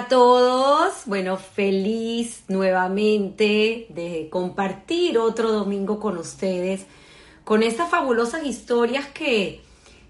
[0.00, 6.86] A todos, bueno, feliz nuevamente de compartir otro domingo con ustedes,
[7.44, 9.60] con estas fabulosas historias que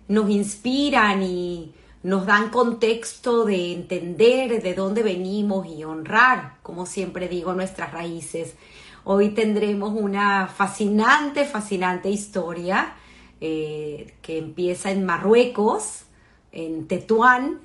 [0.06, 1.74] nos inspiran y
[2.04, 8.54] nos dan contexto de entender de dónde venimos y honrar, como siempre digo, nuestras raíces.
[9.02, 12.94] Hoy tendremos una fascinante, fascinante historia
[13.40, 16.04] eh, que empieza en Marruecos,
[16.52, 17.58] en Tetuán,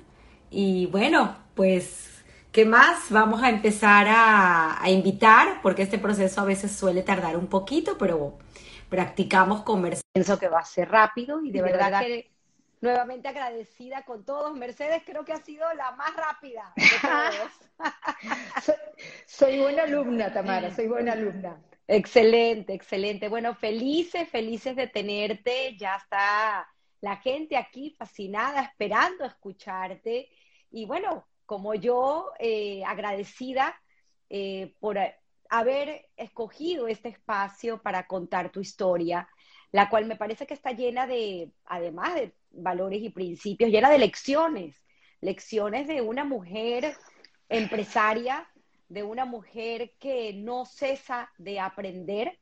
[0.50, 2.15] y bueno, pues,
[2.56, 3.10] ¿qué más?
[3.10, 8.38] Vamos a empezar a, invitar, porque este proceso a veces suele tardar un poquito, pero
[8.88, 10.00] practicamos con Mercedes.
[10.14, 12.30] Pienso que va a ser rápido y de, verdad, que
[12.80, 14.56] nuevamente agradecida con todos.
[14.56, 16.84] Mercedes creo que ha sido la más rápida de
[18.62, 18.74] todos.
[19.26, 21.60] soy, buena alumna, Tamara, soy buena alumna.
[21.86, 23.28] Excelente, excelente.
[23.28, 25.76] Bueno, felices, felices de tenerte.
[25.76, 26.66] Ya está
[27.02, 30.30] la gente aquí fascinada, esperando escucharte.
[30.70, 33.80] Y bueno, como yo, eh, agradecida
[34.28, 34.98] eh, por
[35.48, 39.28] haber escogido este espacio para contar tu historia,
[39.72, 43.98] la cual me parece que está llena de, además de valores y principios, llena de
[43.98, 44.84] lecciones,
[45.20, 46.96] lecciones de una mujer
[47.48, 48.48] empresaria,
[48.88, 52.38] de una mujer que no cesa de aprender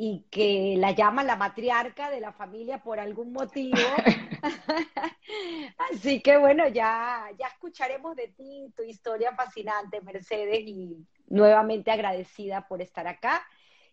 [0.00, 3.76] y que la llama la matriarca de la familia por algún motivo.
[5.92, 12.68] Así que bueno, ya, ya escucharemos de ti, tu historia fascinante, Mercedes, y nuevamente agradecida
[12.68, 13.44] por estar acá.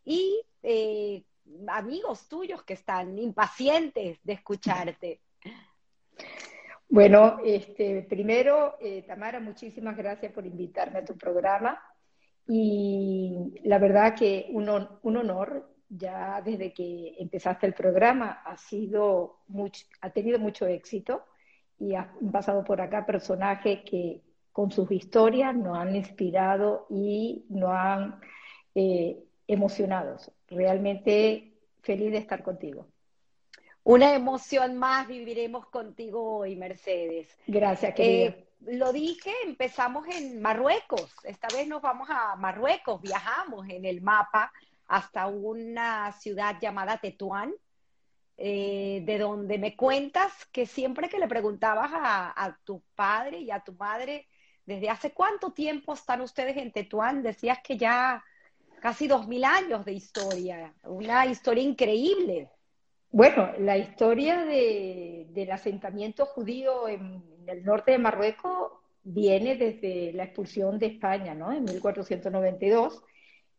[0.03, 1.23] Y eh,
[1.69, 5.21] amigos tuyos que están impacientes de escucharte.
[6.87, 11.81] Bueno, este, primero, eh, Tamara, muchísimas gracias por invitarme a tu programa.
[12.47, 14.69] Y la verdad que un,
[15.01, 19.39] un honor ya desde que empezaste el programa ha, sido
[20.01, 21.25] ha tenido mucho éxito
[21.79, 24.21] y han pasado por acá personajes que
[24.51, 28.21] con sus historias nos han inspirado y nos han
[28.73, 30.17] eh, emocionado.
[30.47, 32.87] Realmente feliz de estar contigo.
[33.83, 37.37] Una emoción más viviremos contigo hoy, Mercedes.
[37.45, 38.29] Gracias, querida.
[38.29, 41.13] Eh, lo dije, empezamos en Marruecos.
[41.23, 44.51] Esta vez nos vamos a Marruecos, viajamos en el mapa
[44.87, 47.53] hasta una ciudad llamada Tetuán,
[48.37, 53.61] eh, de donde me cuentas que siempre que le preguntabas a, tu padre y a
[53.61, 54.27] tu madre,
[54.65, 57.23] ¿desde hace cuánto tiempo están ustedes en Tetuán?
[57.23, 58.23] Decías que ya
[58.81, 62.49] casi dos mil años de historia, una historia increíble.
[63.09, 68.73] Bueno, la historia del asentamiento judío en, en, el norte de Marruecos
[69.03, 71.53] viene desde la expulsión de España, ¿no?
[71.53, 73.01] En 1492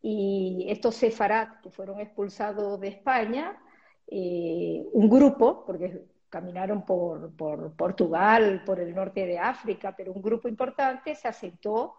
[0.08, 3.60] y estos sefarat que fueron expulsados de España,
[4.06, 10.22] eh, un grupo, porque caminaron por, por, Portugal, por el norte de África, pero un
[10.22, 11.96] grupo importante se asentó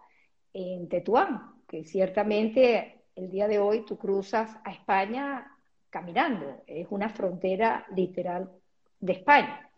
[0.54, 5.46] en Tetuán, que ciertamente el día de hoy tú cruzas a España
[5.90, 8.50] caminando, es una frontera literal
[9.00, 9.70] de España.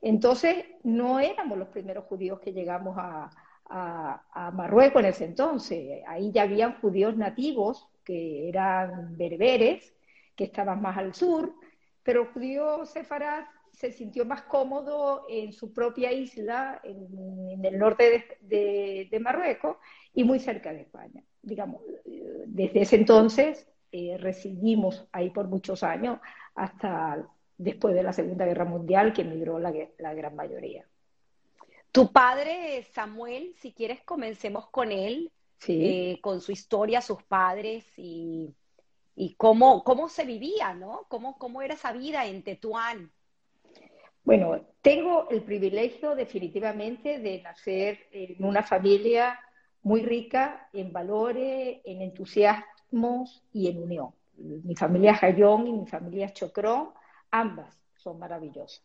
[0.00, 3.28] Entonces, no éramos los primeros judíos que llegamos a,
[3.68, 6.02] a, Marruecos en ese entonces.
[6.06, 9.94] Ahí ya habían judíos nativos que eran berberes,
[10.36, 11.54] que estaban más al sur,
[12.02, 18.36] pero el judío sefarad se sintió más cómodo en su propia isla, en, el norte
[18.40, 19.76] de, Marruecos
[20.14, 21.22] y muy cerca de España.
[21.42, 21.82] Digamos,
[22.46, 26.18] desde ese entonces eh, residimos ahí por muchos años
[26.54, 30.86] hasta después de la Segunda Guerra Mundial, que emigró la gran mayoría.
[31.92, 35.30] Tu padre, Samuel, si quieres comencemos con él,
[35.68, 38.54] eh, con su historia, sus padres y,
[39.36, 41.04] cómo, cómo se vivía, ¿no?
[41.08, 43.12] ¿Cómo, ¿Cómo era esa vida en Tetuán?
[44.24, 49.38] Bueno, tengo el privilegio definitivamente de nacer en una familia
[49.82, 54.14] muy rica en valores, en entusiasmos y en unión.
[54.36, 56.90] Mi familia Jayón y mi familia Chocrón,
[57.30, 58.82] ambas son maravillosas.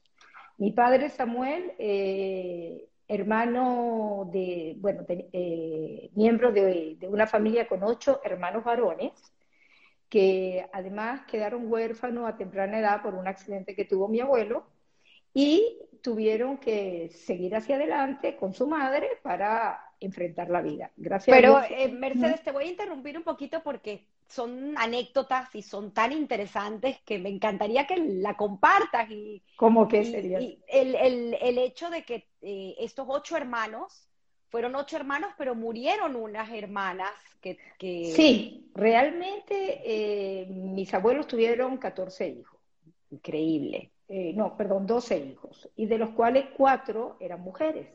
[0.58, 8.64] Mi padre Samuel eh, hermano de, bueno, eh, miembro de, una familia con ocho hermanos
[8.64, 9.14] varones,
[10.10, 14.68] que además quedaron huérfanos a temprana edad por un accidente que tuvo mi abuelo
[15.34, 20.92] y tuvieron que seguir hacia adelante con su madre para enfrentar la vida.
[20.96, 21.36] Gracias.
[21.36, 26.12] Pero, eh, Mercedes, te voy a interrumpir un poquito porque son anécdotas y son tan
[26.12, 29.10] interesantes que me encantaría que la compartas.
[29.10, 30.40] Y, ¿Cómo que sería?
[30.40, 34.10] el, hecho de que eh, estos ocho hermanos
[34.50, 37.58] fueron ocho hermanos, pero murieron unas hermanas que...
[38.14, 42.60] Sí, realmente eh, mis abuelos tuvieron 14 hijos.
[43.10, 43.92] Increíble.
[44.36, 47.88] no, perdón, 12 hijos, y de los cuales cuatro eran mujeres.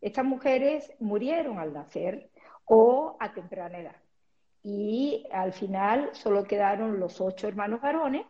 [0.00, 2.30] Estas mujeres murieron al nacer
[2.64, 4.01] o a temprana edad.
[4.62, 8.26] Y al final solo quedaron los ocho hermanos varones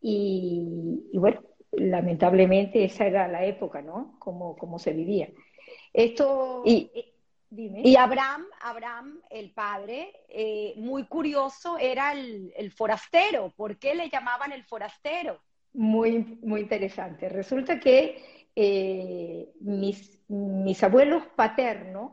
[0.00, 1.42] y, bueno,
[1.72, 4.16] lamentablemente esa era la época, ¿no?
[4.18, 5.28] Como, como se vivía.
[5.92, 6.62] Esto...
[6.64, 7.12] Y, eh,
[7.84, 13.52] Y Abraham, Abraham, el padre, eh, muy curioso, era el, el, forastero.
[13.56, 15.40] ¿Por qué le llamaban el forastero?
[15.72, 17.28] Muy, muy interesante.
[17.28, 22.12] Resulta que eh, mis, mis, abuelos paternos,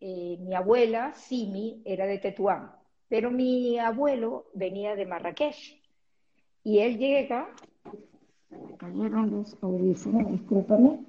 [0.00, 2.72] eh, mi abuela, Simi, era de Tetuán,
[3.08, 5.80] pero mi abuelo venía de Marrakech.
[6.64, 7.48] Y él llega,
[8.78, 11.00] cayeron los audífonos, discúlpame.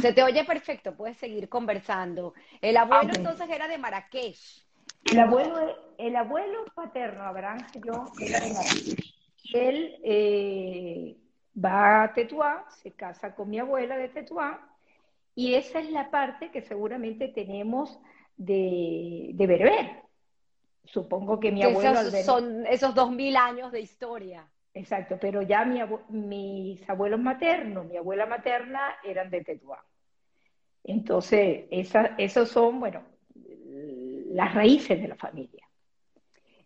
[0.00, 2.34] Se te oye perfecto, puedes seguir conversando.
[2.60, 4.64] El abuelo entonces era de Marrakech.
[5.10, 9.14] El abuelo, el abuelo paterno, Abraham, yo, era de Marrakech.
[9.52, 11.16] Él eh,
[11.62, 14.58] va a Tetuán, se casa con mi abuela de Tetuán,
[15.34, 17.98] y esa es la parte que seguramente tenemos
[18.36, 20.03] de, de Berber.
[20.84, 22.00] Supongo que mi abuelo...
[22.00, 24.48] Esos, son esos dos mil años de historia.
[24.74, 29.80] Exacto, pero ya mi mis abuelos maternos, mi abuela materna eran de Tetuán.
[30.82, 33.02] Entonces, esa, esos son, bueno,
[34.30, 35.66] las raíces de la familia.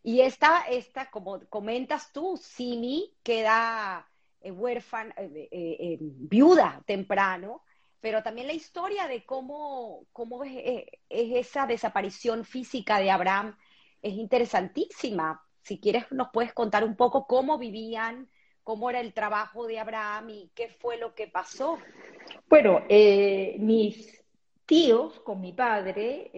[0.02, 4.08] Y esta, esta como comentas tú, Simi queda
[4.40, 7.62] eh, huérfana, eh, eh, viuda temprano,
[8.00, 13.56] pero también la historia de cómo, cómo es, esa desaparición física de Abraham
[14.02, 15.42] es interesantísima.
[15.62, 18.28] Si quieres, nos puedes contar un poco cómo vivían,
[18.62, 21.78] cómo era el trabajo de Abraham y qué fue lo que pasó.
[22.48, 24.24] Bueno, mis
[24.66, 26.30] tíos con mi padre,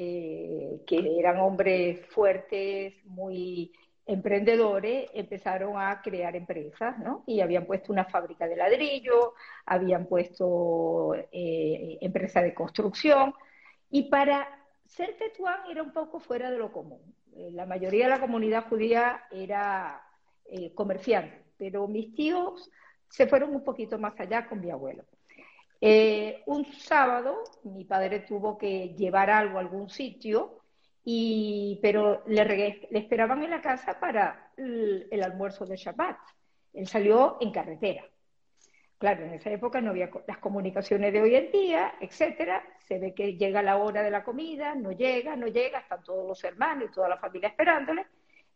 [0.87, 3.73] que eran hombres fuertes, muy
[4.11, 7.23] emprendedores empezaron a crear empresas, ¿no?
[7.27, 9.35] Y habían puesto una fábrica de ladrillo,
[9.65, 13.35] habían puesto eh, empresa de construcción,
[13.89, 14.49] y para
[14.85, 17.01] ser Tetuán era un poco fuera de lo común.
[17.41, 20.03] Eh, la mayoría de la comunidad judía era
[20.45, 22.71] eh, comerciante, pero mis tíos
[23.09, 25.05] se fueron un poquito más allá con mi abuelo.
[26.47, 30.61] un sábado mi padre tuvo que llevar algo a algún sitio
[31.05, 36.19] y, pero le, esperaban en la casa para el, almuerzo de Shabbat.
[36.75, 38.05] Él salió en carretera.
[39.01, 42.63] Claro, en esa época no había las comunicaciones de hoy en día, etcétera.
[42.87, 46.29] Se ve que llega la hora de la comida, no llega, no llega, están todos
[46.29, 48.07] los hermanos y toda la familia esperándole.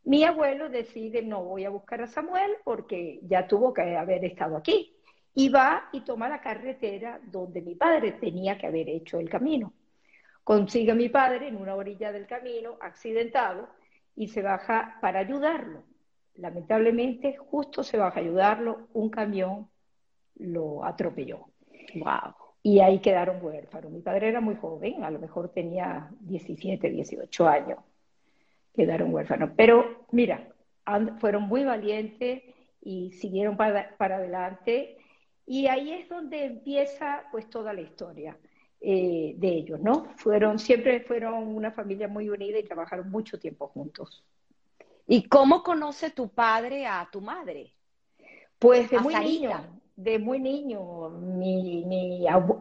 [0.04, 4.58] Mi abuelo decide, no voy a buscar a Samuel porque ya tuvo que haber estado
[4.58, 4.94] aquí.
[5.32, 9.72] Y va y toma la carretera donde mi padre tenía que haber hecho el camino.
[10.44, 13.70] Consigue a mi padre en una orilla del camino, accidentado,
[14.14, 15.84] y se baja para ayudarlo.
[16.34, 19.70] Lamentablemente, justo se baja a ayudarlo, un camión
[20.36, 21.46] lo atropelló.
[21.94, 22.34] Wow.
[22.62, 23.92] Y ahí quedaron huérfanos.
[23.92, 27.78] Mi padre era muy joven, a lo mejor tenía 17, 18 años.
[28.72, 29.50] Quedaron huérfanos.
[29.56, 30.48] Pero mira,
[31.20, 32.42] fueron muy valientes
[32.80, 34.96] y siguieron para, para adelante.
[35.46, 38.36] Y ahí es donde empieza pues toda la historia.
[38.86, 40.10] Eh, de ellos, ¿no?
[40.16, 44.22] Fueron, siempre fueron una familia muy unida y trabajaron mucho tiempo juntos.
[45.06, 47.72] ¿Y cómo conoce tu padre a tu madre?
[48.58, 51.10] Pues de muy niño, de muy niño.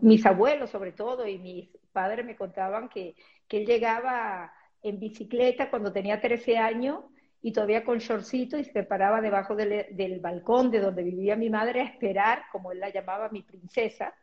[0.02, 3.16] mis abuelos sobre todo y mis padres me contaban que,
[3.48, 7.06] que él llegaba en bicicleta cuando tenía 13 años
[7.42, 11.50] y todavía con shortcito y se paraba debajo del, del, balcón de donde vivía mi
[11.50, 14.14] madre a esperar, como él la llamaba, mi princesa,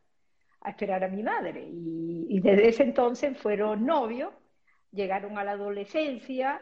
[0.62, 1.62] a esperar a mi madre.
[1.68, 4.32] Y, desde ese entonces fueron novios,
[4.90, 6.60] llegaron a la adolescencia.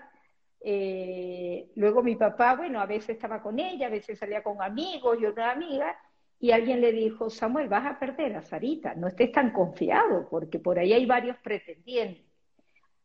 [0.61, 5.17] Eh, luego mi papá, bueno, a veces estaba con ella, a veces salía con amigos
[5.21, 5.97] y una amiga,
[6.41, 10.59] y alguien le dijo, Samuel, vas a perder a Sarita, no estés tan confiado, porque
[10.59, 12.25] por ahí hay varios pretendientes.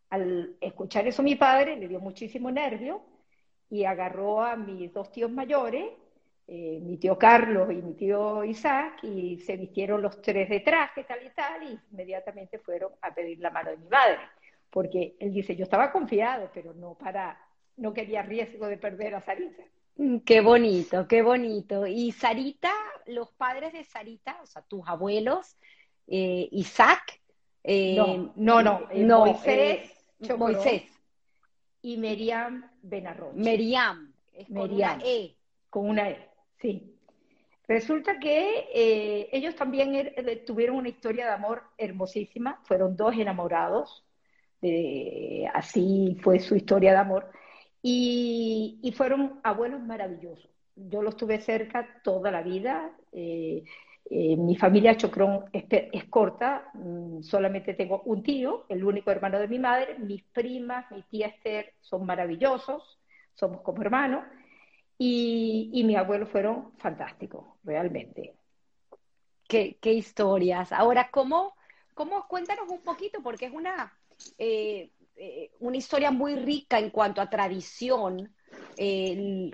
[0.09, 3.01] Al escuchar eso mi padre le dio muchísimo nervio
[3.69, 5.85] y agarró a mis dos tíos mayores
[6.45, 11.05] eh, mi tío Carlos y mi tío Isaac, y se vistieron los tres de traje,
[11.05, 14.19] tal y tal, y inmediatamente fueron a pedir la mano de mi madre.
[14.69, 17.39] Porque él dice, yo estaba confiado, pero no para,
[17.77, 19.63] no quería riesgo de perder a Sarita.
[19.95, 21.85] Mm, qué bonito, qué bonito.
[21.85, 22.73] Y Sarita,
[23.07, 25.57] los padres de Sarita, o sea, tus abuelos,
[26.07, 27.21] eh, Isaac.
[27.63, 29.89] Eh, no, no, no, Moisés,
[30.37, 30.83] Moisés.
[31.81, 33.33] Y Meriam Benarroch.
[33.33, 35.35] Meriam, es con una E.
[35.69, 36.29] Con una E.
[36.59, 36.89] Sí.
[37.67, 43.15] Resulta que eh, ellos también er, eh, tuvieron una historia de amor hermosísima, fueron dos
[43.15, 44.05] enamorados,
[45.53, 47.29] así fue su historia de amor,
[47.83, 50.49] y, fueron abuelos maravillosos.
[50.75, 53.63] Yo los tuve cerca toda la vida, eh,
[54.09, 59.47] Eh, mi familia Chocrón es, corta, mm, solamente tengo un tío, el único hermano de
[59.47, 62.99] mi madre, mis primas, mi tía Esther son maravillosos,
[63.33, 64.25] somos como hermanos,
[64.97, 68.35] y, y mis abuelos fueron fantásticos, realmente.
[69.47, 70.71] Qué, qué historias.
[70.71, 71.55] Ahora, ¿cómo,
[71.93, 73.21] ¿cómo, cuéntanos un poquito?
[73.21, 73.97] Porque es una,
[74.37, 78.35] eh, eh, una historia muy rica en cuanto a tradición,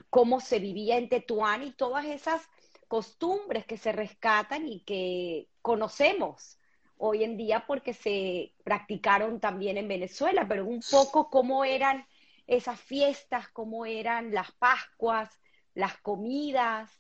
[0.10, 2.42] cómo se vivía en Tetuán y todas esas
[2.88, 6.60] costumbres que se rescatan y que conocemos
[6.98, 12.06] hoy en día porque se practicaron también en Venezuela, pero un poco cómo eran
[12.46, 15.30] esas fiestas, cómo eran las Pascuas,
[15.76, 16.92] las comidas.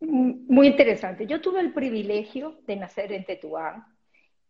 [0.00, 1.26] Muy interesante.
[1.26, 3.84] Yo tuve el privilegio de nacer en Tetuán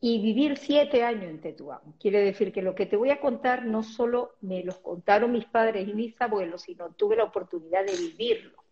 [0.01, 1.81] y vivir siete años en Tetuán.
[1.99, 5.45] Quiere decir que lo que te voy a contar no solo me los contaron mis
[5.45, 8.65] padres y mis abuelos, sino tuve la oportunidad de vivirlo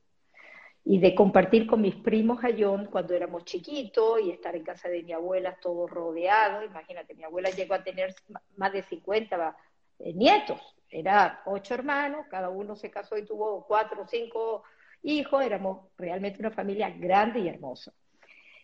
[0.85, 5.03] y de compartir con mis primos Ayón cuando éramos chiquitos y estar en casa de
[5.03, 6.65] mi abuela todo rodeado.
[6.65, 8.15] Imagínate, mi abuela llegó a tener
[8.57, 9.57] más de 50
[9.99, 10.61] eh, nietos.
[10.89, 14.63] Era ocho hermanos, cada uno se casó y tuvo cuatro o cinco
[15.03, 15.45] hijos.
[15.45, 17.93] Éramos realmente una familia grande y hermosa.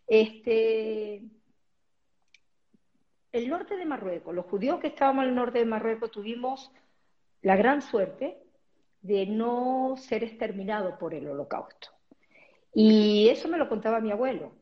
[0.06, 1.23] Este,
[3.35, 6.71] el norte de Marruecos, los judíos que estábamos en el norte de Marruecos tuvimos
[7.43, 8.38] la gran suerte
[9.03, 11.88] de no ser exterminados por el holocausto.
[12.73, 14.53] Y eso me lo contaba mi abuelo,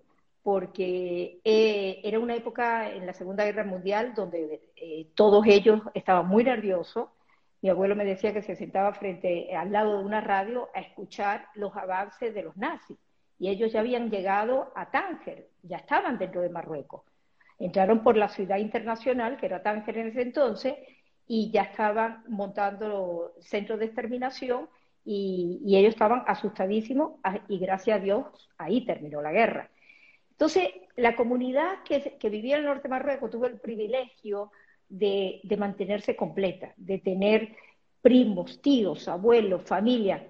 [0.42, 6.26] porque eh, era una época en la Segunda Guerra Mundial donde eh, todos ellos estaban
[6.26, 7.10] muy nerviosos.
[7.60, 11.46] Mi abuelo me decía que se sentaba frente al lado de una radio a escuchar
[11.56, 12.96] los avances de los nazis.
[13.38, 17.02] Y ellos ya habían llegado a Tánger, ya estaban dentro de Marruecos.
[17.64, 20.74] Entraron por la ciudad internacional, que era Tánger en ese entonces,
[21.28, 24.68] y ya estaban montando centros de exterminación
[25.04, 28.26] y, ellos estaban asustadísimos ah, y gracias a Dios
[28.58, 29.70] ahí terminó la guerra.
[30.32, 34.50] Entonces, la comunidad que, vivía en el norte de Marruecos tuvo el privilegio
[34.88, 37.54] de, mantenerse completa, de tener
[38.00, 40.26] primos, tíos, abuelos, familia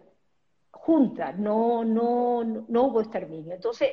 [0.70, 3.54] junta, no, no, no hubo exterminio.
[3.54, 3.90] Entonces,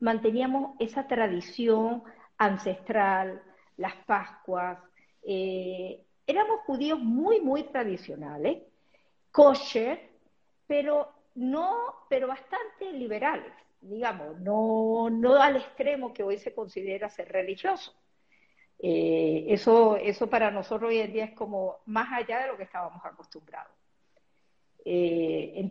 [0.00, 2.02] manteníamos esa tradición
[2.38, 3.42] ancestral,
[3.76, 4.78] las Pascuas.
[5.22, 8.62] Eh, éramos judíos muy, muy tradicionales
[9.30, 10.00] kosher,
[10.66, 13.52] pero no, pero bastante liberales,
[13.82, 17.94] digamos, no, no al extremo que hoy se considera ser religioso.
[18.78, 22.62] Eh, eso, eso para nosotros hoy en día es como más allá de lo que
[22.62, 23.72] estábamos acostumbrados.
[24.84, 25.70] Eh,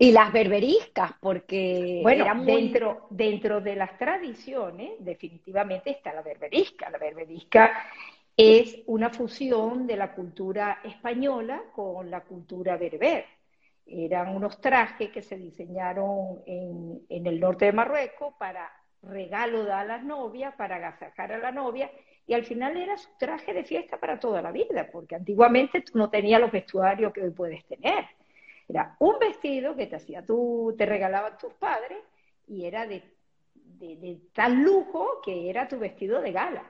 [0.00, 6.88] y las berberiscas, porque bueno, dentro, dentro de las tradiciones definitivamente está la berberisca.
[6.88, 7.72] La berberisca
[8.36, 13.24] es una fusión de la cultura española con la cultura berber.
[13.84, 18.70] Eran unos trajes que se diseñaron en, el norte de Marruecos para
[19.02, 21.90] regalo a las novias, para agasajar a la novia,
[22.24, 25.98] y al final era su traje de fiesta para toda la vida, porque antiguamente tú
[25.98, 28.04] no tenías los vestuarios que hoy puedes tener.
[28.68, 31.98] Era un vestido que te hacía tú, te regalaban tus padres,
[32.46, 33.02] y era de,
[33.64, 36.64] de tal lujo que era tu vestido de gala.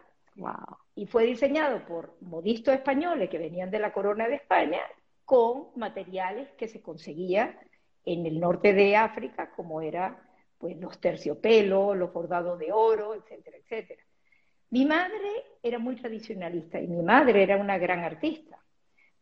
[0.94, 4.80] Y fue diseñado por modistos españoles que venían de la corona de España
[5.24, 7.58] con materiales que se conseguían
[8.04, 10.24] en el norte de África, como era
[10.56, 14.02] pues los terciopelos, los bordados de oro, etcétera, etcétera.
[14.70, 18.58] Mi madre era muy tradicionalista y mi madre era una gran artista,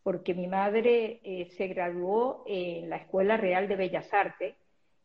[0.07, 4.55] porque mi madre eh, se graduó en la Escuela Real de Bellas Artes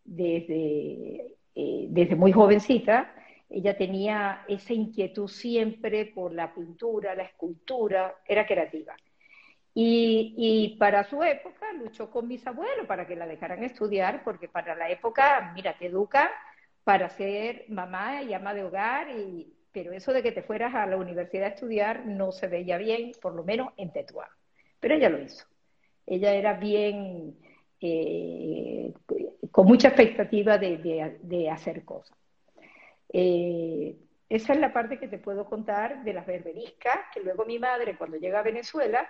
[0.03, 3.11] desde, eh, desde muy jovencita
[3.49, 8.95] ella tenía esa inquietud siempre por la pintura, la escultura, era creativa.
[9.73, 14.75] Y, para su época luchó con mis abuelos para que la dejaran estudiar, porque para
[14.75, 16.29] la época, mira, te educa
[16.83, 20.85] para ser mamá y ama de hogar, y, pero eso de que te fueras a
[20.85, 24.29] la universidad a estudiar no se veía bien, por lo menos en Tetuán.
[24.81, 25.45] Pero ella lo hizo.
[26.05, 27.37] Ella era bien,
[27.79, 28.91] eh,
[29.49, 32.17] con mucha expectativa de hacer cosas.
[33.13, 33.95] Eh,
[34.29, 37.97] esa es la parte que te puedo contar de las berberiscas, que luego mi madre,
[37.97, 39.07] cuando llega a Venezuela,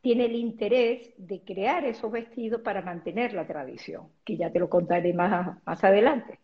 [0.00, 4.70] tiene el interés de crear esos vestidos para mantener la tradición, que ya te lo
[4.70, 6.38] contaré más, más adelante.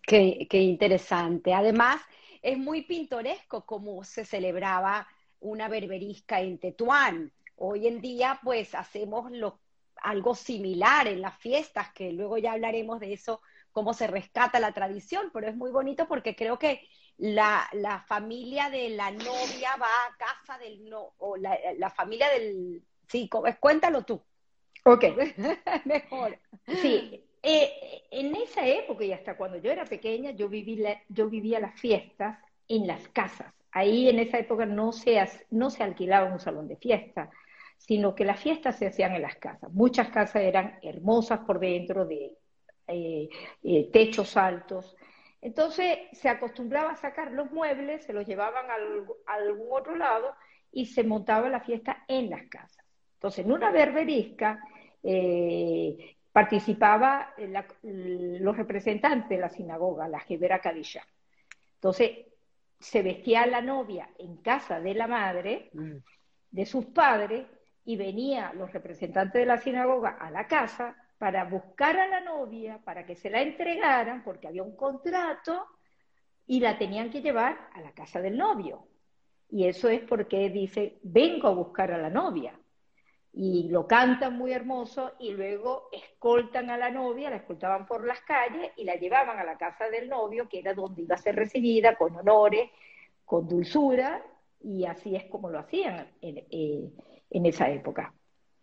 [0.00, 1.52] Qué, qué interesante.
[1.52, 2.00] Además,
[2.40, 5.06] es muy pintoresco cómo se celebraba
[5.40, 7.32] una berberisca en Tetuán.
[7.56, 9.60] Hoy en día, pues, hacemos lo,
[9.96, 13.40] algo similar en las fiestas, que luego ya hablaremos de eso
[13.72, 16.80] cómo se rescata la tradición, pero es muy bonito porque creo que
[17.18, 17.68] la,
[18.06, 23.28] familia de la novia va a casa del no, o la, familia del, sí,
[23.60, 24.22] cuéntalo tú.
[24.84, 25.04] Ok.
[25.84, 26.38] Mejor.
[26.80, 31.60] Sí, Eh, en esa época y hasta cuando yo era pequeña, yo, viví yo vivía
[31.60, 33.52] las fiestas en las casas.
[33.70, 37.30] Ahí en esa época no se, no se alquilaba un salón de fiesta,
[37.76, 39.72] sino que las fiestas se hacían en las casas.
[39.72, 42.36] Muchas casas eran hermosas por dentro, de
[42.88, 43.28] eh,
[43.62, 44.96] eh, techos altos.
[45.40, 50.34] Entonces se acostumbraba a sacar los muebles, se los llevaban a algún otro lado
[50.72, 52.84] y se montaba la fiesta en las casas.
[53.14, 54.60] Entonces, en una berberisca
[55.02, 57.34] eh, participaba
[57.82, 61.06] los representantes de la sinagoga, la Gebera Kadisha.
[61.76, 62.26] Entonces,
[62.78, 65.96] se vestía la novia en casa de la madre, mm.
[66.50, 67.46] de sus padres,
[67.86, 72.78] y venía los representantes de la sinagoga a la casa para buscar a la novia,
[72.84, 75.66] para que se la entregaran, porque había un contrato
[76.46, 78.88] y la tenían que llevar a la casa del novio.
[79.48, 82.58] Y eso es porque dice, vengo a buscar a la novia.
[83.32, 88.20] Y lo cantan muy hermoso y luego escoltan a la novia, la escoltaban por las
[88.22, 91.36] calles y la llevaban a la casa del novio, que era donde iba a ser
[91.36, 92.68] recibida con honores,
[93.24, 94.24] con dulzura,
[94.60, 96.90] y así es como lo hacían eh,
[97.30, 98.14] esa época.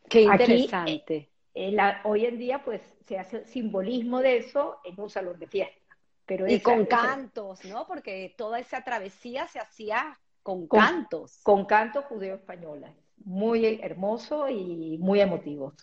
[0.09, 1.29] Qué interesante.
[1.55, 5.79] Eh, hoy en día, pues, se hace simbolismo de eso en un salón de fiesta.
[6.25, 7.85] Pero y con cantos, ¿no?
[7.85, 11.39] Porque toda esa travesía se hacía con, cantos.
[11.43, 12.91] Con cantos judeo-españoles.
[13.25, 15.73] Muy hermoso y muy emotivo.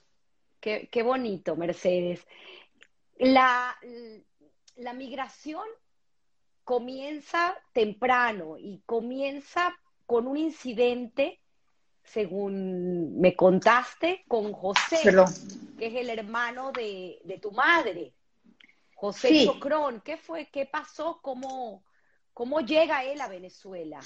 [0.61, 2.27] Qué, bonito, Mercedes.
[3.19, 3.77] La,
[4.77, 5.65] la migración
[6.65, 11.41] comienza temprano y comienza con un incidente
[12.13, 14.99] según me contaste, con José,
[15.79, 18.13] que es el hermano de, tu madre.
[18.95, 20.49] José Chocrón, ¿qué fue?
[20.53, 21.21] ¿Qué pasó?
[21.23, 21.85] ¿Cómo,
[22.35, 24.01] ¿Cómo llega él a Venezuela?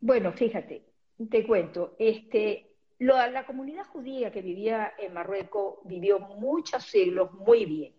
[0.00, 0.84] Bueno, fíjate,
[1.30, 7.92] te cuento, este, la comunidad judía que vivía en Marruecos vivió muchos siglos muy bien.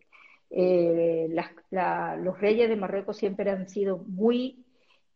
[0.49, 1.27] Eh,
[1.69, 4.63] los reyes de Marruecos siempre han sido muy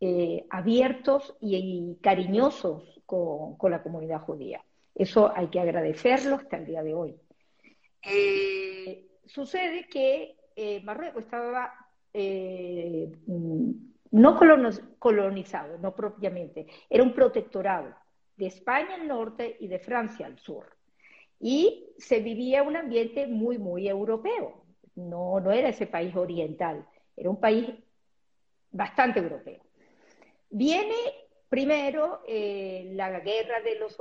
[0.01, 4.63] eh, abiertos y, cariñosos con, la comunidad judía.
[4.93, 7.15] Eso hay que agradecerlo hasta el día de hoy.
[8.03, 11.73] Eh, sucede que eh, Marruecos estaba
[12.13, 13.09] eh,
[14.11, 14.39] no
[14.99, 17.95] colonizado, no propiamente, era un protectorado
[18.35, 20.65] de España al norte y de Francia al sur.
[21.39, 24.63] Y se vivía un ambiente muy, muy europeo.
[24.95, 27.69] No, no era ese país oriental, era un país
[28.71, 29.61] bastante europeo.
[30.49, 30.95] Viene
[31.49, 33.97] Primero, eh, la guerra de los,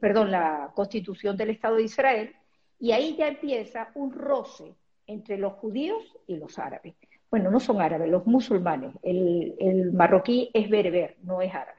[0.00, 2.36] perdón, la constitución del Estado de Israel,
[2.78, 4.74] y ahí ya empieza un roce
[5.06, 6.94] entre los judíos y los árabes.
[7.30, 8.94] Bueno, no son árabes, los musulmanes.
[9.02, 11.78] El, marroquí es bereber, no es árabe.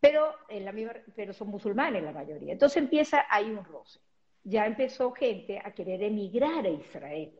[0.00, 0.72] Pero, en la
[1.14, 2.52] pero son musulmanes la mayoría.
[2.52, 4.00] Entonces empieza ahí un roce.
[4.44, 7.32] Ya empezó gente a querer emigrar a Israel.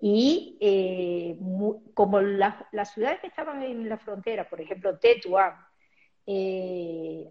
[0.00, 1.38] Y eh,
[1.92, 5.54] como las ciudades que estaban en la frontera, por ejemplo, Tetuán,
[6.30, 7.30] eh,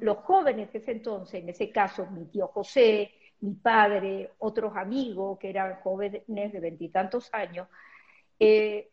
[0.00, 5.38] los jóvenes de ese entonces, en ese caso mi tío José, mi padre, otros amigos
[5.38, 7.68] que eran jóvenes de veintitantos años,
[8.38, 8.90] eh,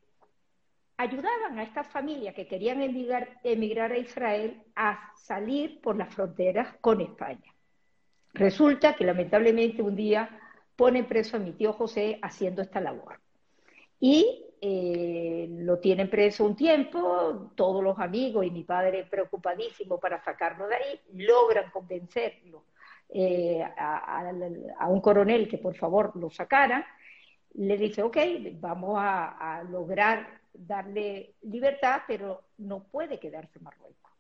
[0.96, 6.74] ayudaban a estas familias que querían emigrar, emigrar a Israel a salir por las fronteras
[6.80, 7.54] con España.
[8.34, 10.30] Resulta que lamentablemente un día
[10.78, 13.20] pone preso a mi tío José haciendo esta labor.
[14.00, 20.24] Y eh, lo tienen preso un tiempo, todos los amigos y mi padre preocupadísimo para
[20.24, 22.66] sacarlo de ahí, logran convencerlo
[23.10, 26.86] eh, a, un coronel que por favor lo sacara,
[27.56, 28.18] le dice, ok,
[28.60, 34.12] vamos a, lograr darle libertad, pero no puede quedarse en Marruecos.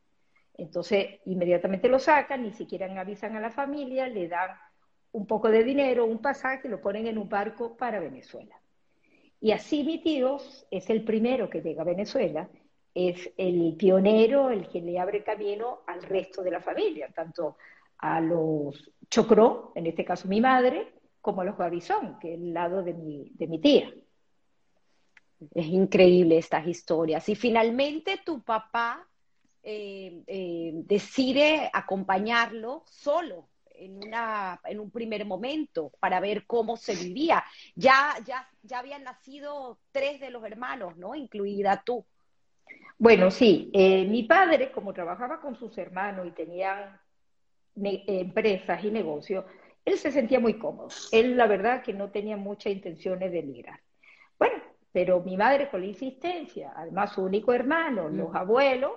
[0.58, 4.58] Entonces, inmediatamente lo sacan, ni siquiera avisan a la familia, le dan
[5.12, 8.61] un poco de dinero, un pasaje, lo ponen en un barco para Venezuela.
[9.42, 10.38] Y así mi tío
[10.70, 12.48] es el primero que llega a Venezuela,
[12.94, 17.58] es el pionero, el que le abre camino al resto de la familia, tanto
[17.98, 22.54] a los Chocró, en este caso mi madre, como a los Gavizón, que es el
[22.54, 23.92] lado de mi, de mi tía.
[25.56, 27.28] Es increíble estas historias.
[27.28, 29.08] Y finalmente tu papá
[29.64, 33.48] eh, eh, decide acompañarlo solo
[33.82, 37.44] en, una, en un primer momento para ver cómo se vivía.
[37.76, 41.16] Ya, ya, ya habían nacido tres de los hermanos, ¿no?
[41.16, 42.06] Incluida tú.
[42.98, 43.72] Bueno, sí.
[43.74, 47.00] Eh, mi padre, como trabajaba con sus hermanos y tenían
[47.76, 49.46] empresas y negocios,
[49.84, 50.90] él se sentía muy cómodo.
[51.12, 53.80] Él, la verdad, que no tenía muchas intenciones de emigrar.
[54.38, 58.36] Bueno, pero mi madre con la insistencia, además su único hermano, los mm.
[58.38, 58.92] abuelos,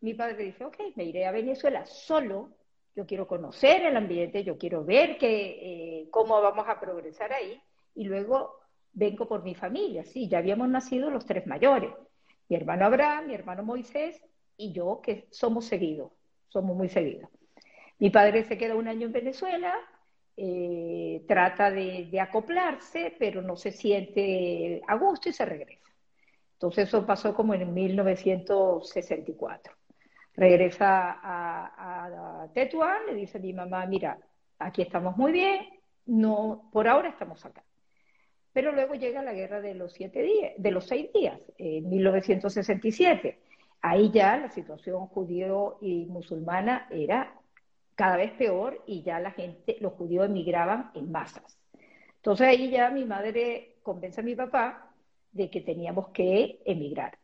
[0.00, 2.50] mi padre dice, ok, me iré a Venezuela solo
[2.96, 7.60] yo quiero conocer el ambiente, yo quiero ver que, eh, cómo vamos a progresar ahí
[7.94, 8.60] y luego
[8.92, 11.90] vengo por mi familia, sí, ya habíamos nacido los tres mayores,
[12.48, 14.22] mi hermano Abraham, mi hermano Moisés
[14.56, 16.12] y yo, que somos seguidos,
[16.48, 17.28] somos muy seguidos.
[17.98, 19.74] Mi padre se queda un año en Venezuela,
[20.36, 25.88] eh, trata de, acoplarse, pero no se siente a gusto y se regresa.
[26.54, 29.74] Entonces eso pasó como en 1964.
[30.36, 34.18] Regresa a, a, Tetuán, le dice a mi mamá, mira,
[34.58, 35.60] aquí estamos muy bien,
[36.06, 37.62] no, por ahora estamos acá.
[38.52, 43.40] Pero luego llega la guerra de los siete días, de los seis días, en 1967.
[43.80, 47.34] Ahí ya la situación judío y musulmana era
[47.94, 51.58] cada vez peor y ya la gente, los judíos emigraban en masas.
[52.16, 54.90] Entonces ahí ya mi madre convence a mi papá
[55.32, 57.18] de que teníamos que emigrar.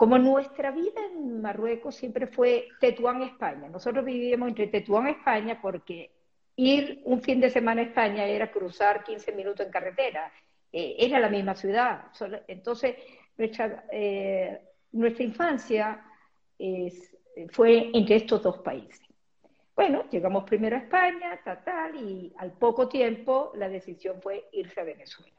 [0.00, 3.68] Como nuestra vida en Marruecos siempre fue Tetuán, España.
[3.68, 6.10] Nosotros vivíamos entre Tetuán, España, porque
[6.56, 10.32] ir un fin de semana a España era cruzar 15 minutos en carretera.
[10.72, 12.06] Eh, era la misma ciudad.
[12.48, 12.96] Entonces,
[13.36, 14.62] nuestra, eh,
[15.18, 16.02] infancia
[17.50, 19.06] fue entre estos dos países.
[19.76, 24.80] Bueno, llegamos primero a España, tal, tal, y al poco tiempo la decisión fue irse
[24.80, 25.36] a Venezuela.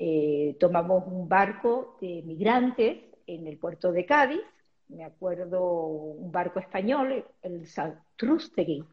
[0.00, 4.40] Eh, tomamos un barco de migrantes en el puerto de Cádiz,
[4.88, 8.84] me acuerdo un barco español, el Santrústegui,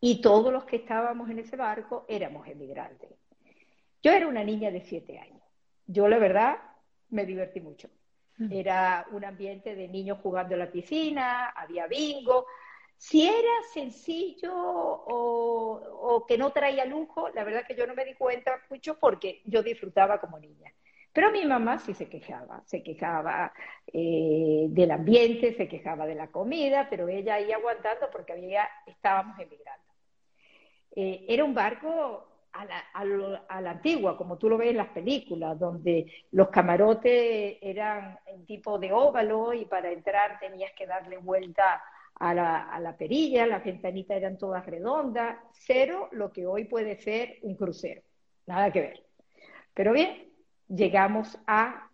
[0.00, 3.10] y todos los que estábamos en ese barco éramos emigrantes.
[4.02, 5.42] Yo era una niña de siete años.
[5.86, 6.58] Yo, la verdad,
[7.10, 7.88] me divertí mucho.
[8.50, 12.46] Era un ambiente de niños jugando en la piscina, había bingo,
[12.98, 18.14] si era sencillo o, que no traía lujo, la verdad que yo no me di
[18.14, 20.72] cuenta mucho porque yo disfrutaba como niña.
[21.16, 23.50] Pero mi mamá sí se quejaba, se quejaba
[23.90, 29.38] eh, del ambiente, se quejaba de la comida, pero ella ahí aguantando porque había, estábamos
[29.38, 29.82] emigrando.
[30.94, 32.78] Eh, era un barco a la,
[33.48, 38.44] a la, antigua, como tú lo ves en las películas, donde los camarotes eran en
[38.44, 41.82] tipo de óvalo y para entrar tenías que darle vuelta
[42.16, 47.56] a la, perilla, las ventanitas eran todas redondas, cero lo que hoy puede ser un
[47.56, 48.02] crucero,
[48.44, 49.02] nada que ver.
[49.72, 50.25] Pero bien,
[50.68, 51.90] llegamos a,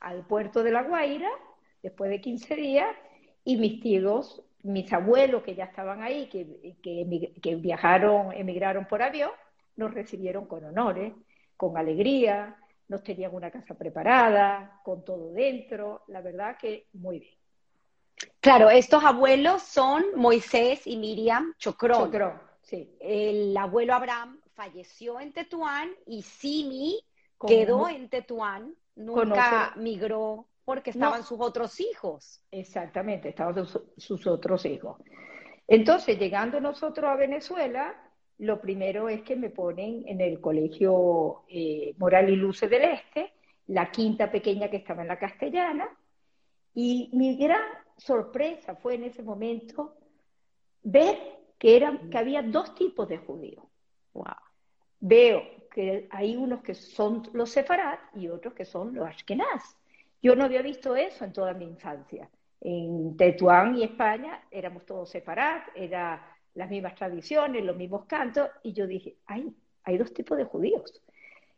[0.00, 1.30] al puerto de La Guaira
[1.82, 2.96] después de 15 días
[3.44, 9.30] y mis tíos, mis abuelos que ya estaban ahí, que, que, viajaron, emigraron por avión,
[9.76, 11.12] nos recibieron con honores,
[11.56, 12.56] con alegría,
[12.88, 17.34] nos tenían una casa preparada, con todo dentro, la verdad que muy bien.
[18.40, 22.04] Claro, estos abuelos son Moisés y Miriam Chocrón.
[22.04, 22.96] Chocrón, sí.
[23.00, 27.00] El abuelo Abraham falleció en Tetuán y Simi
[27.46, 32.42] quedó en Tetuán, nunca migró porque estaban sus otros hijos.
[32.50, 34.98] Exactamente, estaban sus, otros hijos.
[35.68, 37.94] Entonces, llegando nosotros a Venezuela,
[38.38, 43.32] lo primero es que me ponen en el colegio eh, Moral y Luce del Este,
[43.66, 45.88] la quinta pequeña que estaba en la castellana,
[46.74, 47.62] y mi gran
[47.96, 49.96] sorpresa fue en ese momento
[50.82, 51.18] ver
[51.58, 53.64] que, eran, que había dos tipos de judíos.
[55.00, 55.42] Veo
[55.74, 59.76] que hay unos que son los sefarad y otros que son los ashkenaz.
[60.22, 62.30] Yo no había visto eso en toda mi infancia.
[62.60, 66.20] En Tetuán y España éramos todos sefarad, eran
[66.54, 71.02] las mismas tradiciones, los mismos cantos, y yo dije, ay, hay dos tipos de judíos.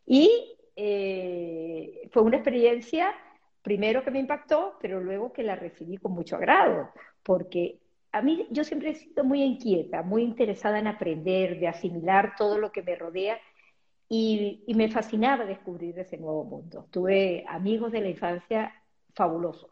[0.06, 3.14] Y eh, fue una experiencia
[3.60, 6.88] primero que me impactó, pero luego que la recibí con mucho agrado,
[7.22, 7.80] porque
[8.12, 12.56] a mí yo siempre he sido muy inquieta, muy interesada en aprender, de asimilar todo
[12.56, 13.38] lo que me rodea
[14.08, 16.86] y, me fascinaba descubrir ese nuevo mundo.
[16.90, 18.72] Tuve amigos de la infancia
[19.14, 19.70] fabulosos.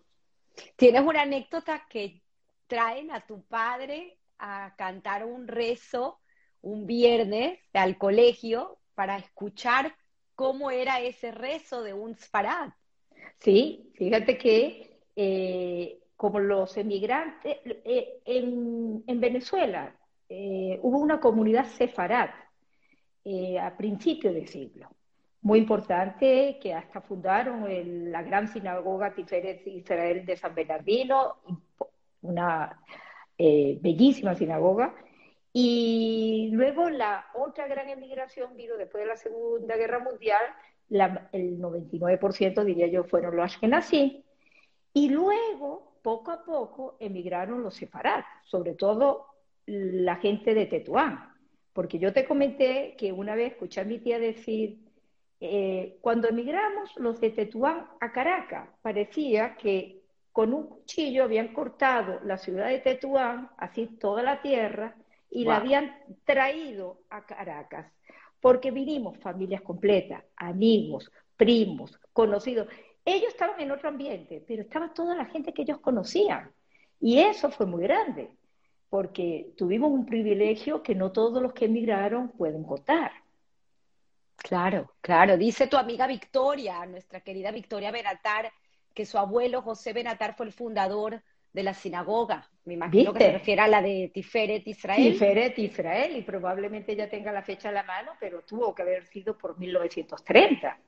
[0.76, 2.22] ¿Tienes una anécdota que
[2.66, 6.20] traen a tu padre a cantar un rezo
[6.62, 9.94] un viernes al colegio para escuchar
[10.34, 12.70] cómo era ese rezo de un sfarad?
[13.38, 19.94] Sí, fíjate que eh, como los emigrantes, eh, en, Venezuela
[20.28, 21.66] eh, hubo una comunidad
[23.24, 24.90] sefarad a principios de siglo,
[25.42, 27.64] muy importante, que hasta fundaron
[28.10, 31.36] la gran sinagoga Tiferet Israel de San Bernardino,
[32.22, 32.80] una
[33.36, 34.94] bellísima sinagoga,
[35.52, 40.42] y luego la otra gran emigración vino después de la Segunda Guerra Mundial,
[41.32, 44.24] el 99% diría yo fueron los ashkenazí,
[44.92, 49.26] y luego, poco a poco, emigraron los sefarad, sobre todo
[49.66, 51.33] la gente de Tetuán,
[51.74, 54.78] porque yo te comenté que una vez escuché a mi tía decir,
[55.40, 60.00] eh, cuando emigramos los de Tetuán a Caracas, parecía que
[60.32, 64.96] con un cuchillo habían cortado la ciudad de Tetuán, así toda la tierra,
[65.30, 67.92] y la habían traído a Caracas
[68.44, 72.68] porque vinimos familias completas, amigos, primos, conocidos.
[73.02, 76.52] Ellos estaban en otro ambiente, pero estaba toda la gente que ellos conocían.
[77.00, 78.30] Y eso fue muy grande,
[78.94, 83.10] porque tuvimos un privilegio que no todos los que emigraron pueden contar.
[84.36, 85.36] Claro, claro.
[85.36, 88.52] Dice tu amiga Victoria, nuestra querida Victoria Benatar,
[88.94, 91.20] que su abuelo José Benatar fue el fundador
[91.52, 92.48] de la sinagoga.
[92.66, 95.12] Me imagino que se refiere a la de Tiferet Israel.
[95.12, 99.06] Tiferet Israel, y probablemente ya tenga la fecha a la mano, pero tuvo que haber
[99.06, 100.78] sido por 1930.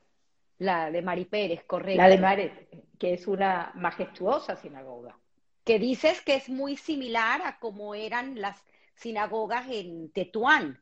[0.59, 2.01] La de Mari Pérez, correcto.
[2.01, 2.53] La de Mari,
[3.01, 5.19] que es una majestuosa sinagoga.
[5.67, 10.81] Que dices que es muy similar a cómo eran las sinagogas en Tetuán.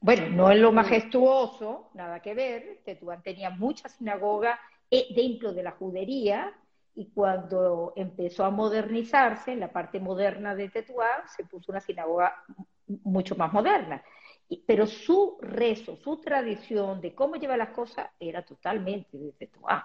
[0.00, 2.82] Bueno, no es lo majestuoso, nada que ver.
[2.84, 4.58] Tetuán tenía muchas sinagogas
[4.90, 6.52] eh, dentro de la judería,
[6.96, 12.34] y cuando empezó a modernizarse, en la parte moderna de Tetuán, se puso una sinagoga
[13.04, 14.02] mucho más moderna.
[14.66, 19.82] Pero su rezo, su tradición de cómo lleva las cosas era totalmente de Tetuán.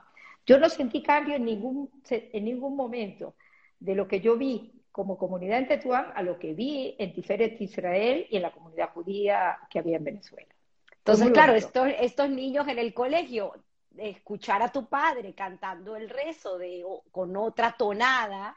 [0.48, 3.36] Yo no sentí cambio en ningún, en ningún momento
[3.82, 7.60] de lo que yo vi como comunidad en Tetuán a lo que vi en Tiferet
[7.60, 10.54] Israel y en la comunidad judía que había en Venezuela.
[10.98, 13.54] Entonces, claro, estos, estos niños en el colegio
[13.98, 18.56] escuchar a tu padre cantando el rezo de, con otra tonada,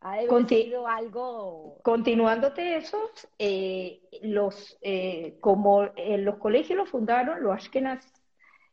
[0.00, 1.78] ha sido algo...
[1.82, 2.98] Continuándote eso,
[3.38, 8.04] eh, los, eh, como en los colegios los fundaron los Ashkenaz,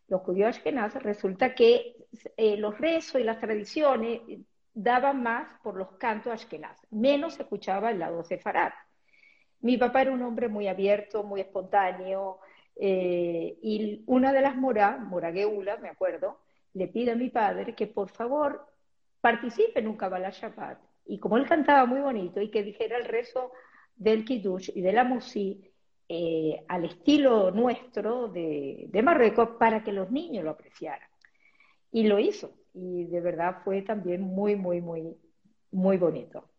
[0.08, 1.96] los judíos Ashkenaz, resulta que
[2.36, 4.22] eh, los rezos y las tradiciones
[4.74, 8.72] daban más por los cantos Ashkenaz, menos escuchaba el lado sefarad.
[9.62, 12.40] Mi papá era un hombre muy abierto, muy espontáneo,
[12.76, 16.40] eh, y una de las moras, Mora Geula, me acuerdo,
[16.74, 18.68] le pide a mi padre que por favor
[19.22, 20.80] participe en un Kabbalah Shabbat.
[21.06, 23.52] Y como él cantaba muy bonito y que dijera el rezo
[23.96, 25.62] del Kiddush y de la Musi
[26.10, 31.08] eh, al estilo nuestro de, de Marruecos para que los niños lo apreciaran.
[31.92, 32.54] Y lo hizo.
[32.74, 35.16] Y de verdad fue también muy, muy, muy,
[35.72, 36.50] muy bonito.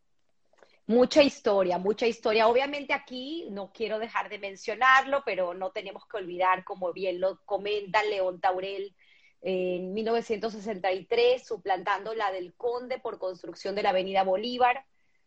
[0.87, 2.47] Mucha historia, mucha historia.
[2.47, 7.41] Obviamente aquí no quiero dejar de mencionarlo, pero no tenemos que olvidar, como bien lo
[7.47, 8.95] comenta León Taurel,
[9.41, 14.85] en 1963, suplantando la del Conde por construcción de la Avenida Bolívar.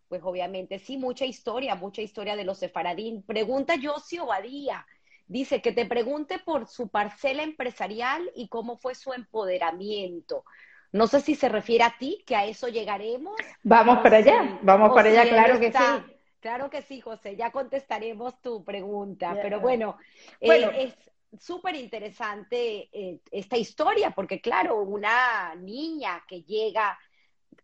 [0.08, 3.24] Pues obviamente sí, mucha historia, mucha historia de los sefaradín.
[3.24, 4.86] Pregunta Yossi Obadía,
[5.26, 10.46] dice que te pregunte por su parcela empresarial y cómo fue su empoderamiento.
[10.92, 13.36] No sé si se refiere a ti, que a eso llegaremos.
[13.64, 16.14] Vamos para allá, vamos para allá, claro que sí.
[16.40, 19.98] Claro que sí, José, ya contestaremos tu pregunta, pero bueno,
[20.40, 26.98] eh, es súper interesante eh, esta historia, porque claro, una niña que llega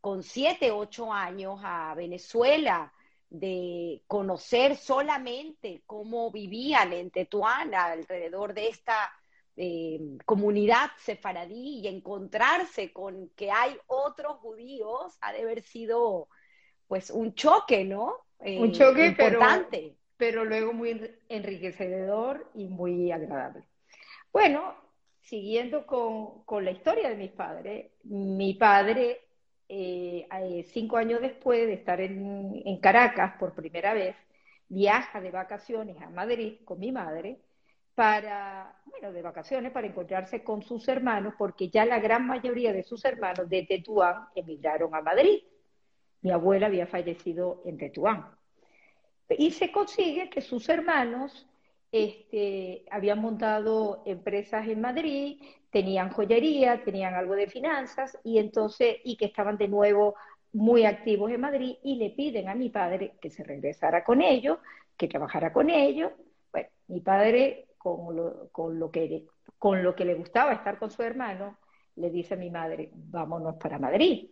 [0.02, 2.92] con siete, ocho años a Venezuela,
[3.30, 9.12] de conocer solamente cómo vivían en Tetuán alrededor de esta
[9.56, 16.28] eh, comunidad sefaradí y encontrarse con que hay otros judíos ha de haber sido
[16.88, 18.16] pues un choque, ¿no?
[18.40, 19.96] Eh, un choque importante.
[20.18, 23.64] Pero, luego muy enriquecedor y muy agradable.
[24.32, 24.74] Bueno,
[25.22, 29.22] siguiendo con, con la historia de mis padres, mi padre,
[29.70, 30.28] eh,
[30.72, 34.16] cinco años después de estar en, en Caracas por primera vez,
[34.68, 37.40] viaja de vacaciones a Madrid con mi madre
[37.96, 42.84] para, bueno, de vacaciones, para encontrarse con sus hermanos, porque ya la gran mayoría de
[42.84, 45.44] sus hermanos de Tetuán emigraron a Madrid.
[46.22, 48.26] Mi abuela había fallecido en Tetuán.
[49.30, 51.48] Y se consigue que sus hermanos
[51.92, 59.16] este, habían montado empresas en Madrid, tenían joyería, tenían algo de finanzas, y entonces, y
[59.18, 60.16] que estaban de nuevo
[60.54, 64.58] muy activos en Madrid, y le piden a mi padre que se regresara con ellos,
[64.98, 66.12] que trabajara con ellos.
[66.52, 69.28] Bueno, mi padre con lo, que,
[69.60, 71.58] con lo que le gustaba estar con su hermano,
[71.96, 74.32] le dice a mi madre, vámonos para Madrid.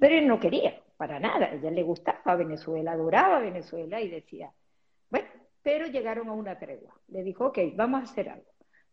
[0.00, 1.50] Pero él no quería, para nada.
[1.52, 4.52] Ella le gustaba Venezuela, adoraba Venezuela y decía,
[5.10, 5.28] bueno,
[5.62, 6.94] pero llegaron a una tregua.
[7.08, 8.46] Le dijo, ok, vamos a hacer algo.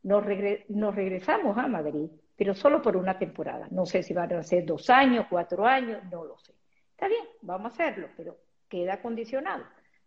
[0.03, 0.23] Nos,
[0.69, 3.67] nos regresamos a Madrid, pero solo por una temporada.
[3.69, 6.53] No sé si van a ser dos años, cuatro años, no lo sé.
[6.91, 8.37] Está bien, vamos a hacerlo, pero
[8.67, 9.63] queda condicionado.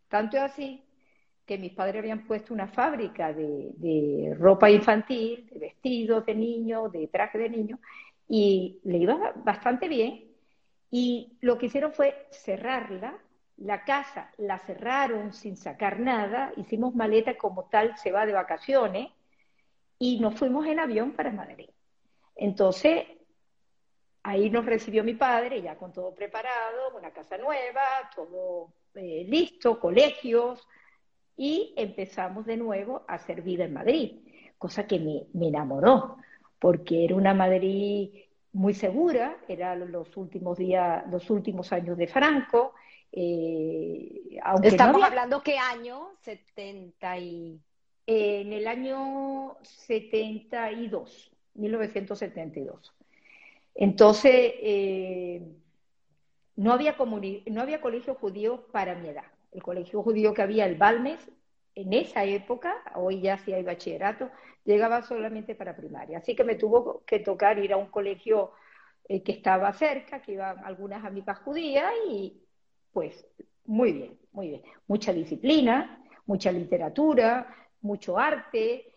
[0.09, 0.85] Tanto así
[1.46, 7.07] que mis padres habían puesto una fábrica de, ropa infantil, de vestidos de niños, de
[7.09, 7.80] trajes de niños,
[8.28, 10.24] y le iba bastante bien.
[10.90, 13.18] Y lo que hicieron fue cerrarla,
[13.59, 19.11] la casa la cerraron sin sacar nada, hicimos maleta como tal, se va de vacaciones,
[19.98, 21.68] y nos fuimos en avión para Madrid.
[22.37, 23.07] Entonces,
[24.22, 27.83] ahí nos recibió mi padre, ya con todo preparado, una casa nueva,
[28.14, 30.66] todo eh, listo, colegios,
[31.37, 34.12] y empezamos de nuevo a hacer vida en Madrid.
[34.59, 36.16] cosa que me, me enamoró,
[36.59, 38.11] porque era una Madrid
[38.55, 42.73] muy segura, eran los últimos días, los últimos años de Franco.
[43.12, 47.61] Eh, aunque Estamos hablando qué año, 70 y...
[48.07, 52.92] Eh, en el año 72, 1972.
[53.75, 55.42] Entonces, eh,
[56.57, 56.97] no, había
[57.47, 59.25] no había colegio judío para mi edad.
[59.55, 61.31] El colegio judío que había, el Balmes,
[61.75, 64.31] en esa época, hoy ya sí hay bachillerato,
[64.64, 66.19] llegaba solamente para primaria.
[66.19, 68.53] Así que me tuvo que tocar ir a un colegio
[69.09, 72.43] eh, que estaba cerca, que iban algunas amigas judías y
[72.93, 73.27] pues
[73.64, 74.62] muy bien, muy bien.
[74.87, 78.93] Mucha disciplina, mucha literatura, mucho arte.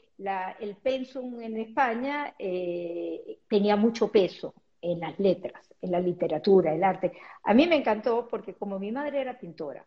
[0.60, 6.84] el pensum en España eh, tenía mucho peso en las letras, en la literatura, el
[6.84, 7.14] arte.
[7.44, 9.86] A mí me encantó porque como mi madre era pintora,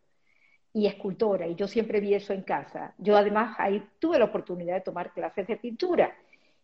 [0.72, 2.94] y escultora, y yo siempre vi eso en casa.
[2.98, 6.16] Yo además ahí tuve la oportunidad de tomar clases de pintura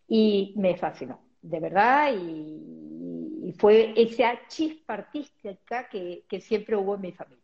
[0.07, 7.01] y me fascinó, de verdad, y, fue esa chispa artística que, que, siempre hubo en
[7.01, 7.42] mi familia.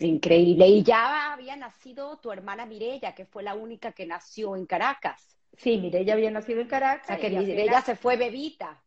[0.00, 0.66] Increíble.
[0.66, 5.36] Y ya había nacido tu hermana Mirella, que fue la única que nació en Caracas.
[5.58, 7.04] Sí, Mirella había nacido en Caracas.
[7.04, 8.82] O sea, que Mirella se fue bebita.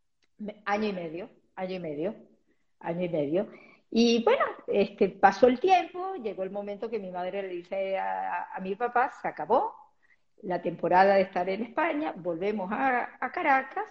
[0.66, 2.16] Año y medio, año y medio,
[2.80, 3.48] año y medio.
[3.92, 8.58] Y bueno, este, pasó el tiempo, llegó el momento que mi madre le dice a,
[8.62, 9.74] mi papá, se acabó
[10.42, 13.86] la temporada de estar en España, volvemos a, Caracas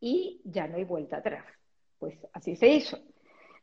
[0.00, 1.44] y ya no hay vuelta atrás.
[1.98, 2.98] Pues así se hizo.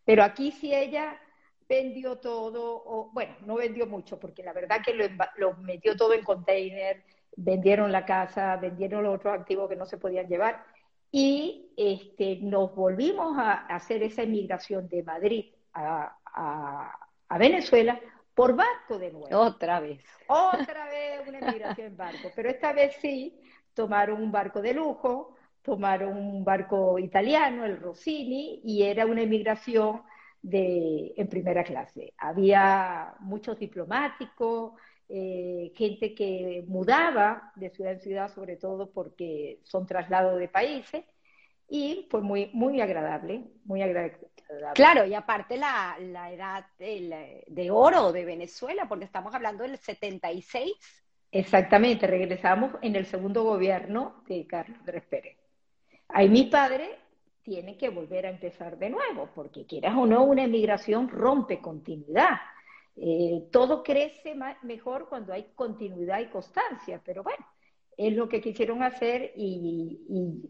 [0.03, 1.19] Pero aquí sí ella
[1.67, 5.05] vendió todo, bueno, no vendió mucho, porque la verdad que lo,
[5.37, 7.03] lo metió todo en container,
[7.35, 10.63] vendieron la casa, vendieron los otros activos que no se podían llevar,
[11.11, 17.99] y este, nos volvimos a hacer esa emigración de Madrid a, Venezuela
[18.33, 19.37] por barco de nuevo.
[19.37, 20.01] Otra vez.
[20.27, 22.29] Otra vez una emigración en barco.
[22.35, 23.39] Pero esta vez sí,
[23.73, 30.03] tomaron un barco de lujo, tomaron un barco italiano, el Rossini, y era una emigración
[30.41, 32.13] de, en primera clase.
[32.17, 34.73] Había muchos diplomáticos,
[35.09, 41.03] eh, gente que mudaba de ciudad en ciudad, sobre todo porque son traslados de países,
[41.67, 44.29] y fue muy, muy agradable, muy agradable.
[44.75, 49.77] Claro, y aparte la, la edad de, de, oro de Venezuela, porque estamos hablando del
[49.77, 50.73] 76.
[51.31, 55.37] Exactamente, regresamos en el segundo gobierno de Carlos Andrés Pérez.
[56.09, 56.99] Ahí mi padre
[57.41, 62.37] tiene que volver a empezar de nuevo, porque quieras o no, una emigración rompe continuidad.
[62.95, 67.45] Eh, todo crece mejor cuando hay continuidad y constancia, pero bueno,
[67.97, 69.99] es lo que quisieron hacer y,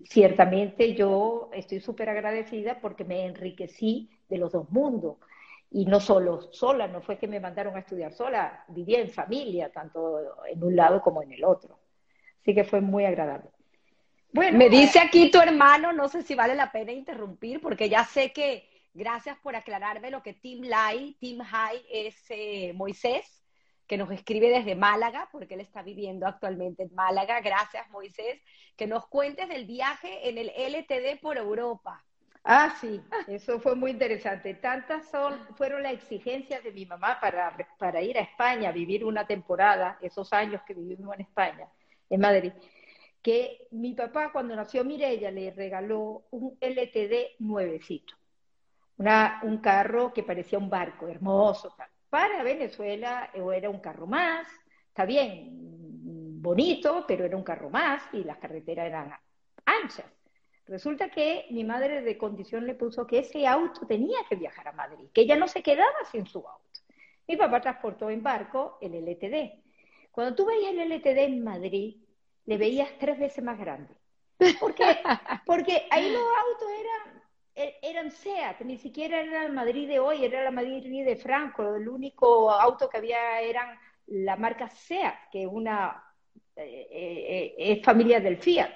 [0.06, 5.18] ciertamente yo estoy súper agradecida porque me enriquecí de los dos mundos.
[5.72, 9.72] Y no solo sola, no fue que me mandaron a estudiar sola, vivía en familia,
[9.72, 11.80] tanto en un lado como en el otro.
[12.42, 13.50] Así que fue muy agradable.
[14.32, 18.06] Bueno, me dice aquí tu hermano, no sé si vale la pena interrumpir, porque ya
[18.06, 23.35] sé que, gracias por aclararme lo que Team Lai, Team High es eh, Moisés
[23.88, 27.42] que nos escribe desde Málaga, porque él está viviendo actualmente en Málaga.
[27.42, 28.42] Gracias, Moisés.
[28.76, 32.04] Que nos cuentes del viaje en el LTD por Europa.
[32.48, 34.54] Ah, sí, eso fue muy interesante.
[34.54, 39.04] Tantas son, fueron las exigencias de mi mamá para, para ir a España, a vivir
[39.04, 41.68] una temporada, esos años que vivimos en España,
[42.08, 42.54] en Madrid,
[43.24, 48.14] que mi papá cuando nació Mirella le regaló un LTD nuevecito,
[48.98, 51.76] una, un carro que parecía un barco, hermoso,
[52.16, 54.48] para Venezuela era un carro más,
[54.88, 55.50] está bien,
[56.42, 59.12] bonito, pero era un carro más y las carreteras eran
[59.66, 60.06] anchas.
[60.66, 64.72] Resulta que mi madre de condición le puso que ese auto tenía que viajar a
[64.72, 66.80] Madrid, que ella no se quedaba sin su auto.
[67.28, 69.62] Mi papá transportó en barco el LTD.
[70.10, 71.98] Cuando tú veías el LTD en Madrid,
[72.46, 73.94] le veías tres veces más grande.
[74.62, 74.86] ¿Por qué?
[75.46, 76.70] Porque ahí los autos
[77.56, 81.16] eran e, eran SEAT, ni siquiera era el Madrid de hoy, era la Madrid de
[81.16, 83.78] Franco, el único auto que había eran
[84.08, 86.04] la marca SEAT, que una,
[86.56, 88.72] eh, eh, es familia del Fiat.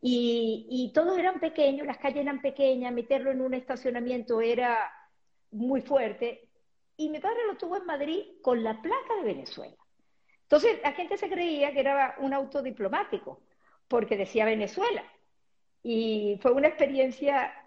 [0.00, 4.90] Y, y, todos eran pequeños, las calles eran pequeñas, meterlo en un estacionamiento era
[5.50, 6.48] muy fuerte.
[6.96, 9.76] Y mi padre lo tuvo en Madrid con la placa de Venezuela.
[10.42, 13.40] Entonces la gente se creía que era un auto diplomático,
[13.88, 15.04] porque decía Venezuela.
[15.82, 17.63] Y fue una experiencia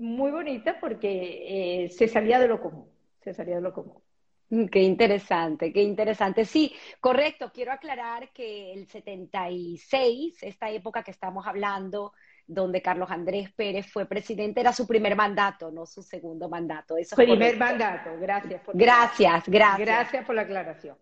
[0.00, 2.88] muy bonita porque eh, se salía de lo común,
[3.20, 4.02] se salía de lo común.
[4.48, 6.44] Mm, qué interesante, qué interesante.
[6.44, 7.50] Sí, correcto.
[7.52, 12.12] Quiero aclarar que el 76, esta época que estamos hablando,
[12.46, 16.96] donde Carlos Andrés Pérez fue presidente, era su primer mandato, no su segundo mandato.
[16.96, 18.62] Eso primer mandato, gracias.
[18.62, 19.86] Por gracias, gracias.
[19.86, 20.96] Gracias por la aclaración.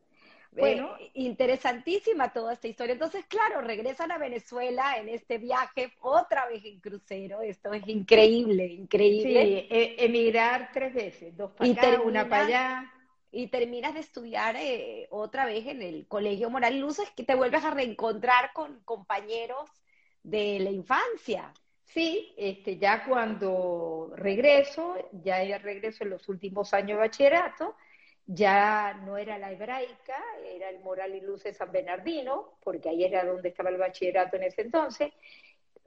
[0.58, 2.92] Bueno, interesantísima toda esta historia.
[2.92, 7.40] Entonces, claro, regresan a Venezuela en este viaje, otra vez en crucero.
[7.42, 9.66] Esto es increíble, increíble.
[9.68, 12.92] Sí, e, emigrar tres veces, dos para acá, una para allá.
[13.30, 17.34] Y terminas de estudiar eh, otra vez en el Colegio Moral y Luces, que te
[17.34, 19.70] vuelves a reencontrar con compañeros
[20.22, 21.52] de la infancia.
[21.84, 27.76] Sí, este, ya cuando regreso, ya regreso en los últimos años de bachillerato,
[28.30, 33.02] ya no era la hebraica, era el Moral y Luz de San Bernardino, porque ahí
[33.02, 35.12] era donde estaba el bachillerato en ese entonces.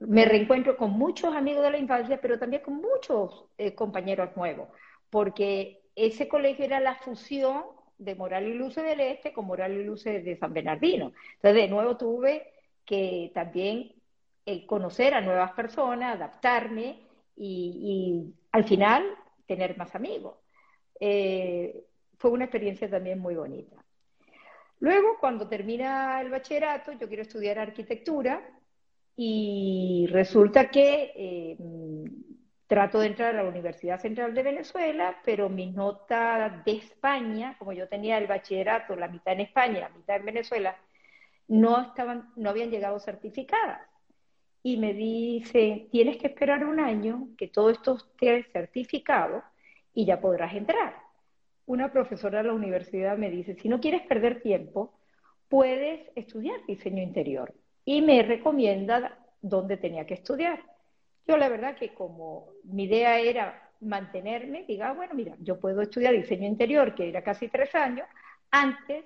[0.00, 4.68] Me reencuentro con muchos amigos de la infancia, pero también con muchos eh, compañeros nuevos,
[5.08, 7.62] porque ese colegio era la fusión
[7.96, 11.12] de Moral y Luces del Este con Moral y Luces de San Bernardino.
[11.34, 12.52] Entonces, de nuevo tuve
[12.84, 13.92] que también
[14.44, 16.98] el conocer a nuevas personas, adaptarme
[17.36, 19.04] y, al final
[19.46, 20.36] tener más amigos.
[20.98, 21.84] Eh,
[22.22, 23.84] fue una experiencia también muy bonita.
[24.78, 28.40] Luego, cuando termina el bachillerato, yo quiero estudiar arquitectura
[29.16, 31.56] y resulta que eh,
[32.68, 37.72] trato de entrar a la Universidad Central de Venezuela, pero mis notas de España, como
[37.72, 40.76] yo tenía el bachillerato, la mitad en España, la mitad en Venezuela,
[41.48, 43.80] no, estaban, no habían llegado certificadas.
[44.62, 49.42] Y me dice, tienes que esperar un año que todo esto esté certificado
[49.92, 51.11] y ya podrás entrar
[51.66, 54.94] una profesora de la universidad me dice, si no quieres perder tiempo,
[55.48, 57.54] puedes estudiar diseño interior.
[57.84, 60.62] Y me recomienda dónde tenía que estudiar.
[61.26, 66.14] Yo la verdad que como mi idea era mantenerme, diga, bueno, mira, yo puedo estudiar
[66.14, 68.06] diseño interior, que era casi tres años,
[68.50, 69.04] antes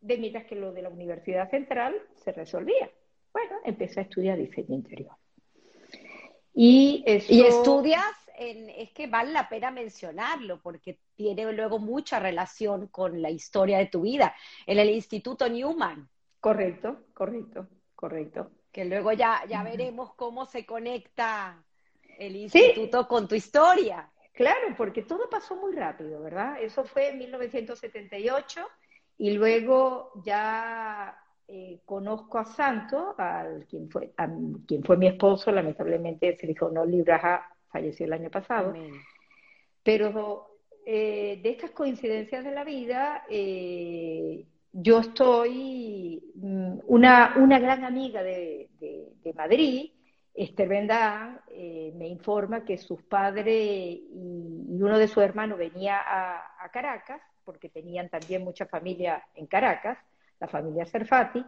[0.00, 2.90] de mientras que lo de la Universidad Central se resolvía.
[3.32, 5.12] Bueno, empecé a estudiar diseño interior.
[6.54, 13.20] Y, ¿Y estudias es que vale la pena mencionarlo porque tiene luego mucha relación con
[13.22, 14.34] la historia de tu vida.
[14.66, 16.08] En el Instituto Newman.
[16.40, 18.50] Correcto, correcto, correcto.
[18.70, 21.64] Que luego ya, ya veremos cómo se conecta
[22.18, 24.10] el instituto con tu historia.
[24.32, 26.60] Claro, porque todo pasó muy rápido, ¿verdad?
[26.60, 28.60] Eso fue en 1978
[29.18, 31.18] y luego ya
[31.48, 34.28] eh, conozco a Santo, al quien fue, a,
[34.66, 38.74] quien fue mi esposo, lamentablemente se dijo no libraja falleció el año pasado.
[39.82, 47.84] Pero eh, de estas coincidencias de la vida, eh, yo estoy, mm, una, una gran
[47.84, 49.90] amiga de, de, Madrid,
[50.32, 54.06] Esther Bendán, eh, me informa que sus padres y,
[54.80, 59.98] uno de sus hermanos venía a, a, Caracas, porque tenían también mucha familia en Caracas,
[60.38, 61.44] la familia Serfati,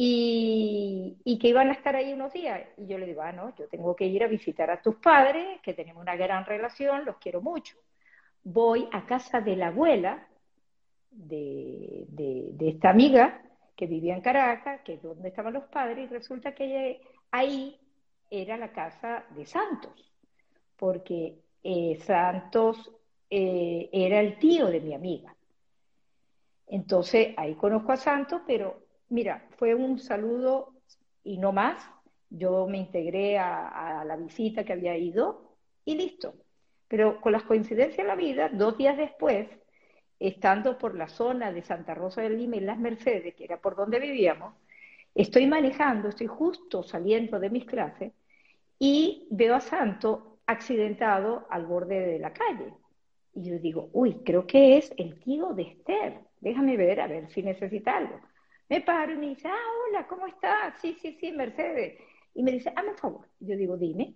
[0.00, 2.60] y, que iban a estar ahí unos días.
[2.76, 5.60] Y yo le digo, ah, no, yo tengo que ir a visitar a tus padres,
[5.60, 7.76] que tenemos una gran relación, los quiero mucho.
[8.44, 10.28] Voy a casa de la abuela
[11.10, 12.06] de,
[12.60, 13.42] esta amiga
[13.74, 17.00] que vivía en Caracas, que es donde estaban los padres, y resulta que
[17.32, 17.76] ahí
[18.30, 20.12] era la casa de Santos,
[20.76, 22.88] porque eh, Santos
[23.28, 25.34] eh, era el tío de mi amiga.
[26.68, 30.74] Entonces ahí conozco a Santos, pero Mira, fue un saludo
[31.24, 31.88] y no más.
[32.30, 36.34] Yo me integré a, la visita que había ido y listo.
[36.88, 39.48] Pero con las coincidencias de la vida, dos días después,
[40.18, 43.76] estando por la zona de Santa Rosa del Lima y Las Mercedes, que era por
[43.76, 44.54] donde vivíamos,
[45.14, 48.12] estoy manejando, estoy justo saliendo de mis clases
[48.78, 52.74] y veo a Santo accidentado al borde de la calle.
[53.34, 56.20] Y yo digo, uy, creo que es el tío de Esther.
[56.40, 58.20] Déjame ver a ver si necesita algo.
[58.68, 60.74] Me paro y me dice, ah, hola, ¿cómo estás?
[60.80, 61.98] Sí, sí, sí, Mercedes.
[62.34, 63.28] Y me dice, hazme un favor.
[63.40, 64.14] Yo digo, dime,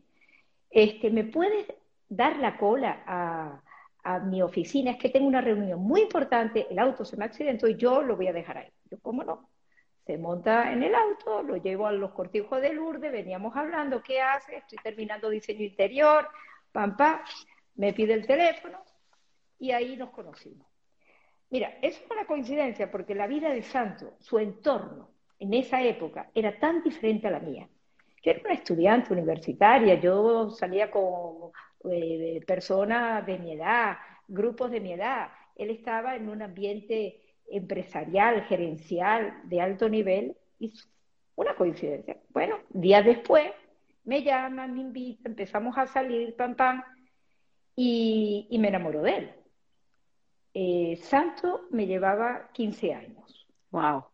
[0.71, 1.67] este, ¿me puedes
[2.09, 3.63] dar la cola a,
[4.27, 4.91] mi oficina?
[4.91, 8.17] Es que tengo una reunión muy importante, el auto se me accidentó y yo lo
[8.17, 8.69] voy a dejar ahí.
[8.91, 9.49] Yo, ¿cómo no?
[10.05, 14.21] Se monta en el auto, lo llevo a los cortijos de Lourdes, veníamos hablando, ¿qué
[14.21, 14.57] hace?
[14.57, 16.29] Estoy terminando diseño interior,
[16.73, 17.21] pam, pam,
[17.77, 18.83] me pide el teléfono
[19.61, 20.72] y ahí nos conocimos.
[21.53, 26.59] Mira, es una coincidencia porque la vida de Santo, su entorno en esa época era
[26.59, 27.69] tan diferente a la mía.
[28.23, 31.53] Yo era una estudiante universitaria, yo salía con
[31.93, 33.99] eh, personas de mi edad,
[34.29, 35.29] grupos de mi edad.
[35.55, 40.73] Él estaba en un ambiente empresarial, gerencial, de alto nivel, y
[41.37, 42.17] una coincidencia.
[42.31, 43.53] Bueno, días después
[44.05, 46.83] me llaman, me invitan, empezamos a salir, pam, pam,
[47.77, 49.42] y, y me enamoro de él.
[50.55, 53.49] Eh, Santo me llevaba 15 años.
[53.71, 54.05] Wow.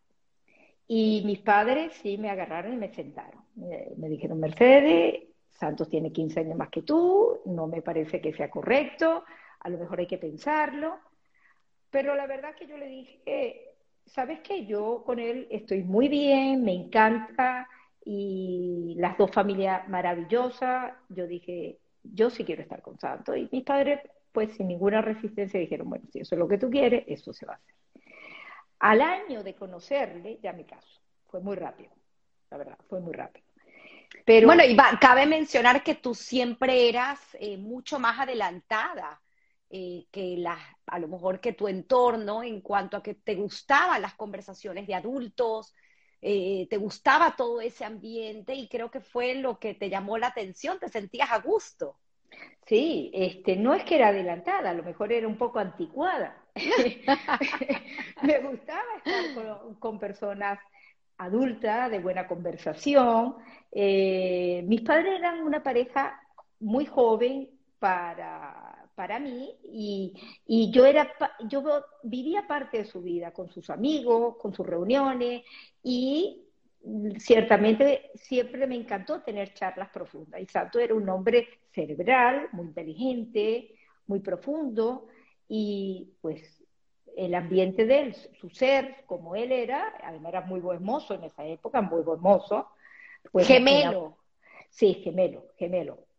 [0.87, 3.43] Y mis padres sí me agarraron y me sentaron.
[3.55, 8.49] Me, dijeron, Mercedes, Santos tiene 15 años más que tú, no me parece que sea
[8.49, 9.25] correcto,
[9.59, 10.97] a lo mejor hay que pensarlo.
[11.89, 13.75] Pero la verdad que yo le dije,
[14.05, 14.65] ¿sabes qué?
[14.65, 17.67] Yo con él estoy muy bien, me encanta
[18.05, 20.93] y las dos familias maravillosas.
[21.09, 23.35] Yo dije, yo sí quiero estar con Santo.
[23.35, 23.99] Y mis padres,
[24.31, 27.45] pues sin ninguna resistencia, dijeron, bueno, si eso es lo que tú quieres, eso se
[27.45, 27.75] va a hacer.
[28.79, 31.01] Al año de conocerle, ya me caso.
[31.27, 31.91] Fue muy rápido,
[32.49, 33.45] la verdad, fue muy rápido.
[34.25, 39.21] Pero, bueno, y cabe mencionar que tú siempre eras eh, mucho más adelantada
[39.69, 40.57] eh, que la,
[40.87, 44.95] a lo mejor que tu entorno en cuanto a que te gustaban las conversaciones de
[44.95, 45.75] adultos,
[46.21, 50.27] eh, te gustaba todo ese ambiente y creo que fue lo que te llamó la
[50.27, 51.97] atención, te sentías a gusto.
[52.65, 56.37] Sí, este, no es que era adelantada, a lo mejor era un poco anticuada.
[58.21, 60.59] Me gustaba estar con, personas
[61.17, 63.37] adultas, de buena conversación.
[63.71, 66.21] Eh, mis padres eran una pareja
[66.59, 67.49] muy joven
[67.79, 71.09] para para mí y, yo era
[71.47, 71.63] yo
[72.03, 75.43] vivía parte de su vida con sus amigos, con sus reuniones
[75.81, 76.41] y
[77.17, 80.41] ciertamente siempre me encantó tener charlas profundas.
[80.41, 81.47] Y Santo era un hombre
[81.81, 83.75] cerebral, muy inteligente,
[84.07, 85.07] muy profundo
[85.47, 86.63] y pues
[87.17, 91.23] el ambiente de él, su ser, como él era, además era muy buen mozo en
[91.23, 92.67] esa época, muy buen mozo.
[93.31, 94.17] Pues, gemelo.
[94.69, 96.09] sí, gemelo, gemelo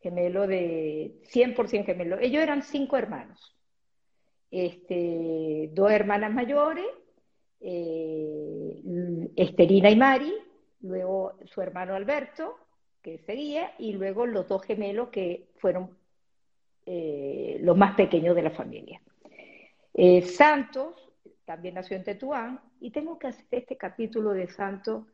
[0.00, 2.18] gemelo de 100% gemelo.
[2.18, 3.56] Ellos eran cinco hermanos,
[4.50, 6.86] este, dos hermanas mayores,
[7.60, 8.80] eh,
[9.36, 10.34] Esterina y Mari,
[10.80, 12.56] luego su hermano Alberto,
[13.08, 15.96] que seguía, y luego los dos gemelos que fueron
[16.84, 19.00] eh, los más pequeños de la familia.
[19.94, 20.94] Eh, Santos
[21.44, 25.06] también nació en Tetuán, y tengo que hacer este capítulo de Santos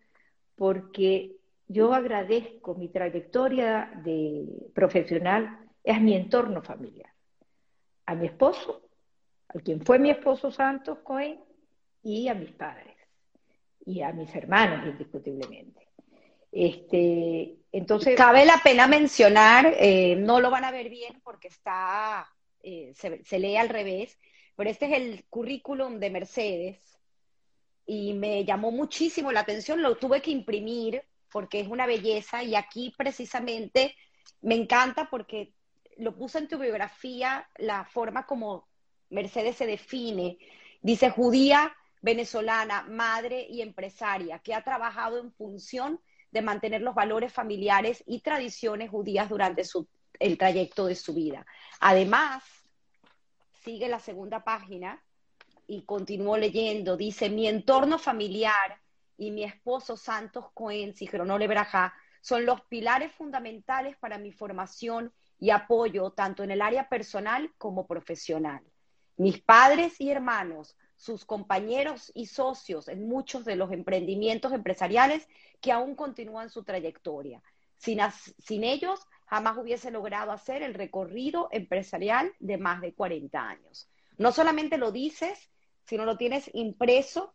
[0.56, 1.36] porque
[1.68, 7.10] yo agradezco mi trayectoria de profesional, es mi entorno familiar.
[8.06, 8.82] A mi esposo,
[9.48, 11.38] a quien fue mi esposo Santos Cohen,
[12.02, 12.96] y a mis padres,
[13.86, 15.88] y a mis hermanos, indiscutiblemente.
[16.52, 18.16] Este, entonces.
[18.16, 22.28] Cabe la pena mencionar, eh, no lo van a ver bien porque está,
[22.62, 24.18] eh, se, se lee al revés,
[24.56, 26.98] pero este es el currículum de Mercedes
[27.86, 32.54] y me llamó muchísimo la atención, lo tuve que imprimir porque es una belleza y
[32.54, 33.96] aquí precisamente
[34.40, 35.52] me encanta porque
[35.96, 38.68] lo puse en tu biografía la forma como
[39.10, 40.38] Mercedes se define.
[40.80, 46.00] Dice judía, venezolana, madre y empresaria, que ha trabajado en función
[46.34, 49.62] de mantener los valores familiares y tradiciones judías durante
[50.18, 51.46] el trayecto de su vida.
[51.78, 52.42] Además,
[53.62, 55.00] sigue la segunda página
[55.68, 58.80] y continúo leyendo, dice, mi entorno familiar
[59.16, 65.50] y mi esposo Santos Cohen, Sichronole Lebraja, son los pilares fundamentales para mi formación y
[65.50, 68.60] apoyo tanto en el área personal como profesional.
[69.16, 75.28] Mis padres y hermanos, sus compañeros y socios en muchos de los emprendimientos empresariales
[75.60, 77.42] que aún continúan su trayectoria.
[77.76, 78.00] Sin,
[78.64, 83.86] ellos, jamás hubiese logrado hacer el recorrido empresarial de más de 40 años.
[84.16, 85.50] No solamente lo dices,
[85.84, 87.34] sino lo tienes impreso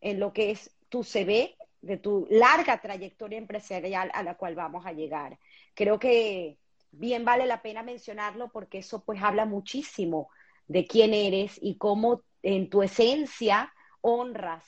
[0.00, 4.86] en lo que es tu CV, de tu larga trayectoria empresarial a la cual vamos
[4.86, 5.38] a llegar.
[5.74, 6.56] Creo que
[6.90, 10.30] bien vale la pena mencionarlo porque eso pues habla muchísimo
[10.68, 14.64] de quién eres y cómo en tu esencia honras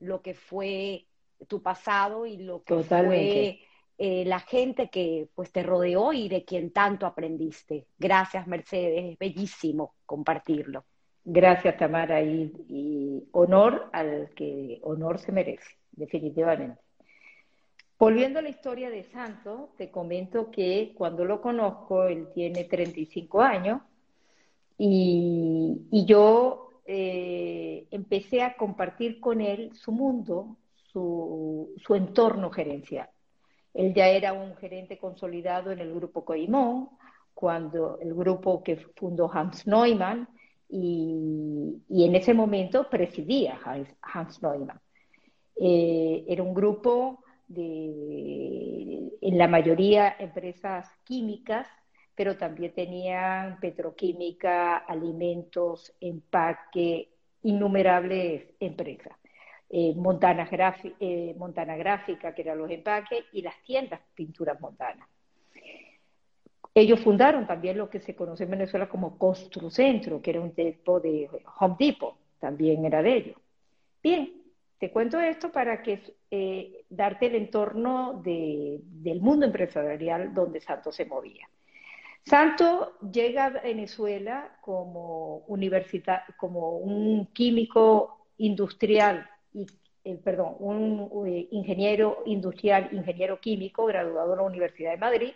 [0.00, 1.06] lo que fue
[1.46, 3.60] tu pasado y lo que fue
[3.98, 7.86] eh, la gente que pues te rodeó y de quien tanto aprendiste.
[7.98, 10.84] Gracias Mercedes, es bellísimo compartirlo.
[11.30, 16.80] Gracias, Tamara, y, honor al que honor se merece, definitivamente.
[17.98, 23.42] Volviendo a la historia de Santo, te comento que cuando lo conozco, él tiene 35
[23.42, 23.82] años
[24.78, 30.56] y, yo eh, empecé a compartir con él su mundo,
[30.90, 33.10] su, su, entorno gerencial.
[33.74, 36.88] Él ya era un gerente consolidado en el grupo Coimón,
[37.34, 40.28] cuando el grupo que fundó Hans Neumann,
[40.70, 43.58] y, en ese momento presidía
[44.00, 44.80] Hans, Neumann.
[45.56, 51.68] Eh, era un grupo de, en la mayoría, empresas químicas,
[52.18, 57.10] pero también tenían petroquímica, alimentos, empaque,
[57.44, 59.16] innumerables empresas.
[59.70, 60.48] Eh, Montana,
[60.98, 65.08] eh, Montana Gráfica, que eran los empaques, y las tiendas Pinturas Montana.
[66.74, 70.98] Ellos fundaron también lo que se conoce en Venezuela como Construcentro, que era un tipo
[70.98, 73.36] de Home Depot, también era de ellos.
[74.02, 74.42] Bien,
[74.76, 81.04] te cuento esto para que eh, darte el entorno del mundo empresarial donde Santo se
[81.04, 81.48] movía.
[82.28, 89.66] Santo llega a Venezuela como, universidad, como un químico industrial, y,
[90.04, 95.32] eh, perdón, un ingeniero industrial, ingeniero químico, graduado en la Universidad de Madrid,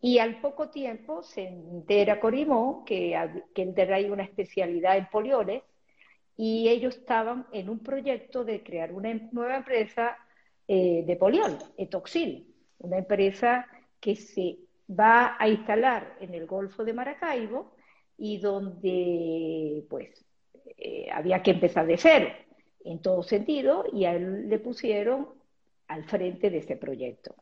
[0.00, 3.16] y al poco tiempo se entera Corimón que,
[3.54, 5.62] que él una especialidad en polioles
[6.36, 10.18] y ellos estaban en un proyecto de crear una nueva empresa
[10.66, 13.68] eh, de poliol, Etoxil, una empresa
[14.00, 14.58] que se
[14.98, 17.74] va a instalar en el Golfo de Maracaibo
[18.18, 20.24] y donde pues
[20.76, 22.28] eh, había que empezar de cero
[22.84, 25.28] en todo sentido y a él le pusieron
[25.88, 27.34] al frente de ese proyecto.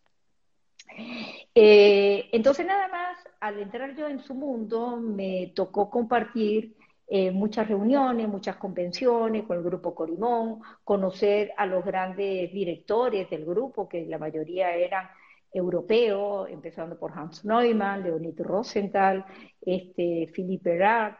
[1.54, 6.76] Eh, entonces nada más, al entrar yo en su mundo, me tocó compartir
[7.06, 13.44] eh, muchas reuniones, muchas convenciones con el grupo Corimón, conocer a los grandes directores del
[13.44, 15.08] grupo, que la mayoría eran
[15.52, 19.24] europeos, empezando por Hans Neumann, Leonid Rosenthal,
[19.60, 21.14] este, Philippe Erard,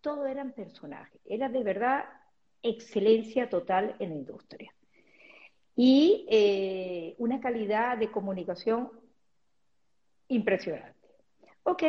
[0.00, 2.04] todos eran personajes, era de verdad
[2.62, 4.72] excelencia total en la industria.
[5.76, 8.90] Y eh, una calidad de comunicación
[10.28, 11.08] impresionante.
[11.64, 11.82] Ok,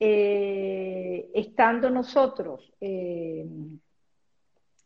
[0.00, 3.46] eh, estando nosotros eh,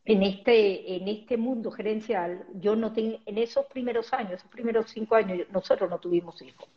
[0.06, 4.90] en, este, en este mundo gerencial, yo no tengo, en esos primeros años, esos primeros
[4.90, 6.68] cinco años, nosotros no tuvimos hijos.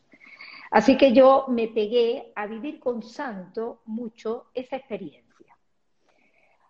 [0.72, 5.26] Así que yo me pegué a vivir con Santo mucho esa experiencia.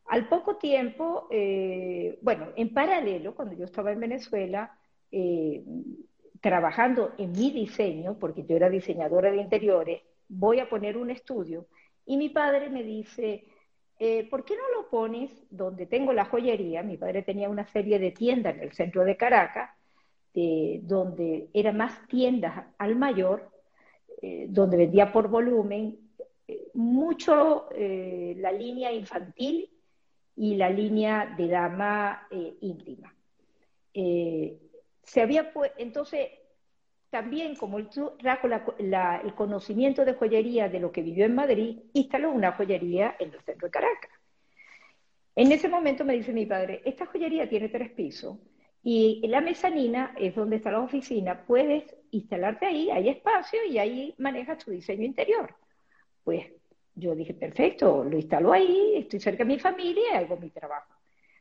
[0.08, 4.76] Al poco tiempo, eh, bueno, en paralelo, cuando yo estaba en Venezuela,
[6.42, 11.68] trabajando en mi diseño, porque yo era diseñadora de interiores, voy a poner un estudio
[12.06, 13.46] y mi padre me dice,
[14.00, 16.84] eh, ¿por qué no lo pones donde tengo la joyería?
[16.84, 19.72] Mi padre tenía una serie de tiendas en el centro de Caracas,
[20.34, 23.52] donde eran más tiendas al mayor,
[24.22, 25.98] eh, donde vendía por volumen,
[26.48, 29.70] eh, mucho la línea infantil
[30.38, 32.26] y la línea de dama
[32.62, 33.14] íntima
[35.10, 36.30] se había entonces
[37.10, 37.90] también como el
[39.36, 43.68] conocimiento de joyería de lo que vivió en Madrid, instaló una joyería en el centro
[43.68, 44.12] de Caracas.
[45.36, 48.38] En ese momento me dice mi padre, esta joyería tiene tres pisos
[48.84, 54.16] y la mezanina es donde está la oficina, puedes instalarte ahí, hay espacio y ahí
[54.18, 55.56] manejas tu diseño interior.
[56.24, 56.46] Pues
[56.96, 60.94] yo dije, perfecto, lo instalo ahí, estoy cerca de mi familia y hago mi trabajo.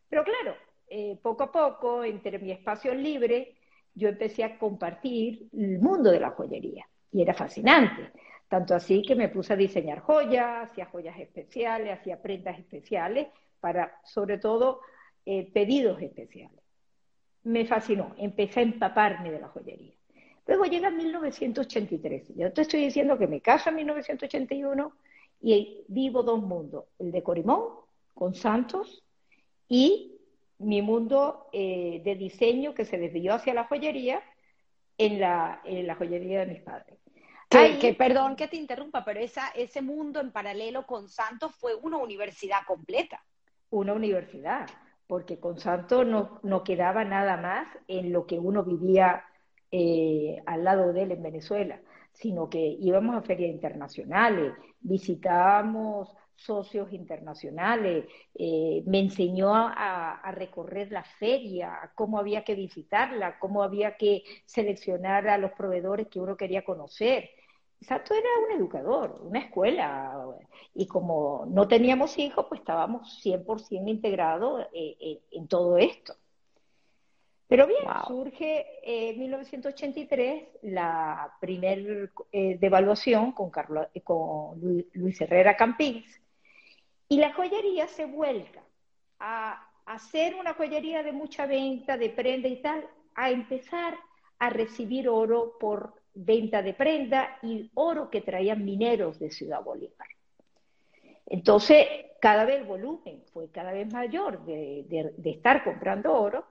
[0.09, 0.57] Pero claro,
[0.89, 3.58] eh, poco a poco, entre mi espacio libre,
[3.99, 8.13] yo empecé a compartir el mundo de la joyería y era fascinante.
[8.49, 13.29] Tanto así que me puse a diseñar joyas, hacía joyas especiales, hacía prendas especiales
[13.61, 14.81] para, sobre todo,
[15.27, 16.63] eh, pedidos especiales.
[17.43, 19.95] Me fascinó, empecé a empaparme de la joyería.
[20.47, 22.35] Luego llega 1983.
[22.37, 24.93] Yo te estoy diciendo que me caso en 1981
[25.43, 27.65] y vivo dos mundos, el de Corimón
[28.15, 29.05] con Santos
[29.69, 30.18] y
[30.59, 34.23] mi mundo eh, de diseño que se desvió hacia la joyería
[34.97, 36.99] en la, en la joyería de mis padres.
[37.49, 41.97] Que, perdón que te interrumpa, pero esa, ese mundo en paralelo con Santos fue una
[41.97, 43.25] universidad completa.
[43.71, 44.67] Una universidad,
[45.07, 49.25] porque con Santos no, no quedaba nada más en lo que uno vivía
[49.71, 51.81] eh, al lado de él en Venezuela,
[52.13, 61.03] sino que íbamos a ferias internacionales, visitábamos socios internacionales, eh, me enseñó a, recorrer la
[61.03, 66.65] feria, cómo había que visitarla, cómo había que seleccionar a los proveedores que uno quería
[66.65, 67.31] conocer.
[67.81, 70.27] Exacto, era un educador, una escuela,
[70.75, 76.15] y como no teníamos hijos, pues estábamos 100% integrados eh, eh, en todo esto.
[77.49, 83.51] Pero bien, surge en 1983 la primer devaluación con,
[84.05, 84.61] con
[84.93, 86.21] Luis Herrera Campins,
[87.09, 88.63] y la joyería se vuelca
[89.19, 93.97] a hacer una joyería de mucha venta, de prenda y tal, a empezar
[94.39, 100.09] a recibir oro por venta de prenda y oro que traían mineros de Ciudad Bolívar.
[101.27, 101.87] Entonces,
[102.21, 106.47] cada vez el volumen fue cada vez mayor de, estar comprando oro,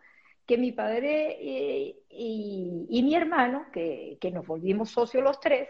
[0.45, 5.69] que mi padre eh, y, mi hermano, que, que nos volvimos socios los tres,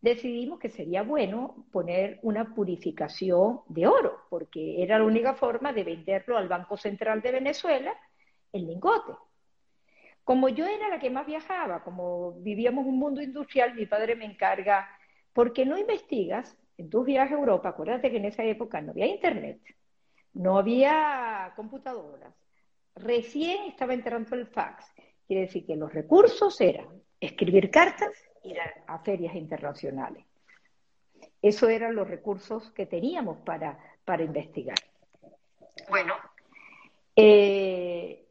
[0.00, 5.84] decidimos que sería bueno poner una purificación de oro, porque era la única forma de
[5.84, 7.94] venderlo al Banco Central de Venezuela
[8.52, 9.12] el lingote.
[10.24, 14.24] Como yo era la que más viajaba, como vivíamos un mundo industrial, mi padre me
[14.24, 14.88] encarga,
[15.32, 17.68] ¿por qué no investigas en tus viajes a Europa?
[17.68, 19.60] Acuérdate que en esa época no había internet,
[20.32, 22.34] no había computadoras,
[22.96, 24.84] recién estaba entrando el fax.
[25.26, 28.10] Quiere decir que los recursos eran escribir cartas
[28.46, 30.24] ir a, ferias internacionales.
[31.42, 34.78] Esos eran los recursos que teníamos para, para investigar.
[35.88, 36.14] Bueno,
[37.18, 38.26] Eh,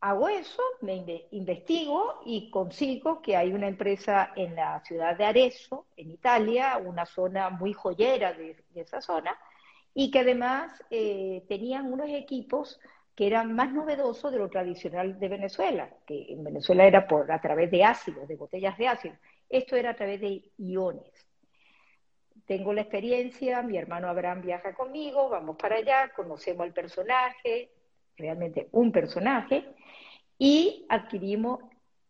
[0.00, 5.86] hago eso, me investigo y consigo que hay una empresa en la ciudad de Arezzo,
[5.96, 9.38] en Italia, una zona muy joyera de, esa zona,
[9.94, 12.80] y que además eh, tenían unos equipos
[13.14, 17.40] que eran más novedosos de lo tradicional de Venezuela, que en Venezuela era por a
[17.40, 19.14] través de ácido, de botellas de ácido.
[19.54, 21.12] Esto era a través de iones.
[22.44, 27.70] Tengo la experiencia, mi hermano Abraham viaja conmigo, vamos para allá, conocemos al personaje,
[28.16, 29.64] realmente un personaje,
[30.36, 31.60] y adquirimos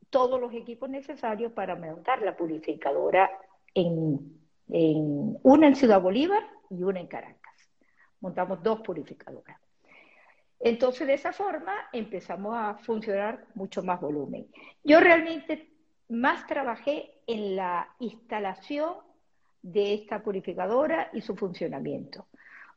[0.09, 3.31] todos los equipos necesarios para montar la purificadora
[3.75, 4.41] en,
[5.43, 7.71] una en Ciudad Bolívar y una en Caracas.
[8.21, 9.61] Montamos dos purificadoras.
[10.61, 14.47] Entonces, de esa forma empezamos a funcionar mucho más volumen.
[14.83, 15.74] Yo realmente
[16.09, 18.95] más trabajé en la instalación
[19.63, 22.27] de esta purificadora y su funcionamiento,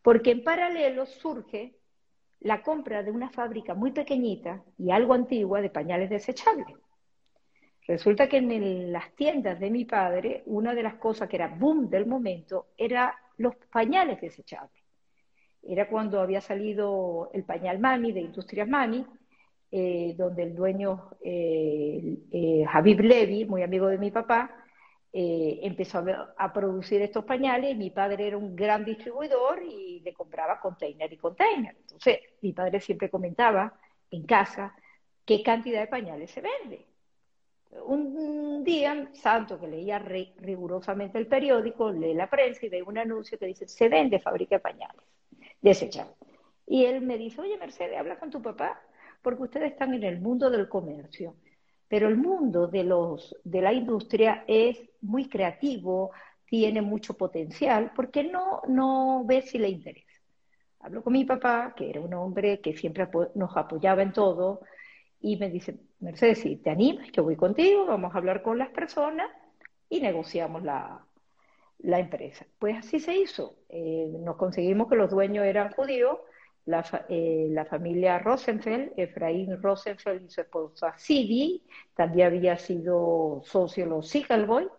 [0.01, 1.75] porque en paralelo surge
[2.39, 6.78] la compra de una fábrica muy pequeñita y algo antigua de pañales desechables.
[7.88, 11.89] Resulta que en las tiendas de mi padre, una de las cosas que era boom
[11.89, 14.84] del momento era los pañales desechables.
[15.63, 19.05] Era cuando había salido el pañal Mami de Industrias Mami,
[19.72, 24.53] eh, donde el dueño eh, eh, Habib Levy, muy amigo de mi papá,
[25.13, 26.03] empezó
[26.38, 27.76] a, producir estos pañales.
[27.76, 31.76] Mi padre era un gran distribuidor y le compraba container y container.
[31.80, 33.74] Entonces, mi padre siempre comentaba
[34.11, 34.76] en casa
[35.26, 36.86] qué cantidad de pañales se vende.
[37.86, 43.39] Un día, Santo, que leía rigurosamente el periódico, lee la prensa y ve un anuncio
[43.39, 45.01] que dice, se vende fábrica de pañales
[45.61, 46.07] desechar.
[46.65, 48.82] Y él me dice, oye Mercedes, habla con tu papá,
[49.28, 51.36] porque ustedes están en el mundo del comercio,
[51.89, 56.11] pero el mundo de, los, de la industria es muy creativo,
[56.45, 60.07] tiene mucho potencial, porque no, no ve si le interesa.
[60.80, 63.05] Hablo con mi papá, que era un hombre que siempre
[63.36, 64.61] nos apoyaba en todo,
[65.19, 68.69] y me dice, Mercedes, si te animas, yo voy contigo, vamos a hablar con las
[68.69, 69.30] personas
[69.89, 71.05] y negociamos la,
[71.80, 72.45] la empresa.
[72.59, 73.57] Pues así se hizo.
[73.67, 76.17] Eh, nos conseguimos que los dueños eran judíos,
[76.68, 81.63] la, eh, la, familia Rosenfeld, Efraín Rosenfeld y su esposa Sidi,
[81.95, 84.70] también había sido socio de los Sigalboy,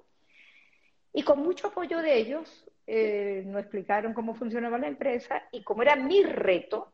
[1.12, 5.82] y con mucho apoyo de ellos eh, nos explicaron cómo funcionaba la empresa y como
[5.82, 6.92] era mi reto,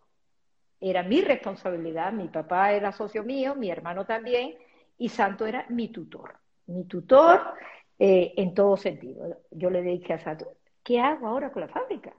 [0.81, 4.55] era mi responsabilidad, mi papá era socio mío, mi hermano también,
[4.99, 6.37] y Santo era mi tutor.
[6.67, 7.41] Mi tutor
[7.99, 9.43] eh, en todo sentido.
[9.51, 12.15] Yo le dije a Sato, ¿qué hago ahora con la fábrica?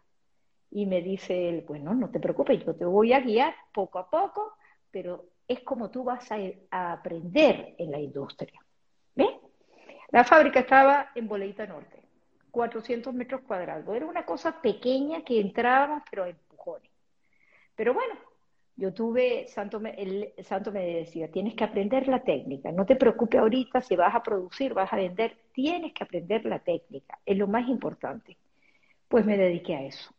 [0.75, 4.09] Y me dice él, bueno, no te preocupes, yo te voy a guiar poco a
[4.09, 4.57] poco,
[4.91, 8.59] pero es como tú vas a, aprender en la industria.
[9.15, 9.29] ¿Ves?
[10.09, 12.03] La fábrica estaba en Boleita Norte,
[12.51, 13.95] 400 metros cuadrados.
[13.95, 16.91] Era una cosa pequeña que entrábamos, pero empujones.
[17.73, 18.15] Pero bueno,
[18.75, 22.97] yo tuve, Santo me, el Santo me decía, tienes que aprender la técnica, no te
[22.97, 27.37] preocupes ahorita si vas a producir, vas a vender, tienes que aprender la técnica, es
[27.37, 28.35] lo más importante.
[29.07, 30.13] Pues me dediqué a eso,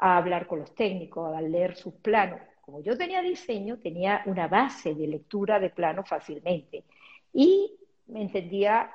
[0.00, 2.40] a hablar con los técnicos, a leer sus planos.
[2.60, 6.84] Como yo tenía diseño, tenía una base de lectura de planos fácilmente
[7.32, 7.76] y
[8.06, 8.90] me entendía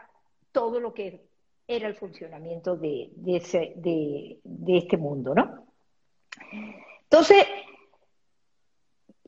[0.52, 1.28] todo lo que
[1.68, 5.68] era el funcionamiento de, de este mundo, ¿no?
[7.04, 7.46] Entonces,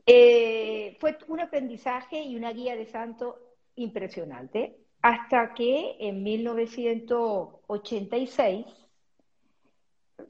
[0.06, 3.38] eh, fue un aprendizaje y una guía de santo
[3.76, 8.66] impresionante, hasta que en 1986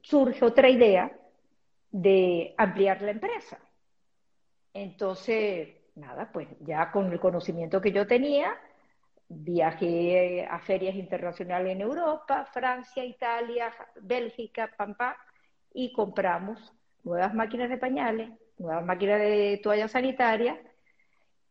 [0.01, 1.19] surge otra idea
[1.93, 3.59] de ampliar la empresa.
[4.73, 8.57] Entonces, nada, pues ya con el conocimiento que yo tenía,
[9.29, 13.71] viajé a ferias internacionales en Europa, Francia, Italia,
[14.01, 15.15] Bélgica, Pampa,
[15.71, 16.73] y compramos
[17.03, 20.59] nuevas máquinas de pañales, nueva máquina de toalla sanitaria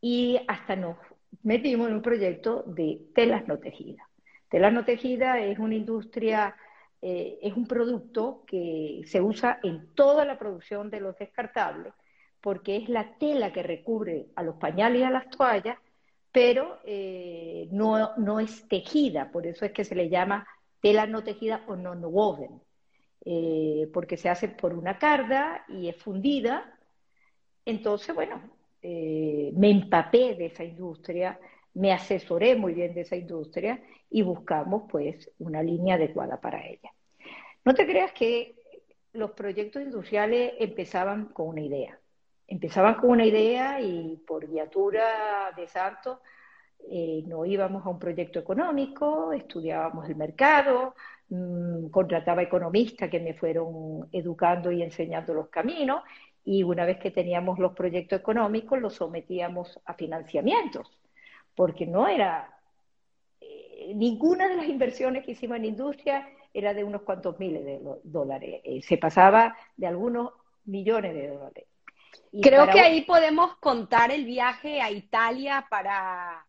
[0.01, 0.97] y hasta nos
[1.43, 4.07] metimos en un proyecto de telas no tejidas.
[4.49, 6.57] Telas no tejidas es una industria,
[7.05, 11.92] eh, es un producto que se usa en toda la producción de los descartables
[12.40, 15.78] porque es la tela que recubre a los pañales y a las toallas,
[16.30, 20.46] pero eh, no, no es tejida, por eso es que se le llama
[20.80, 22.61] tela no tejida o non-woven,
[23.24, 26.78] eh, porque se hace por una carda y es fundida.
[27.64, 28.42] Entonces, bueno,
[28.82, 31.38] me empapé de esa industria,
[31.75, 36.93] me asesoré muy bien de esa industria y buscamos pues una línea adecuada para ella.
[37.64, 38.57] No te creas que
[39.12, 41.99] los proyectos industriales empezaban con una idea.
[42.47, 46.18] Empezaban con una idea y por guiatura de Santos
[46.91, 50.95] eh, no íbamos a un proyecto económico, estudiábamos el mercado,
[51.29, 56.03] mmm, contrataba economistas que me fueron educando y enseñando los caminos
[56.45, 60.91] y una vez que teníamos los proyectos económicos los sometíamos a financiamientos,
[61.55, 62.53] porque no era
[63.40, 67.80] eh, ninguna de las inversiones que hicimos en industria era de unos cuantos miles de
[68.05, 70.32] dólares, eh, se pasaba de algunos
[70.64, 71.64] millones de dólares.
[72.42, 76.46] Creo que ahí podemos contar el viaje a Italia para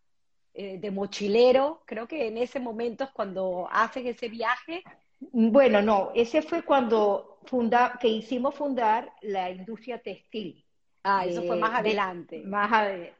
[0.54, 1.82] eh, de mochilero.
[1.84, 4.82] Creo que en ese momento es cuando hacen ese viaje.
[5.20, 10.64] Bueno, no, ese fue cuando funda, que hicimos fundar la industria textil.
[11.02, 12.42] Ah, eso fue más adelante.
[12.46, 12.70] más,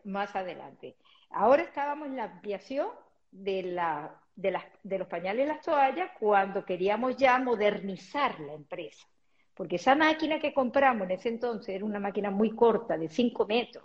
[0.04, 0.96] más adelante.
[1.34, 2.88] Ahora estábamos en la ampliación
[3.32, 8.52] de, la, de, las, de los pañales y las toallas cuando queríamos ya modernizar la
[8.54, 9.04] empresa.
[9.52, 13.46] Porque esa máquina que compramos en ese entonces era una máquina muy corta, de 5
[13.46, 13.84] metros.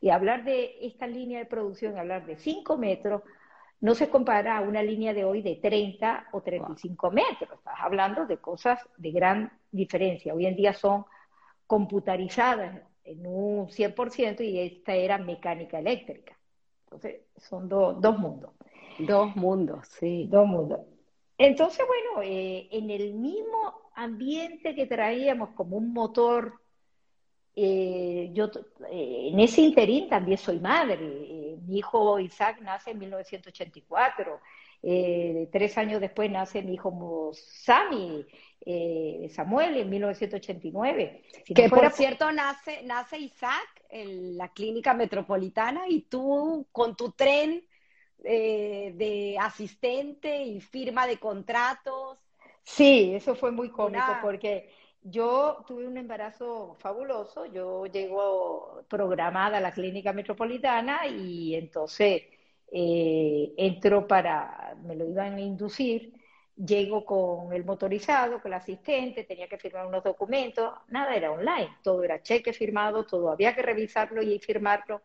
[0.00, 3.22] Y hablar de esta línea de producción, hablar de 5 metros,
[3.80, 7.58] no se compara a una línea de hoy de 30 o 35 metros.
[7.58, 10.34] Estás hablando de cosas de gran diferencia.
[10.34, 11.04] Hoy en día son
[11.68, 16.37] computarizadas en un 100% y esta era mecánica eléctrica.
[16.90, 18.50] Entonces, son dos mundos.
[18.98, 20.26] Dos mundos, sí.
[20.28, 20.80] Dos mundos.
[21.36, 26.60] Entonces, bueno, eh, en el mismo ambiente que traíamos como un motor,
[27.54, 28.46] eh, yo
[28.90, 31.58] eh, en ese interín también soy madre.
[31.66, 34.40] mi hijo Isaac nace en 1984.
[34.80, 38.26] Tres años después nace mi hijo Sammy,
[39.30, 41.22] Samuel, en 1989.
[41.54, 47.64] que por cierto nace, nace Isaac en la clínica metropolitana y tú con tu tren
[48.24, 52.18] eh, de asistente y firma de contratos.
[52.64, 54.70] Sí, eso fue muy cómico porque
[55.02, 62.22] yo tuve un embarazo fabuloso, yo llego programada a la clínica metropolitana y entonces
[62.72, 66.14] eh, entro para, me lo iban a inducir,
[66.56, 71.78] llego con el motorizado, con el asistente, tenía que firmar unos documentos, nada era online,
[71.82, 75.02] todo era cheque firmado, todo había que revisarlo y firmarlo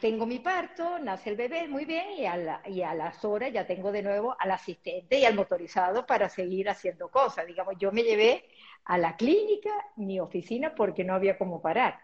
[0.00, 3.66] tengo mi parto, nace el bebé muy bien y a, y a las horas ya
[3.66, 7.46] tengo de nuevo al asistente y al motorizado para seguir haciendo cosas.
[7.46, 8.44] Digamos, yo me llevé
[8.84, 11.98] a la clínica mi oficina porque no había cómo parar.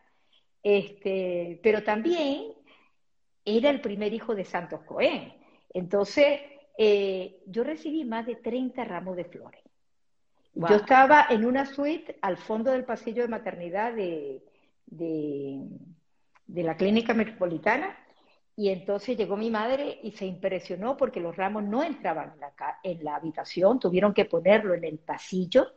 [0.63, 2.55] Este, pero también
[3.45, 5.35] era el primer hijo de Santos Cohen.
[5.73, 6.41] Entonces,
[6.79, 9.63] eh, yo recibí más de 30 ramos de flores.
[10.55, 14.43] Yo estaba en una suite al fondo del pasillo de maternidad de
[16.53, 17.97] de la clínica metropolitana
[18.55, 22.53] y entonces llegó mi madre y se impresionó porque los ramos no entraban en la,
[22.83, 25.73] en la habitación, tuvieron que ponerlo en el pasillo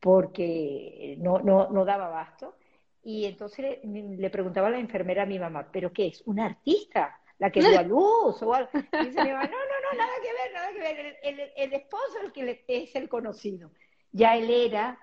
[0.00, 2.56] porque no, no, no daba abasto.
[3.02, 6.22] Y entonces le, preguntaba a la enfermera a mi mamá, ¿pero qué es?
[6.26, 7.18] ¿Una artista?
[7.38, 8.42] ¿La que dio a luz?
[8.42, 8.70] O algo?
[8.74, 11.18] Y dice mi mamá, no, no, no, nada que ver, nada que ver.
[11.22, 13.70] El, el, esposo el que es el conocido.
[14.12, 14.98] Ya él era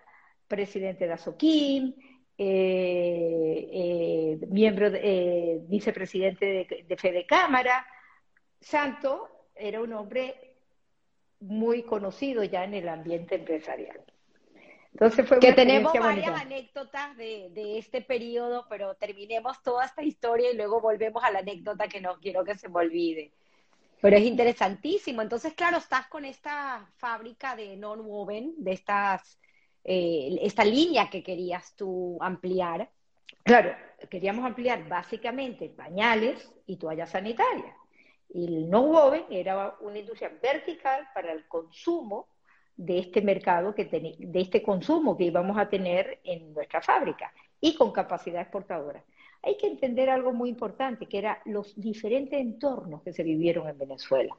[0.48, 1.95] presidente de Azoquín,
[2.38, 7.86] eh, eh, miembro, eh, vicepresidente de, de Fede Cámara.
[8.62, 10.56] Santo era un hombre
[11.39, 14.04] muy conocido ya en el ambiente empresarial.
[15.00, 20.52] Entonces fue que tenemos varias anécdotas de, de, este periodo, pero terminemos toda esta historia
[20.52, 23.32] y luego volvemos a la anécdota que no quiero que se me olvide.
[24.02, 25.22] Pero es interesantísimo.
[25.22, 29.39] Entonces, claro, estás con esta fábrica de non-woven, de estas
[29.84, 32.89] eh, esta línea que querías tú ampliar.
[33.43, 33.76] Claro,
[34.10, 37.74] queríamos ampliar básicamente pañales y toallas sanitarias.
[38.30, 42.28] Y el no woven era una industria vertical para el consumo
[42.78, 47.76] de este mercado, que de este consumo que íbamos a tener en nuestra fábrica y
[47.76, 49.04] con capacidad exportadora.
[49.42, 53.78] Hay que entender algo muy importante, que eran los diferentes entornos que se vivieron en
[53.78, 54.36] Venezuela.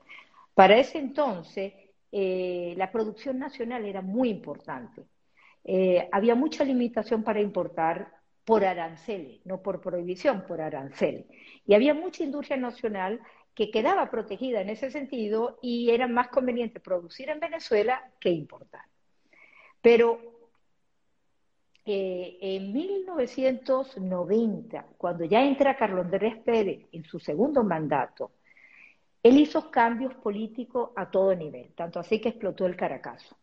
[0.55, 1.73] Para ese entonces,
[2.13, 5.05] eh, la producción nacional era muy importante.
[5.65, 8.13] Eh, había mucha limitación para importar
[8.45, 11.27] por aranceles, no por prohibición, por aranceles.
[11.67, 13.21] Y había mucha industria nacional
[13.59, 18.83] que quedaba protegida en ese sentido y era más conveniente producir en Venezuela que importar.
[19.83, 20.21] Pero
[21.85, 28.31] eh, en 1990, cuando ya entra Carlos Andrés Pérez en su segundo mandato,
[29.25, 33.37] él hizo cambios políticos a todo nivel, tanto así que explotó el Caracazo.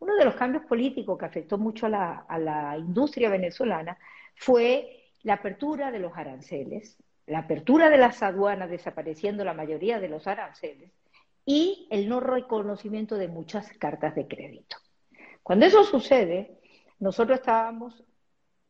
[0.00, 3.96] Uno de los cambios políticos que afectó mucho a la, industria venezolana
[4.34, 7.02] fue la apertura de los aranceles,
[7.32, 10.92] la apertura de las aduanas, desapareciendo la mayoría de los aranceles,
[11.44, 14.76] y el no reconocimiento de muchas cartas de crédito.
[15.42, 16.60] Cuando eso sucede,
[17.00, 18.04] nosotros estábamos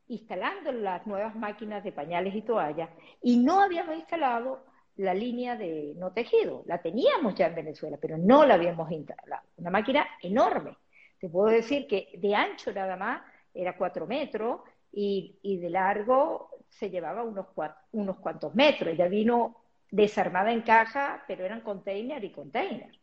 [0.08, 2.88] instalando las nuevas máquinas de pañales y toallas
[3.20, 4.64] y no habíamos instalado
[4.96, 6.62] la línea de no tejido.
[6.66, 9.42] La teníamos ya en Venezuela, pero no la habíamos instalado.
[9.56, 10.76] Una máquina enorme
[11.22, 13.22] te puedo decir que de ancho nada más
[13.54, 14.60] era cuatro metros
[14.90, 17.46] y, de largo se llevaba unos,
[17.92, 18.96] unos cuantos metros.
[18.96, 19.56] Ya vino
[19.90, 22.98] desarmada en caja, pero eran container y container.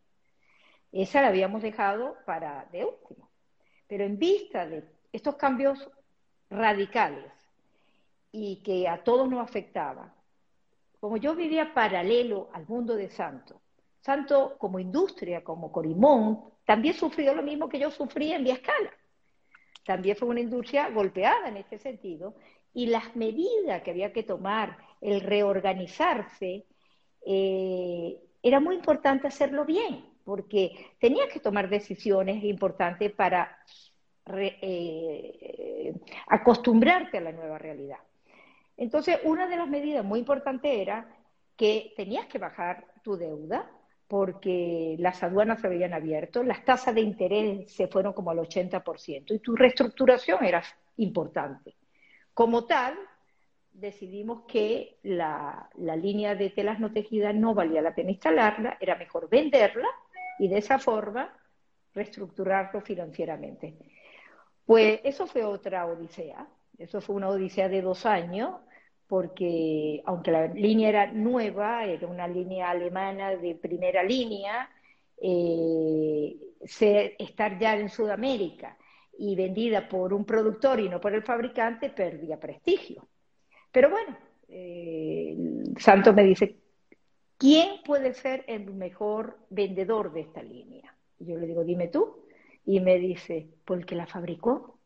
[0.91, 3.29] Esa la habíamos dejado para de último.
[3.87, 5.89] Pero en vista de estos cambios
[6.49, 7.31] radicales
[8.31, 10.11] y que a todos nos afectaban,
[10.99, 13.61] como yo vivía paralelo al mundo de Santo,
[14.01, 18.91] Santo como industria, como Corimón, también sufrió lo mismo que yo sufría en Vía Escala.
[19.85, 22.35] También fue una industria golpeada en este sentido
[22.73, 26.65] y las medidas que había que tomar, el reorganizarse,
[27.25, 33.57] eh, era muy importante hacerlo bien, porque tenía que tomar decisiones importantes para
[34.37, 35.93] eh,
[36.27, 37.99] acostumbrarte a la nueva realidad.
[38.77, 41.09] Entonces, una de las medidas muy importantes era
[41.57, 43.69] que tenías que bajar tu deuda
[44.07, 49.35] porque las aduanas se habían abierto, las tasas de interés se fueron como al 80%
[49.35, 50.63] y tu reestructuración era
[50.97, 51.75] importante.
[52.39, 52.97] Como tal,
[53.73, 59.27] decidimos que la, línea de telas no tejidas no valía la pena instalarla, era mejor
[59.29, 59.89] venderla
[60.39, 61.37] y de esa forma
[61.93, 63.75] reestructurarlo financieramente.
[64.65, 68.61] Pues eso fue otra odisea, eso fue una odisea de dos años,
[69.05, 74.69] porque aunque la línea era nueva, era una línea alemana de primera línea,
[75.21, 76.37] eh,
[77.17, 78.77] estar ya en Sudamérica
[79.19, 83.07] y vendida por un productor y no por el fabricante perdía prestigio.
[83.71, 84.17] Pero bueno,
[84.47, 85.37] eh,
[85.77, 86.55] Santos me dice,
[87.37, 90.95] ¿quién puede ser el mejor vendedor de esta línea?
[91.19, 92.25] Y yo le digo, dime tú.
[92.65, 94.79] Y me dice, el que la fabricó.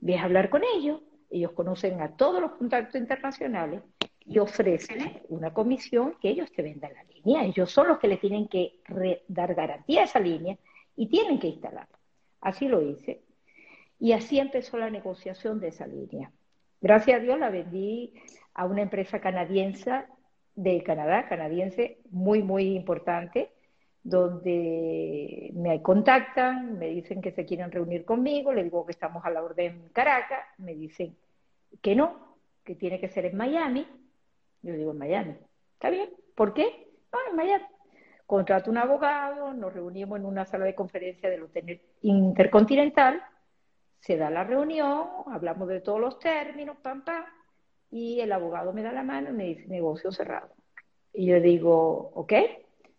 [0.00, 1.00] Ves a hablar con ellos
[1.32, 3.82] ellos conocen a todos los contactos internacionales
[4.24, 7.44] y ofrecen una comisión que ellos te vendan la línea.
[7.44, 8.80] Ellos son los que le tienen que
[9.28, 10.56] dar garantía a esa línea
[10.94, 11.98] y tienen que instalarla.
[12.42, 13.22] Así lo hice.
[14.02, 16.32] Y así empezó la negociación de esa línea.
[16.80, 18.12] Gracias a Dios la vendí
[18.52, 19.92] a una empresa canadiense
[20.56, 23.52] de Canadá, canadiense, muy, muy importante,
[24.02, 29.30] donde me contactan, me dicen que se quieren reunir conmigo, le digo que estamos a
[29.30, 31.16] la orden Caracas, me dicen
[31.80, 33.86] que no, que tiene que ser en Miami.
[34.62, 35.36] Yo digo en Miami.
[35.74, 36.10] ¿Está bien?
[36.34, 36.88] ¿Por qué?
[37.12, 37.66] No, en Miami.
[38.26, 43.22] Contrato un abogado, nos reunimos en una sala de conferencia del Hotel Intercontinental,
[44.02, 47.24] se da la reunión, hablamos de todos los términos, pam, pam,
[47.88, 50.50] y el abogado me da la mano y me dice negocio cerrado.
[51.12, 52.32] Y yo digo, ok,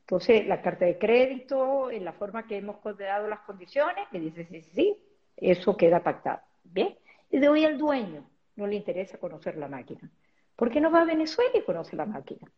[0.04, 4.46] entonces, la carta de crédito, en la forma que hemos considerado las condiciones, me dice,
[4.46, 4.98] sí, sí,
[5.38, 6.40] eso queda pactado.
[6.64, 6.98] Bien.
[7.30, 8.26] Y de hoy al dueño
[8.56, 10.10] no le interesa conocer la máquina.
[10.56, 12.50] ¿Por qué no va a Venezuela y conoce la máquina?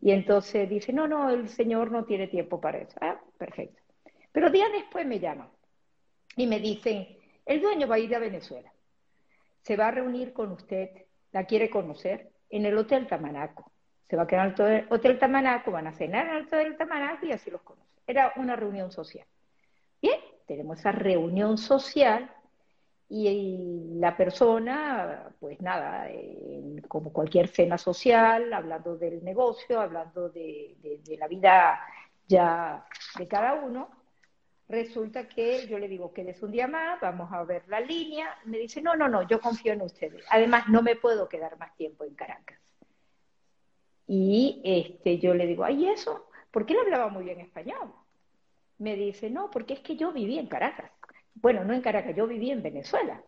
[0.00, 2.96] Y entonces dice, no, no, el señor no tiene tiempo para eso.
[3.00, 3.80] Ah, perfecto.
[4.32, 5.48] Pero días después me llaman
[6.36, 7.16] y me dicen,
[7.46, 8.72] el dueño va a ir a Venezuela.
[9.62, 10.90] Se va a reunir con usted,
[11.32, 13.72] la quiere conocer, en el Hotel Tamanaco
[14.12, 17.24] se va a quedar en el Hotel Tamanaco, van a cenar en el Hotel Tamanaco
[17.24, 17.88] y así los conoce.
[18.06, 19.26] Era una reunión social.
[20.02, 22.30] Bien, tenemos esa reunión social
[23.08, 26.10] y, la persona, pues nada,
[26.88, 30.76] como cualquier cena social, hablando del negocio, hablando de,
[31.18, 31.80] la vida
[32.28, 32.84] ya
[33.16, 33.88] de cada uno,
[34.72, 38.38] resulta que yo le digo que es un día más, vamos a ver la línea,
[38.46, 40.24] me dice, no, no, no, yo confío en ustedes.
[40.30, 42.58] Además, no me puedo quedar más tiempo en Caracas.
[44.06, 46.28] Y este, yo le digo, ay, ¿eso?
[46.50, 47.92] ¿Por qué él hablaba muy bien español?
[48.78, 50.90] Me dice, no, porque es que yo viví en Caracas.
[51.34, 53.22] Bueno, no en Caracas, yo viví en Venezuela.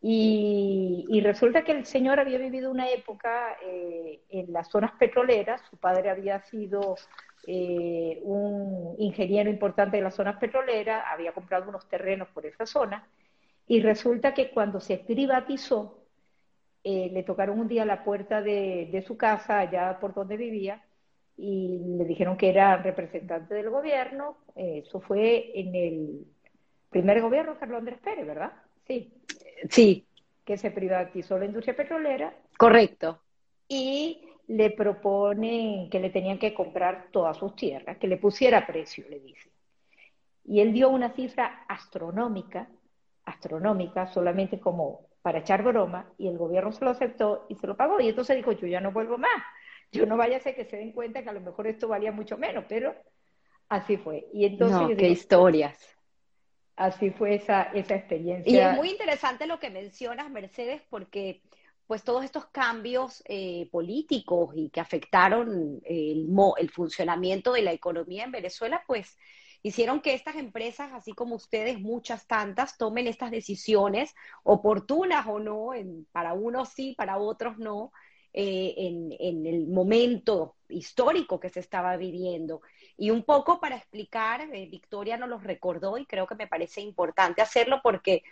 [0.00, 5.76] Y, resulta que el señor había vivido una época eh, en las zonas petroleras, su
[5.76, 6.94] padre había sido
[7.50, 13.08] eh, un ingeniero importante de las zonas petroleras, había comprado unos terrenos por esa zona,
[13.66, 16.04] y resulta que cuando se privatizó,
[16.84, 20.84] eh, le tocaron un día la puerta de, su casa, allá por donde vivía,
[21.38, 24.36] y le dijeron que era representante del gobierno.
[24.54, 26.26] Eh, eso fue en el
[26.90, 28.52] primer gobierno de Carlos Andrés Pérez, ¿verdad?
[28.86, 29.10] Sí.
[29.70, 30.06] Sí.
[30.44, 32.34] Que se privatizó la industria petrolera.
[32.58, 33.22] Correcto.
[33.68, 39.04] Y le proponen que le tenían que comprar todas sus tierras, que le pusiera precio,
[39.08, 39.50] le dice.
[40.44, 42.68] Y él dio una cifra astronómica,
[43.26, 47.76] astronómica, solamente como para echar broma y el gobierno se lo aceptó y se lo
[47.76, 48.00] pagó.
[48.00, 49.42] Y entonces dijo, yo ya no vuelvo más.
[49.92, 52.12] Yo no vaya a ser que se den cuenta que a lo mejor esto valía
[52.12, 52.94] mucho menos, pero
[53.68, 54.28] así fue.
[54.32, 54.96] Y entonces...
[54.96, 55.78] qué historias.
[56.76, 58.50] Así fue esa, esa experiencia.
[58.50, 61.42] Y es muy interesante lo que mencionas, Mercedes, porque
[61.88, 66.28] pues todos estos cambios eh, políticos y que afectaron el,
[66.58, 69.16] el funcionamiento de la economía en Venezuela, pues
[69.62, 74.14] hicieron que estas empresas, así como ustedes, muchas tantas, tomen estas decisiones,
[74.44, 75.70] oportunas o no,
[76.12, 77.90] para unos sí, para otros no,
[78.34, 82.60] eh, en, el momento histórico que se estaba viviendo.
[82.98, 86.82] Y un poco para explicar, eh, Victoria nos los recordó y creo que me parece
[86.82, 88.22] importante hacerlo porque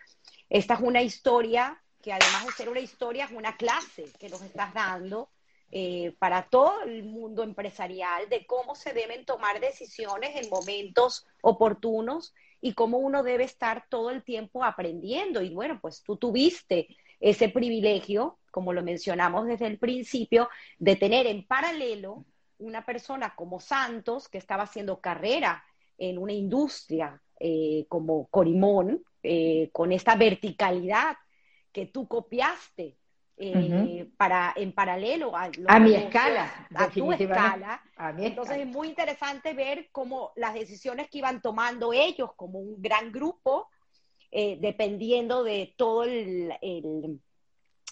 [0.50, 4.40] esta es una historia que además de ser una historia, es una clase que nos
[4.40, 5.28] estás dando
[5.72, 12.32] eh, para todo el mundo empresarial de cómo se deben tomar decisiones en momentos oportunos
[12.60, 15.42] y cómo uno debe estar todo el tiempo aprendiendo.
[15.42, 20.48] Y bueno, pues tú tuviste ese privilegio, como lo mencionamos desde el principio,
[20.78, 22.24] de tener en paralelo
[22.58, 25.64] una persona como Santos que estaba haciendo carrera
[25.98, 31.16] en una industria eh, como Corimón, eh, con esta verticalidad
[31.76, 32.96] que tú copiaste
[33.36, 37.82] eh, para, en paralelo a, mi escala, a tu escala.
[38.16, 43.12] Entonces es muy interesante ver cómo las decisiones que iban tomando ellos como un gran
[43.12, 43.68] grupo,
[44.30, 47.20] eh, dependiendo de todo el, el,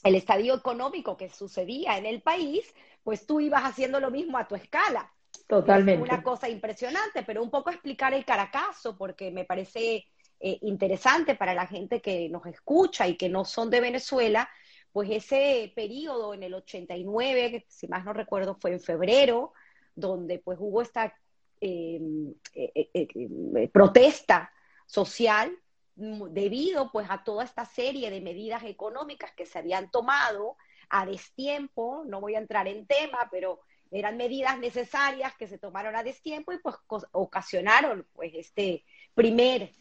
[0.02, 4.54] estadio económico que sucedía en el país, pues tú ibas haciendo lo mismo a tu
[4.54, 5.12] escala.
[5.46, 6.02] Totalmente.
[6.02, 10.06] una cosa impresionante, pero un poco explicar el Caracazo, porque me parece
[10.46, 14.46] eh, interesante para la gente que nos escucha y que no son de Venezuela,
[14.92, 19.54] pues ese periodo en el 89, que si más no recuerdo fue en febrero,
[19.94, 21.16] donde pues hubo esta
[21.62, 24.52] em, eh, eh, protesta
[24.84, 25.50] social
[25.96, 30.58] debido pues a toda esta serie de medidas económicas que se habían tomado
[30.90, 35.96] a destiempo, no voy a entrar en tema, pero eran medidas necesarias que se tomaron
[35.96, 36.76] a destiempo y pues
[37.12, 38.84] ocasionaron pues este
[39.14, 39.72] primer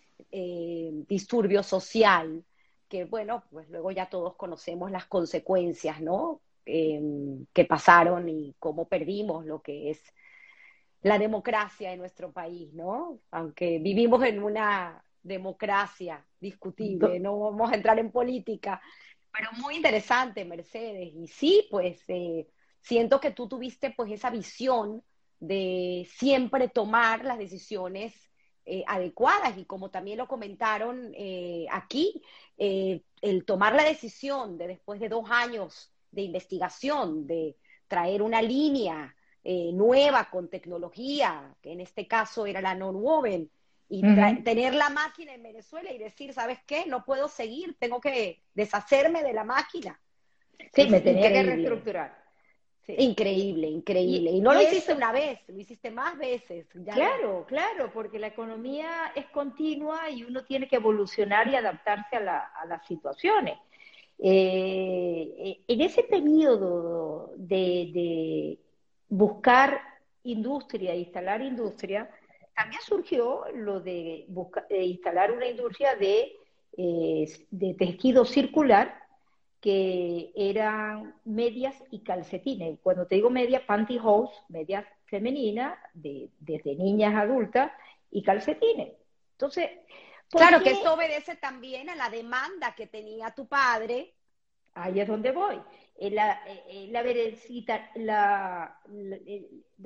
[1.08, 2.44] disturbio social
[2.94, 6.42] que bueno, pues luego ya todos conocemos las consecuencias, ¿no?
[6.64, 10.00] Em, que pasaron y cómo perdimos lo que es
[11.02, 13.20] la democracia en nuestro país, ¿no?
[13.32, 18.80] Aunque vivimos en una democracia discutible, no vamos a entrar en política,
[19.32, 21.16] pero muy interesante, Mercedes.
[21.16, 22.48] Y sí, pues eh,
[22.80, 25.04] siento que tú tuviste pues esa visión
[25.40, 28.14] de siempre tomar las decisiones
[28.66, 32.22] eh, adecuadas y como también lo comentaron eh, aquí,
[32.58, 37.58] eh, el tomar la decisión de después de dos años de investigación, de
[37.88, 43.50] traer una línea nueva con tecnología, que en este caso era la non-woven,
[43.90, 44.02] y
[44.44, 46.86] tener la máquina en Venezuela y decir, ¿sabes qué?
[46.86, 50.00] No puedo seguir, tengo que deshacerme de la máquina.
[50.74, 52.23] Sí, me tenía que reestructurar.
[52.88, 54.32] Increíble, increíble.
[54.32, 56.66] Y, no lo hiciste una vez, lo hiciste más veces.
[56.94, 62.66] claro, claro, porque la economía es continua y uno tiene que evolucionar y adaptarse a,
[62.68, 63.58] las situaciones.
[64.20, 68.60] Eh, en ese periodo de,
[69.08, 69.80] buscar
[70.24, 72.10] industria, instalar industria,
[72.54, 74.28] también surgió lo de,
[74.70, 76.34] instalar una industria de,
[76.78, 79.03] eh, de tejido circular
[79.64, 82.80] que eran medias y calcetines.
[82.84, 87.72] Cuando te digo media, pantyhose, medias femeninas, de, desde niñas adultas,
[88.12, 88.92] y calcetines.
[89.32, 89.70] Entonces,
[90.30, 94.14] claro que esto obedece también a la demanda que tenía tu padre.
[94.74, 95.62] Ahí es donde voy.
[95.98, 96.42] la,
[97.96, 98.82] la,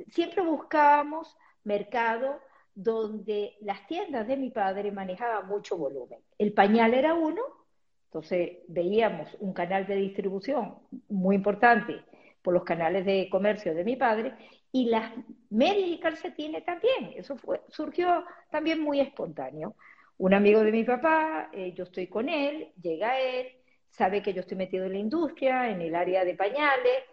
[0.09, 2.41] siempre buscábamos mercado
[2.73, 6.19] donde las tiendas de mi padre manejaban mucho volumen.
[6.39, 7.43] El pañal era uno,
[8.07, 10.75] entonces veíamos un canal de distribución
[11.09, 12.01] muy importante
[12.41, 14.33] por los canales de comercio de mi padre
[14.71, 15.11] y las
[15.49, 17.13] medias y calcetines también.
[17.15, 19.75] Eso fue, surgió también muy espontáneo.
[20.17, 23.47] Un amigo de mi papá, eh, yo estoy con él, llega él,
[23.89, 27.03] sabe que yo estoy metido en la industria, en el área de pañales,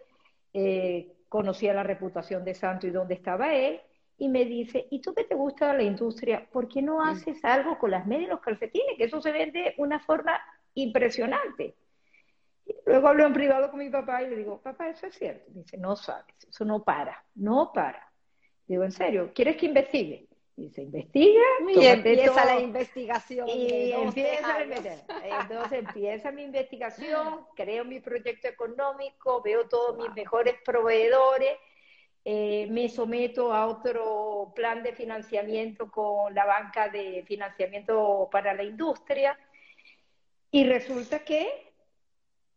[0.53, 3.81] eh, conocía la reputación de Santo y dónde estaba él,
[4.17, 6.47] y me dice, ¿y tú que te gusta la industria?
[6.49, 8.97] ¿Por qué no haces algo con las medias y los calcetines?
[8.97, 10.39] Que eso se vende de una forma
[10.75, 11.75] impresionante.
[12.85, 15.45] luego hablo en privado con mi papá y le digo, papá, eso es cierto.
[15.47, 18.11] dice, no sabes, eso no para, no para.
[18.67, 19.31] Digo, ¿en serio?
[19.33, 20.27] ¿Quieres que investigue?
[20.55, 21.41] Dice, investiga.
[21.67, 23.47] Y empieza la investigación.
[23.49, 31.57] Y empieza Entonces empieza mi investigación, creo mi proyecto económico, veo todos mis mejores proveedores,
[32.23, 38.63] eh, me someto a otro plan de financiamiento con la banca de financiamiento para la
[38.63, 39.37] industria
[40.55, 41.73] y resulta que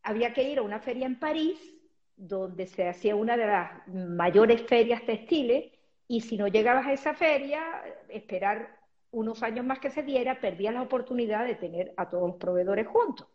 [0.04, 1.58] había que ir a una feria en París,
[2.14, 5.72] donde se hacía una de las mayores ferias textiles,
[6.06, 7.60] y si no llegabas a esa feria,
[8.08, 8.78] esperar
[9.10, 12.86] unos años más que se diera, perdías la oportunidad de tener a todos los proveedores
[12.86, 13.26] juntos.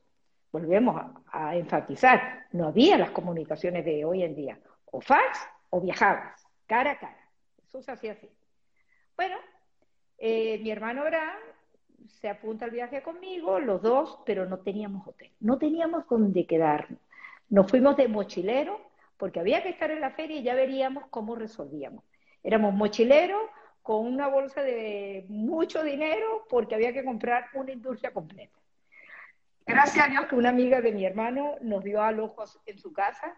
[0.54, 5.40] Volvemos a, enfatizar, no había las comunicaciones de hoy en día, o fax
[5.72, 7.30] o viajabas, cara a cara.
[7.68, 8.30] Eso se hacía así.
[9.18, 9.36] Bueno,
[10.20, 11.42] eh, mi hermano Abraham
[12.08, 17.00] se apunta al viaje conmigo, los dos, pero no teníamos hotel, no teníamos dónde quedarnos.
[17.50, 18.80] Nos fuimos de mochilero
[19.18, 22.04] porque había que estar en la feria y ya veríamos cómo resolvíamos.
[22.44, 23.42] Éramos mochileros
[23.82, 28.58] con una bolsa de mucho dinero porque había que comprar una industria completa.
[29.66, 33.38] Gracias a Dios que una amiga de mi hermano nos dio alojos en su casa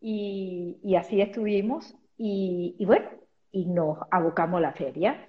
[0.00, 3.08] y, así estuvimos y, y, bueno,
[3.52, 5.28] y nos abocamos a la feria.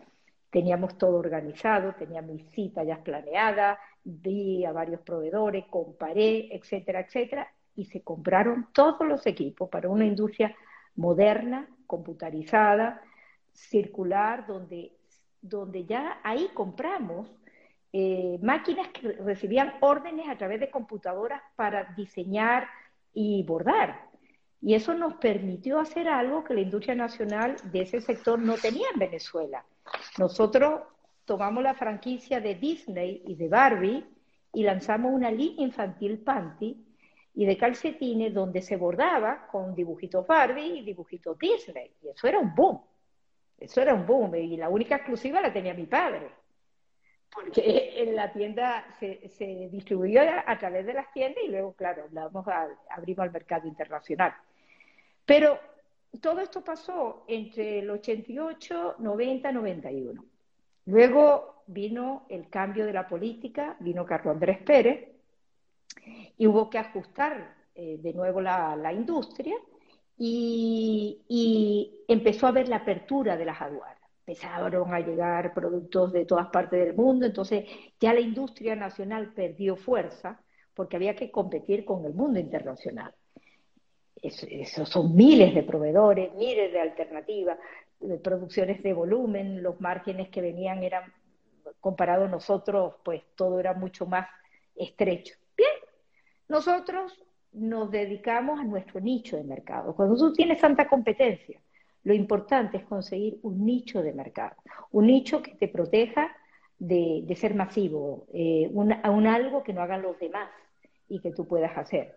[0.54, 7.52] Teníamos todo organizado, tenía mis citas ya planeadas, vi a varios proveedores, comparé, etcétera, etcétera,
[7.76, 10.56] y se compraron todos los equipos para una industria
[10.96, 13.02] moderna, computarizada,
[13.52, 14.92] circular, donde,
[15.42, 17.32] donde ya ahí compramos
[17.92, 22.68] eh, máquinas que recibían órdenes a través de computadoras para diseñar
[23.12, 24.13] y bordar.
[24.66, 28.88] Y eso nos permitió hacer algo que la industria nacional de ese sector no tenía
[28.94, 29.66] en Venezuela.
[30.18, 30.84] Nosotros
[31.26, 34.06] tomamos la franquicia de Disney y de Barbie
[34.54, 36.82] y lanzamos una línea infantil Panty
[37.34, 41.92] y de calcetines donde se bordaba con dibujitos Barbie y dibujitos Disney.
[42.02, 42.80] Y eso era un boom.
[43.60, 44.34] Eso era un boom.
[44.36, 46.30] Y la única exclusiva la tenía mi padre.
[47.30, 52.06] Porque en la tienda se, se distribuyó a, través de las tiendas y luego, claro,
[52.90, 54.34] abrimos al mercado internacional.
[55.26, 55.60] Pero
[56.22, 60.26] todo esto pasó entre el 88, 90, 91.
[60.86, 65.10] Luego vino el cambio de la política, vino Carlos Andrés Pérez
[66.38, 69.56] y hubo que ajustar eh, de nuevo la, industria
[70.18, 73.98] y, empezó a haber la apertura de las aduanas.
[74.26, 77.66] Empezaron a llegar productos de todas partes del mundo, entonces
[78.00, 80.42] ya la industria nacional perdió fuerza
[80.74, 83.14] porque había que competir con el mundo internacional.
[84.24, 87.58] Esos son miles de proveedores, miles de alternativas,
[88.00, 91.12] de producciones de volumen, los márgenes que venían eran,
[91.82, 94.28] comparado a nosotros, pues todo era mucho más
[94.76, 95.36] estrecho.
[95.58, 95.70] Bien,
[96.48, 97.22] nosotros
[97.52, 99.94] nos dedicamos a nuestro nicho de mercado.
[99.96, 101.60] Cuando tú tienes tanta competencia,
[102.04, 104.56] lo importante es conseguir un nicho de mercado,
[104.92, 106.36] un nicho que te proteja
[106.80, 108.92] de, ser masivo, eh, un,
[109.28, 110.50] algo que no hagan los demás
[111.08, 112.16] y que tú puedas hacer.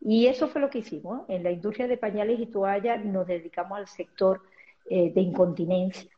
[0.00, 1.22] Y eso fue lo que hicimos.
[1.28, 4.42] En la industria de pañales y toallas nos dedicamos al sector
[4.88, 6.10] eh, de incontinencia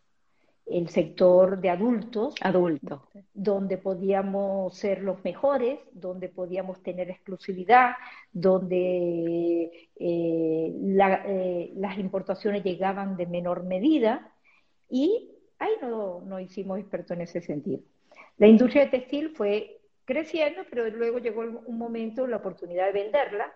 [0.69, 3.01] el sector de adultos, adultos,
[3.33, 7.93] donde podíamos ser los mejores, donde podíamos tener exclusividad,
[8.33, 14.31] donde eh, eh, las importaciones llegaban de menor medida
[14.91, 17.81] y ahí no, no hicimos expertos en ese sentido.
[18.37, 23.53] La industria de textil fue creciendo, pero luego llegó un momento, la oportunidad de venderla,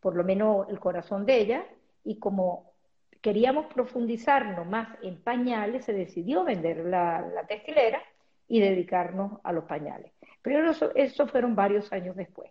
[0.00, 1.66] por lo menos el corazón de ella,
[2.04, 2.72] y como
[3.20, 8.00] queríamos profundizarnos más en pañales, se decidió vender la, textilera
[8.46, 10.12] y dedicarnos a los pañales.
[10.42, 12.50] Pero eso, fueron varios años después,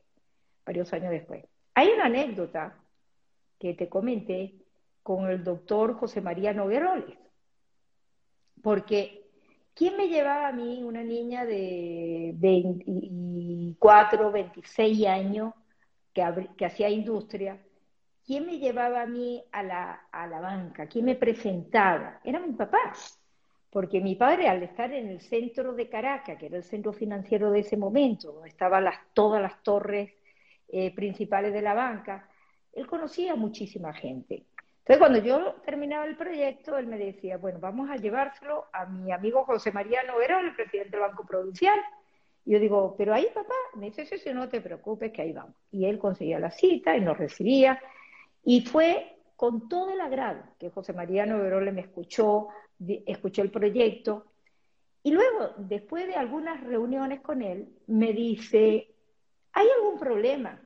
[0.66, 1.46] varios años después.
[1.74, 2.76] Hay una anécdota
[3.60, 4.56] que te comenté
[5.02, 7.18] con el doctor José María Nogueroles,
[8.62, 9.24] porque
[9.74, 15.54] ¿quién me llevaba a mí, una niña de 24, 26 años
[16.56, 17.60] que, hacía industria,
[18.26, 20.86] ¿Quién me llevaba a mí a la, a la banca?
[20.88, 22.20] ¿Quién me presentaba?
[22.26, 22.92] Era mi papá.
[23.70, 27.52] Porque mi padre, al estar en el centro de Caracas, que era el centro financiero
[27.52, 30.12] de ese momento, donde estaban las, todas las torres
[30.68, 32.28] eh, principales de la banca,
[32.74, 34.44] él conocía a muchísima gente.
[34.80, 39.14] Entonces, cuando yo terminaba el proyecto, él me decía, bueno, vamos a llevárselo a mi
[39.14, 41.80] amigo José María Noverón, el presidente del Banco Provincial.
[42.48, 45.54] Yo digo, pero ahí, papá, me dice, sí, sí, no te preocupes, que ahí vamos.
[45.70, 47.80] Y él conseguía la cita y nos recibía.
[48.44, 52.48] Y fue con todo el agrado que José María Noverole me escuchó,
[53.06, 54.28] escuchó el proyecto.
[55.04, 58.94] Y luego, después de algunas reuniones con él, me dice,
[59.52, 60.62] ¿hay algún problema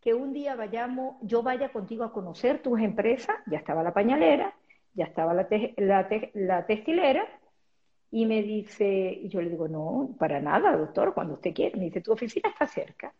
[0.00, 3.36] que un día vayamos, yo vaya contigo a conocer tus empresas?
[3.46, 4.54] Ya estaba la pañalera,
[4.94, 5.48] ya estaba la,
[6.34, 7.26] la, textilera,
[8.16, 8.86] y me dice,
[9.24, 11.76] y yo le digo, no, para nada, doctor, cuando usted quiera.
[11.76, 13.12] Me dice, tu oficina está cerca.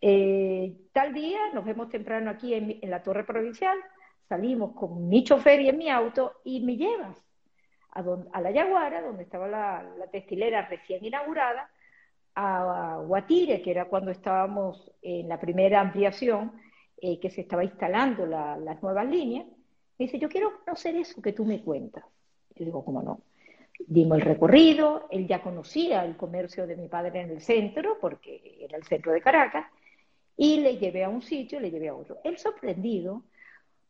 [0.00, 3.76] Eh, tal día nos vemos temprano aquí en, la torre provincial,
[4.26, 7.22] salimos con mi chofer y en mi auto y me llevas
[7.90, 11.68] a, la Yaguara, donde estaba la, textilera recién inaugurada,
[12.34, 16.52] a, Guatire, que era cuando estábamos en la primera ampliación,
[16.96, 19.44] eh, que se estaba instalando las nuevas líneas.
[19.98, 22.04] Me dice, yo quiero conocer eso que tú me cuentas.
[22.54, 23.20] Yo digo, ¿cómo no?
[23.78, 28.58] Dimos el recorrido, él ya conocía el comercio de mi padre en el centro, porque
[28.60, 29.66] era el centro de Caracas,
[30.36, 32.18] y le llevé a un sitio, le llevé a otro.
[32.24, 33.24] Él sorprendido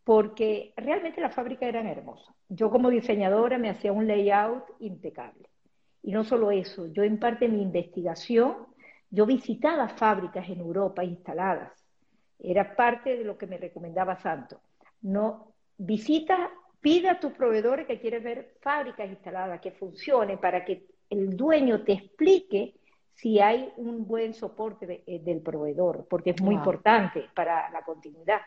[0.05, 2.35] porque realmente las fábricas eran hermosas.
[2.49, 5.49] Yo como diseñadora me hacía un layout impecable.
[6.03, 8.67] Y no solo eso, yo en parte de mi investigación,
[9.11, 11.73] yo visitaba fábricas en Europa instaladas.
[12.39, 14.61] Era parte de lo que me recomendaba Santo.
[15.01, 16.51] No, visita,
[16.85, 21.83] pide a tus proveedores que quieres ver fábricas instaladas, que funcionen, para que el dueño
[21.83, 22.75] te explique
[23.15, 28.43] si hay un buen soporte eh, del proveedor, porque es muy importante para la continuidad.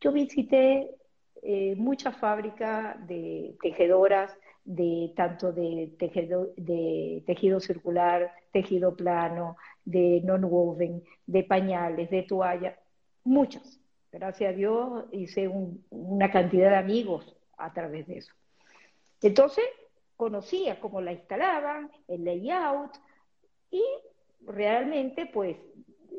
[0.00, 0.94] Yo visité
[1.42, 4.34] eh, muchas fábricas de tejedoras,
[4.64, 12.78] de tanto de tejido, de tejido circular, tejido plano, de non-woven, de pañales, de toallas,
[13.24, 13.78] muchas.
[14.10, 15.50] Gracias a Dios hice
[15.90, 18.32] una cantidad de amigos a través de eso.
[19.20, 19.64] Entonces,
[20.16, 22.92] conocía cómo la instalaban, el layout,
[23.70, 23.84] y
[24.46, 25.56] realmente pues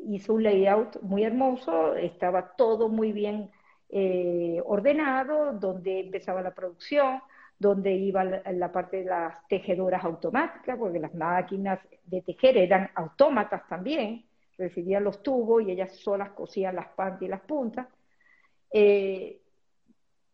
[0.06, 3.50] hizo un layout muy hermoso, estaba todo muy bien
[3.88, 7.20] eh, ordenado, donde empezaba la producción,
[7.58, 13.68] donde iba la, parte de las tejedoras automáticas, porque las máquinas de tejer eran autómatas
[13.68, 14.24] también,
[14.56, 17.86] recibían los tubos y ellas solas cosían las pantas y las puntas.
[18.72, 19.42] Eh,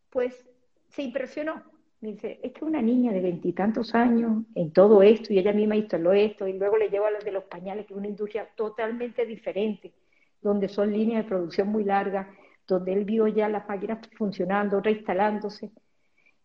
[0.09, 0.47] pues
[0.89, 1.63] se impresionó
[2.01, 5.75] me dice, es que una niña de veintitantos años en todo esto, y ella misma
[5.75, 8.47] instaló esto, y luego le lleva a las de los pañales, que es una industria
[8.55, 9.93] totalmente diferente,
[10.41, 12.27] donde son líneas de producción muy largas,
[12.67, 15.71] donde él vio ya las máquinas funcionando, reinstalándose.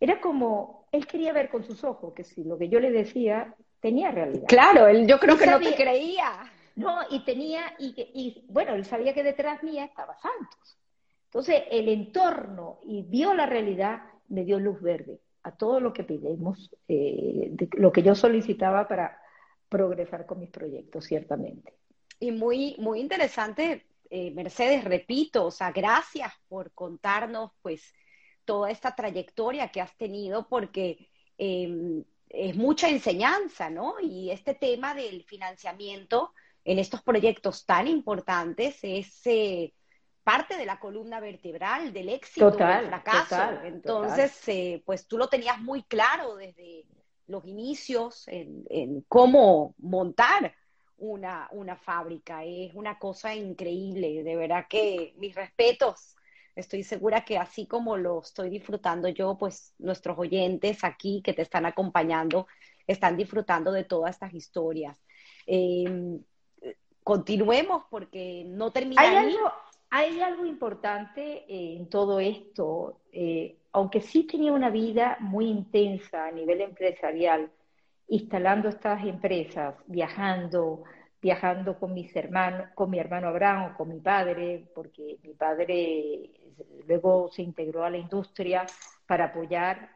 [0.01, 3.55] Era como, él quería ver con sus ojos que si lo que yo le decía
[3.81, 4.47] tenía realidad.
[4.49, 6.51] Claro, él, yo creo que no te creía.
[6.77, 10.79] No, y tenía, y, y bueno, él sabía que detrás mía estaba Santos.
[11.27, 14.03] Entonces, el entorno y vio la realidad,
[14.33, 19.21] me dio luz verde a todo lo que pedimos, eh, lo que yo solicitaba para
[19.69, 21.75] progresar con mis proyectos, ciertamente.
[22.19, 27.93] Y muy, muy interesante, eh, Mercedes, repito, o sea, gracias por contarnos, pues,
[28.45, 33.97] toda esta trayectoria que has tenido, porque em, es mucha enseñanza, ¿no?
[34.01, 36.33] Y este tema del financiamiento
[36.65, 39.75] en estos proyectos tan importantes es eh,
[40.25, 43.65] parte de la columna vertebral del éxito del fracaso.
[43.65, 46.87] Entonces, eh, pues tú lo tenías muy claro desde
[47.27, 50.55] los inicios en, cómo montar
[50.99, 52.45] una, una, fábrica.
[52.45, 56.17] Es una cosa increíble, de verdad que mis respetos.
[56.55, 61.43] Estoy segura que así como lo estoy disfrutando yo, pues nuestros oyentes aquí que te
[61.43, 62.47] están acompañando
[62.87, 64.99] están disfrutando de todas estas historias.
[65.47, 66.23] Em,
[67.03, 69.03] continuemos porque no termina.
[69.03, 69.35] ¿Hay
[69.95, 76.31] hay algo importante en todo esto, eh, aunque sí tenía una vida muy intensa a
[76.31, 77.51] nivel empresarial,
[78.09, 80.85] instalando estas empresas, viajando,
[81.21, 86.31] viajando con mis hermanos, con mi hermano Abraham, con mi padre, porque mi padre
[86.89, 88.65] luego se integró a la industria
[89.07, 89.91] para apoyar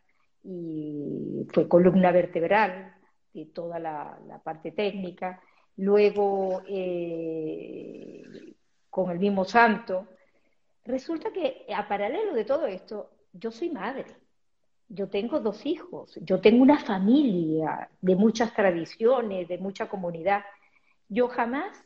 [0.44, 2.94] y fue columna vertebral
[3.32, 5.40] de toda la, parte técnica.
[5.76, 8.22] Luego eh,
[8.96, 10.06] con el mismo santo.
[10.86, 14.06] Resulta que a paralelo de todo esto, yo soy madre,
[14.88, 20.44] yo tengo dos hijos, yo tengo una familia de muchas tradiciones, de mucha comunidad.
[21.10, 21.76] Yo jamás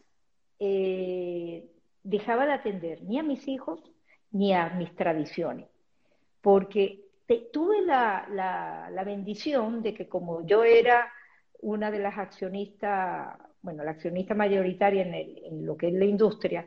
[0.60, 1.68] eh,
[2.04, 3.82] dejaba de atender ni a mis hijos
[4.30, 5.66] ni a mis tradiciones,
[6.40, 7.08] porque
[7.52, 11.12] tuve la, bendición de que como yo era
[11.60, 16.64] una de las accionistas, bueno, la accionista mayoritaria en lo que es la industria,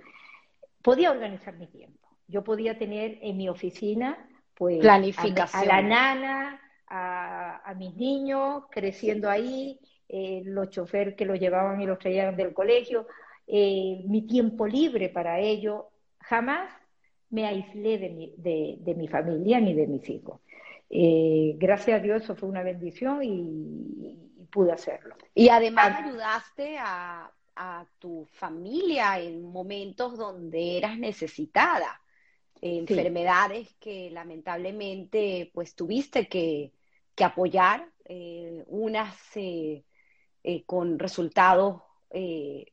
[0.84, 2.07] podía organizar mi tiempo.
[2.27, 5.64] Yo podía tener en mi oficina, pues, Planificación.
[5.64, 11.88] A, la nana, a, mis niños creciendo ahí, eh, los choferes que los llevaban y
[11.88, 13.07] los traían del colegio,
[13.47, 15.89] eh, mi tiempo libre para ello.
[16.19, 16.72] Jamás
[17.30, 20.41] me aislé de mi, de, mi familia ni de mis hijos.
[20.89, 25.15] Eh, gracias a Dios eso fue una bendición y, y pude hacerlo.
[25.34, 32.01] Y además ayudaste a a tu familia en momentos donde eras necesitada,
[32.61, 36.71] enfermedades que lamentablemente pues tuviste que,
[37.21, 39.84] apoyar, eh, unas eh,
[40.43, 41.81] eh, con resultados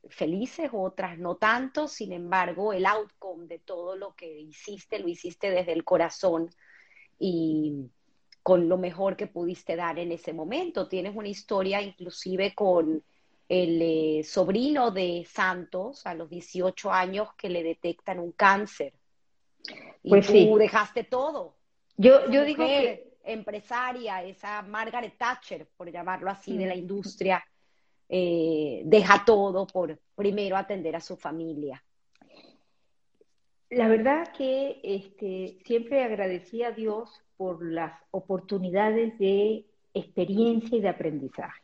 [0.09, 5.49] felices, otras no tanto, sin embargo el outcome de todo lo que hiciste lo hiciste
[5.49, 6.51] desde el corazón
[7.17, 7.89] y
[8.43, 10.87] con lo mejor que pudiste dar en ese momento.
[10.87, 13.03] Tienes una historia inclusive con
[13.51, 18.93] el eh, sobrino de Santos a los 18 años que le detectan un cáncer.
[20.03, 21.57] Y pues tú dejaste todo.
[21.97, 27.43] Yo, yo digo que empresaria, esa Margaret Thatcher, por llamarlo así, de la industria,
[28.07, 31.83] eh, deja todo por primero atender a su familia.
[33.69, 40.89] La verdad que este, siempre agradecí a Dios por las oportunidades de experiencia y de
[40.89, 41.61] aprendizaje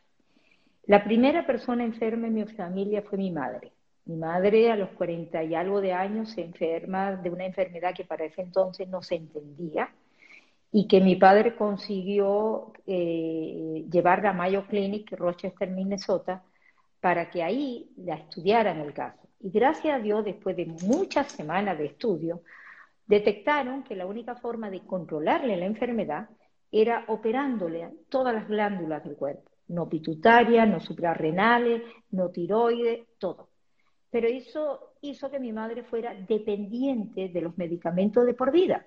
[0.88, 3.72] La primera persona enferma en mi familia fue mi madre.
[4.06, 8.06] Mi madre a los 40 y algo de años se enferma de una enfermedad que
[8.06, 9.90] para ese entonces no se entendía
[10.72, 16.42] y que mi padre consiguió eh, llevarla a Mayo Clinic, Rochester, Minnesota,
[17.02, 19.28] para que ahí la estudiaran el caso.
[19.40, 22.40] Y gracias a Dios, después de muchas semanas de estudio,
[23.06, 26.30] detectaron que la única forma de controlarle la enfermedad
[26.72, 33.48] era operándole todas las glándulas del cuerpo, no pituitaria, no suprarrenales, no tiroides, todo
[34.10, 38.86] pero eso hizo que mi madre fuera dependiente de los medicamentos de por vida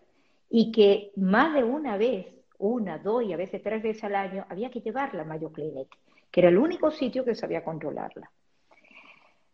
[0.49, 2.27] y que más de una vez,
[2.57, 5.87] una, dos y a veces tres veces al año, había que llevarla a Mayo Clinic,
[6.29, 8.29] que era el único sitio que sabía controlarla.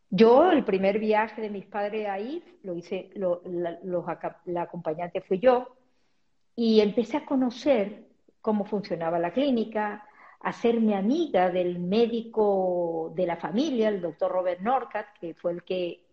[0.10, 5.76] Yo, el primer viaje de mis padres ahí, lo hice, la acompañante fui yo,
[6.56, 8.06] y empecé a conocer
[8.42, 10.08] cómo funcionaba la clínica,
[10.40, 16.04] hacerme amiga del médico de la familia, el doctor Robert Norcat, que fue el que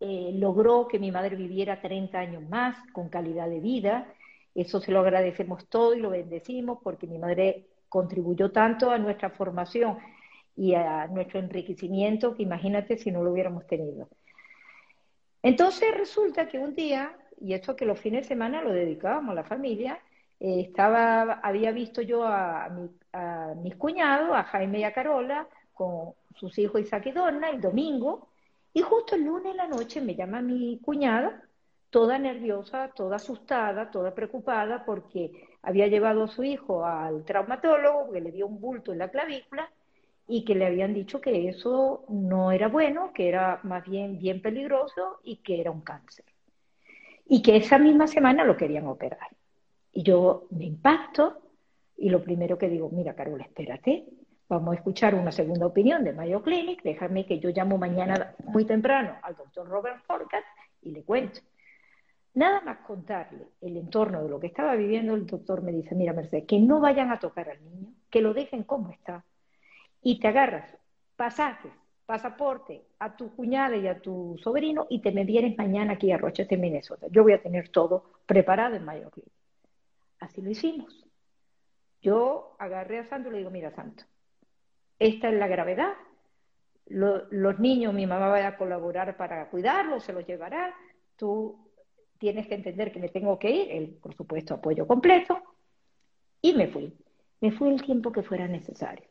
[0.00, 4.12] eh, logró que mi madre viviera 30 años más con calidad de vida.
[4.54, 9.30] Eso se lo agradecemos todo y lo bendecimos porque mi madre contribuyó tanto a nuestra
[9.30, 9.98] formación
[10.56, 14.08] y a nuestro enriquecimiento que imagínate si no lo hubiéramos tenido.
[15.42, 19.34] Entonces resulta que un día, y esto que los fines de semana lo dedicábamos a
[19.34, 20.00] la familia,
[20.40, 22.70] eh, estaba, había visto yo a,
[23.62, 28.28] mis cuñados, a Jaime y a Carola, con sus hijos Isaac y Donna, el domingo,
[28.72, 31.42] y justo el lunes en la noche me llama mi cuñada,
[31.90, 38.20] toda nerviosa, toda asustada, toda preocupada, porque había llevado a su hijo al traumatólogo, que
[38.20, 39.68] le dio un bulto en la clavícula,
[40.26, 44.40] y que le habían dicho que eso no era bueno, que era más bien bien
[44.40, 46.24] peligroso y que era un cáncer.
[47.26, 49.28] Y que esa misma semana lo querían operar.
[49.92, 51.42] Y yo me impacto
[51.96, 54.06] y lo primero que digo, mira Carola, espérate,
[54.48, 58.64] vamos a escuchar una segunda opinión de Mayo Clinic, déjame que yo llamo mañana muy
[58.64, 60.42] temprano al doctor Robert Forcat
[60.82, 61.40] y le cuento.
[62.32, 66.14] Nada más contarle el entorno de lo que estaba viviendo, el doctor me dice, mira
[66.14, 69.24] Mercedes, que no vayan a tocar al niño, que lo dejen como está,
[70.02, 70.74] y te agarras
[71.16, 71.72] pasajes,
[72.06, 76.18] pasaporte a tu cuñada y a tu sobrino y te me vienes mañana aquí a
[76.18, 77.08] Rochester, Minnesota.
[77.10, 79.39] Yo voy a tener todo preparado en Mayo Clinic.
[80.20, 81.04] Así lo hicimos.
[82.02, 84.04] Yo agarré a Santo y le digo, mira Santo,
[84.98, 85.94] esta es la gravedad.
[86.86, 90.74] los niños, mi mamá va a colaborar para cuidarlos, se los llevará.
[91.16, 91.58] Tú
[92.18, 95.40] tienes que entender que me tengo que ir, él, por supuesto, apoyo completo.
[96.42, 96.94] Y me fui.
[97.40, 99.06] Me fui el tiempo que fuera necesario,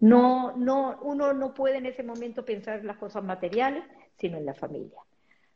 [0.00, 3.84] No, no, uno no puede en ese momento pensar en las cosas materiales,
[4.16, 5.00] sino en la familia.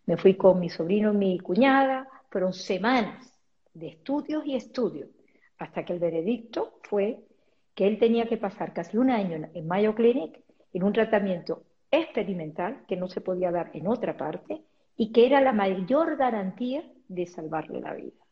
[0.04, 3.37] Me fui con mi sobrino mi cuñada, fueron semanas
[3.78, 5.08] de estudios y estudios,
[5.58, 7.20] hasta que el veredicto fue
[7.74, 10.40] que él tenía que pasar casi un año en Mayo Clinic
[10.72, 14.62] en un tratamiento experimental que no se podía dar en otra parte
[14.96, 18.24] y que era la mayor garantía de salvarle la vida.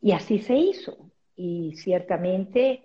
[0.00, 0.96] Y así se hizo.
[1.36, 2.82] Y ciertamente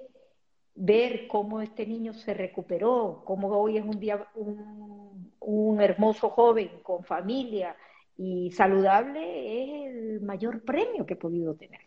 [0.74, 6.82] ver cómo este niño se recuperó, cómo hoy es un, día, un, un hermoso joven
[6.82, 7.76] con familia,
[8.18, 11.82] y saludable es el mayor premio que he podido tener.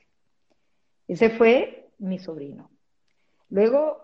[1.07, 2.71] Ese fue mi sobrino.
[3.51, 4.03] Luego,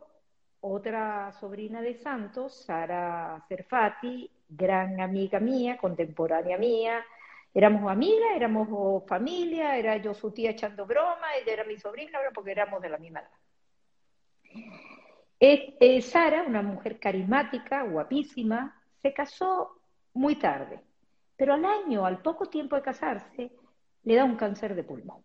[0.60, 7.04] otra sobrina de Santos, Sara Cerfati, gran amiga mía, contemporánea mía.
[7.52, 12.52] Éramos amigas, éramos familia, era yo su tía echando broma, ella era mi sobrina, porque
[12.52, 13.30] éramos de la misma edad.
[16.00, 19.78] Sara, una mujer carismática, guapísima, se casó
[20.14, 20.80] muy tarde
[21.36, 23.52] pero al año, al poco tiempo de casarse,
[24.04, 25.22] le da un cáncer de pulmón.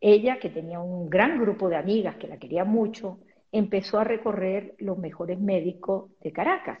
[0.00, 3.18] Ella, que tenía un gran grupo de amigas que la querían mucho,
[3.50, 6.78] empezó a recorrer los mejores médicos de Caracas.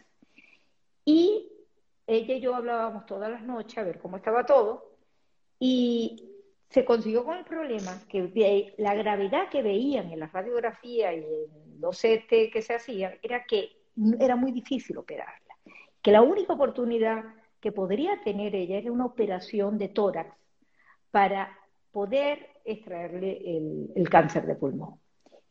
[1.04, 1.50] Y
[2.06, 4.92] ella y yo hablábamos todas las noches a ver cómo estaba todo,
[5.58, 6.36] y
[6.68, 11.80] se consiguió con el problema que la gravedad que veían en la radiografía y en
[11.80, 13.70] los CT que se hacían era que
[14.20, 15.56] era muy difícil operarla,
[16.02, 17.24] que la única oportunidad
[17.60, 20.34] que podría tener ella era una operación de tórax
[21.10, 21.56] para
[21.90, 23.40] poder extraerle
[23.94, 25.00] el, cáncer de pulmón.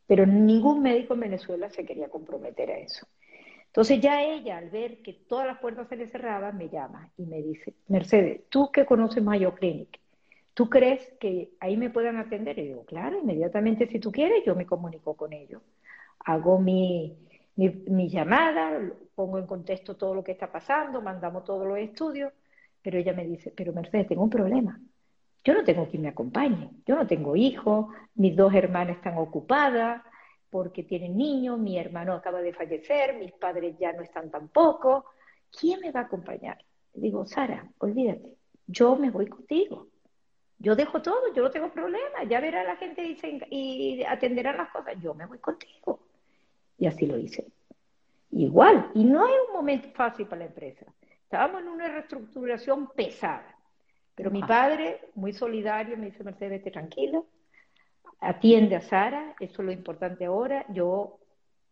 [0.06, 3.06] Pero ningún médico en Venezuela se quería comprometer a eso.
[3.66, 7.26] Entonces ya ella, al ver que todas las puertas se le cerraban, me llama y
[7.26, 9.98] me dice, Mercedes, tú que conoces Mayo Clinic,
[10.54, 12.58] ¿tú crees que ahí me puedan atender?
[12.58, 15.60] Y digo, claro, inmediatamente si tú quieres, yo me comunico con ellos.
[16.20, 17.16] Hago mi,
[17.56, 18.78] mi, llamada,
[19.14, 22.32] pongo en contexto todo lo que está pasando, mandamos todos los estudios,
[22.82, 24.78] pero ella me dice, pero Mercedes, tengo un problema.
[25.42, 30.02] Yo no tengo quien me acompañe, yo no tengo hijos, mis dos hermanas están ocupadas,
[30.50, 35.06] porque tienen niños, mi hermano acaba de fallecer, mis padres ya no están tampoco.
[35.50, 36.58] ¿Quién me va a acompañar?
[36.94, 39.88] digo, Sara, olvídate, yo me voy contigo.
[40.58, 43.18] Yo dejo todo, yo no tengo problema, ya verá la gente y,
[43.50, 46.05] y atenderán las cosas, yo me voy contigo.
[46.78, 47.46] Y así lo hice.
[48.30, 50.86] Igual, y no es un momento fácil para la empresa.
[51.22, 53.56] Estábamos en una reestructuración pesada.
[54.14, 57.26] Pero mi padre, muy solidario, me dice, Mercedes, vete tranquilo,
[58.20, 61.18] atiende a Sara, eso es lo importante ahora, yo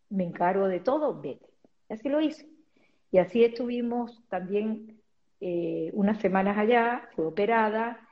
[0.09, 1.49] me encargo de todo, vete.
[1.89, 2.47] Y así lo hice.
[3.11, 5.01] Y así estuvimos también
[5.41, 8.07] eh, unas semanas allá, fue operada,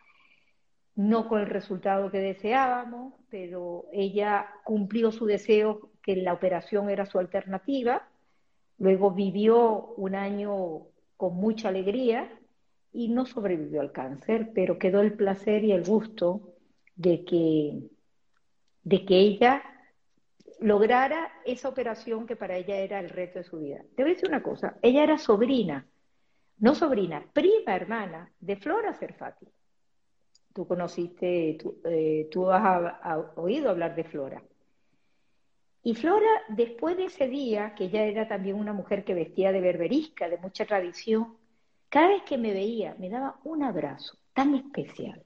[0.96, 7.06] no con el resultado que deseábamos, pero ella cumplió su deseo que la operación era
[7.06, 8.08] su alternativa,
[8.78, 12.30] luego vivió un año con mucha alegría
[12.92, 16.54] y no sobrevivió al cáncer, pero quedó el placer y el gusto
[16.96, 17.90] de que,
[18.84, 19.64] de que ella
[20.60, 23.82] lograra esa operación que para ella era el reto de su vida.
[23.96, 25.88] Te voy a decir una cosa, ella era sobrina,
[26.60, 29.48] no sobrina, prima hermana de Flora Cerfati.
[30.54, 34.44] Tú conociste, tú, eh, has oído hablar de Flora.
[35.84, 39.60] Y Flora, después de ese día, que ella era también una mujer que vestía de
[39.60, 41.36] berberisca, de mucha tradición,
[41.90, 45.22] cada vez que me veía, me daba un abrazo tan especial.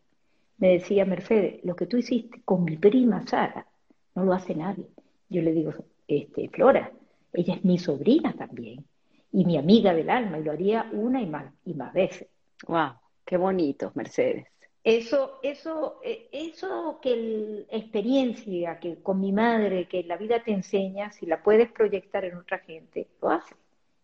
[0.57, 3.67] Me decía, Mercedes, lo que tú hiciste con mi prima Sara,
[4.15, 4.87] no lo hace nadie.
[5.29, 5.73] Yo le digo,
[6.07, 6.91] este, Flora,
[7.33, 8.83] ella es mi sobrina también
[9.31, 12.27] y mi amiga del alma, y lo haría una y más, y más veces.
[12.67, 12.93] ¡Wow!
[13.23, 14.47] ¡Qué bonito, Mercedes!
[14.87, 20.53] Eso, eso, eh, eso que la experiencia que con mi madre, que la vida te
[20.53, 23.53] enseña, si la puedes proyectar en otra gente, lo hace.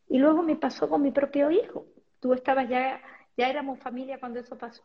[0.09, 1.85] Y luego me pasó con mi propio hijo.
[2.19, 3.01] Tú estabas ya,
[3.37, 4.83] ya éramos familia cuando eso pasó.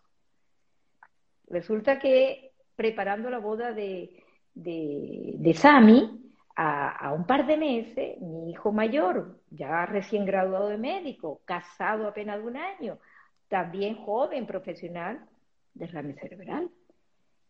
[1.49, 4.23] Resulta que preparando la boda de,
[4.55, 10.69] de, de Sami, a, a, un par de meses, mi hijo mayor, ya recién graduado
[10.69, 12.99] de médico, casado apenas de un año,
[13.49, 15.27] también joven, profesional,
[15.79, 16.71] derrame cerebral.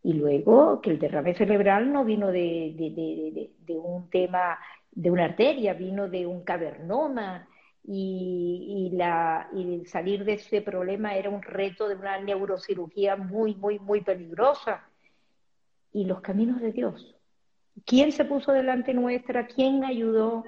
[0.01, 4.57] Y luego que el derrame cerebral no vino de, un tema,
[4.91, 7.47] de una arteria, vino de un cavernoma.
[7.91, 13.79] Y, la, y salir de ese problema era un reto de una neurocirugía muy, muy,
[13.79, 14.83] muy peligrosa.
[15.91, 17.15] Y los caminos de Dios.
[17.85, 19.47] ¿Quién se puso delante nuestra?
[19.47, 20.43] ¿Quién ayudó?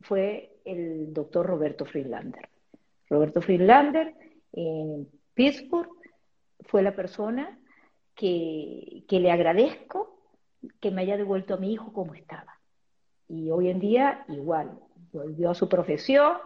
[0.00, 2.48] Fue el doctor Roberto Friedlander.
[3.08, 4.14] Roberto Friedlander
[4.52, 6.01] en Pittsburgh
[6.66, 7.58] fue la persona
[8.14, 10.18] que, le agradezco
[10.80, 12.58] que me haya devuelto a mi hijo como estaba.
[13.28, 14.78] Y hoy en día igual,
[15.12, 16.36] volvió a su profesión,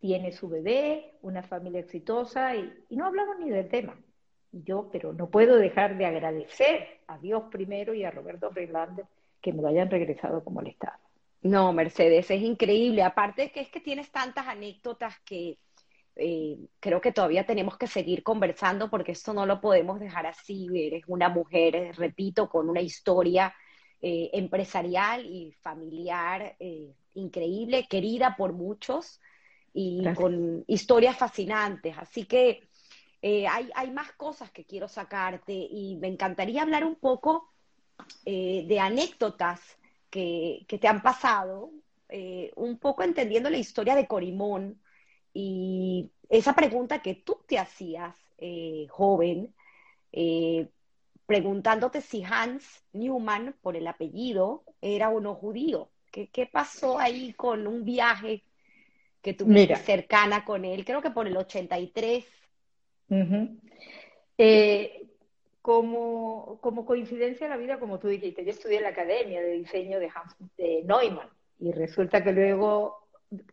[0.00, 3.96] tiene su bebé, una familia exitosa y, no hablamos ni del tema.
[4.52, 9.06] Yo, pero no puedo dejar de agradecer a Dios primero y a Roberto Freelander
[9.40, 10.98] que me lo hayan regresado como le estaba.
[11.42, 13.02] No, Mercedes, es increíble.
[13.02, 15.58] Aparte que es que tienes tantas anécdotas que,
[16.16, 20.68] eh, creo que todavía tenemos que seguir conversando porque esto no lo podemos dejar así.
[20.72, 23.54] Eres una mujer, eh, repito, con una historia
[24.00, 26.56] eh, empresarial y familiar
[27.14, 29.20] increíble, querida por muchos
[29.72, 31.96] y con historias fascinantes.
[31.98, 32.68] Así que
[33.22, 37.48] hay, hay, más cosas que quiero sacarte y me encantaría hablar un poco
[38.24, 39.60] de anécdotas
[40.10, 41.70] que, que, te han pasado,
[42.56, 44.80] un poco entendiendo la historia de Corimón
[45.34, 49.52] y esa pregunta que tú te hacías, eh, joven,
[50.12, 50.68] eh,
[51.26, 55.90] preguntándote si Hans Newman, por el apellido, era o no judío.
[56.10, 58.44] ¿Qué, qué pasó ahí con un viaje
[59.20, 60.84] que tuviste cercana con él?
[60.84, 62.24] Creo que por el 83.
[64.38, 65.06] Eh,
[65.60, 69.52] como, como coincidencia en la vida, como tú dijiste, yo estudié en la Academia de
[69.52, 71.28] Diseño de, Hans, de Neumann
[71.58, 73.03] y resulta que luego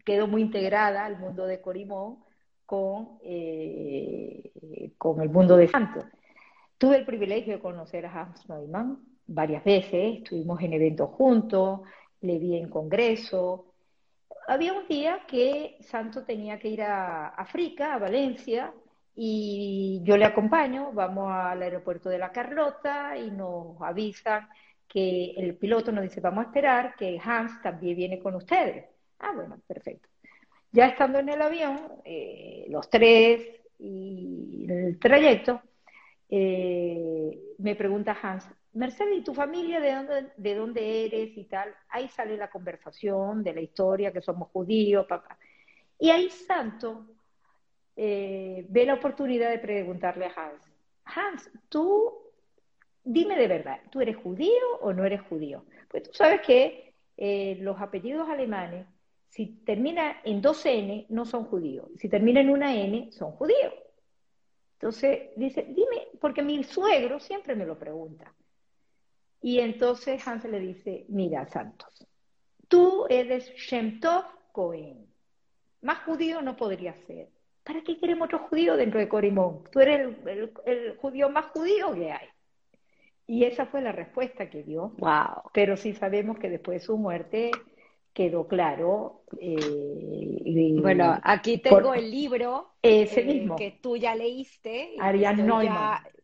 [0.05, 2.19] quedó muy integrada al mundo de Corimón
[2.65, 6.05] con, eh, con el mundo de Santos.
[6.77, 11.81] Tuve el privilegio de conocer a Hans Neumann varias veces, estuvimos en eventos juntos,
[12.21, 13.73] le vi en congreso.
[14.47, 18.73] Había un día que Santo tenía que ir a África, a Valencia,
[19.15, 24.47] y yo le acompaño, vamos al aeropuerto de La Carlota y nos avisan
[24.87, 28.85] que el piloto nos dice, vamos a esperar que Hans también viene con ustedes.
[29.21, 30.09] Ah, bueno, perfecto.
[30.71, 35.61] Ya estando en el avión, eh, los tres y el trayecto,
[36.27, 41.75] eh, me pregunta Hans, Mercedes, ¿y tu familia de dónde, de dónde eres y tal?
[41.89, 45.37] Ahí sale la conversación de la historia, que somos judíos, papá.
[45.99, 47.05] Y ahí Santo
[47.95, 50.71] eh, ve la oportunidad de preguntarle a Hans,
[51.03, 52.13] Hans, ¿tú
[53.03, 55.65] dime de verdad, ¿tú eres judío o no eres judío?
[55.89, 56.87] Pues tú sabes que
[57.59, 58.87] los apellidos alemanes,
[59.31, 61.87] si termina en dos N, no son judíos.
[61.97, 63.73] Si termina en una N, son judíos.
[64.73, 68.33] Entonces dice, dime, porque mi suegro siempre me lo pregunta.
[69.41, 72.05] Y entonces Hans le dice, mira, Santos,
[72.67, 75.07] tú eres Shem Tov Cohen.
[75.81, 77.29] Más judío no podría ser.
[77.63, 79.63] ¿Para qué queremos otro judío dentro de Corimón?
[79.71, 80.13] Tú eres
[80.65, 82.27] el, judío más judío que hay.
[83.27, 84.89] Y esa fue la respuesta que dio.
[84.97, 85.51] Wow.
[85.53, 87.51] Pero sí sabemos que después de su muerte
[88.13, 89.23] quedó claro.
[89.39, 93.55] Eh, bueno, aquí tengo el libro ese eh, mismo.
[93.55, 94.95] que tú ya leíste.
[94.99, 95.45] Ariane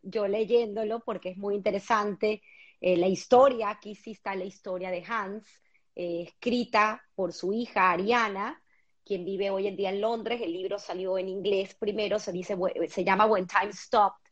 [0.03, 2.41] yo leyéndolo porque es muy interesante.
[2.79, 5.45] Eh, la historia, aquí sí está la historia de Hans,
[5.95, 8.61] escrita por su hija Ariana,
[9.03, 10.41] quien vive hoy en día en Londres.
[10.41, 12.55] El libro salió en inglés primero, se, dice,
[12.87, 14.23] se llama When Time Stopped,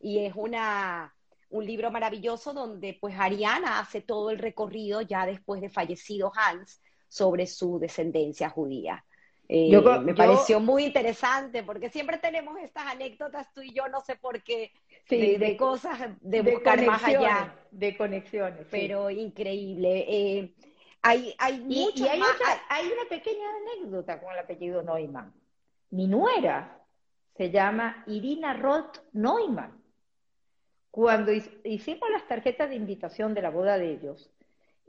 [0.00, 1.12] y es una,
[1.50, 6.80] un libro maravilloso donde pues Ariana hace todo el recorrido ya después de fallecido Hans
[7.08, 9.04] sobre su descendencia judía.
[9.50, 9.70] Eh,
[10.02, 14.42] me pareció muy interesante porque siempre tenemos estas anécdotas tú y yo, no sé por
[14.42, 14.72] qué,
[15.08, 17.54] de, cosas de, buscar más allá.
[17.70, 18.66] De conexiones.
[18.70, 20.04] Pero increíble.
[20.06, 20.54] Eh,
[21.00, 25.32] hay, hay, y, hay, una pequeña anécdota con el apellido Neumann.
[25.90, 26.82] Mi nuera
[27.36, 29.82] se llama Irina Roth Neumann.
[30.90, 31.32] Cuando
[31.64, 34.30] hicimos las tarjetas de invitación de la boda de ellos,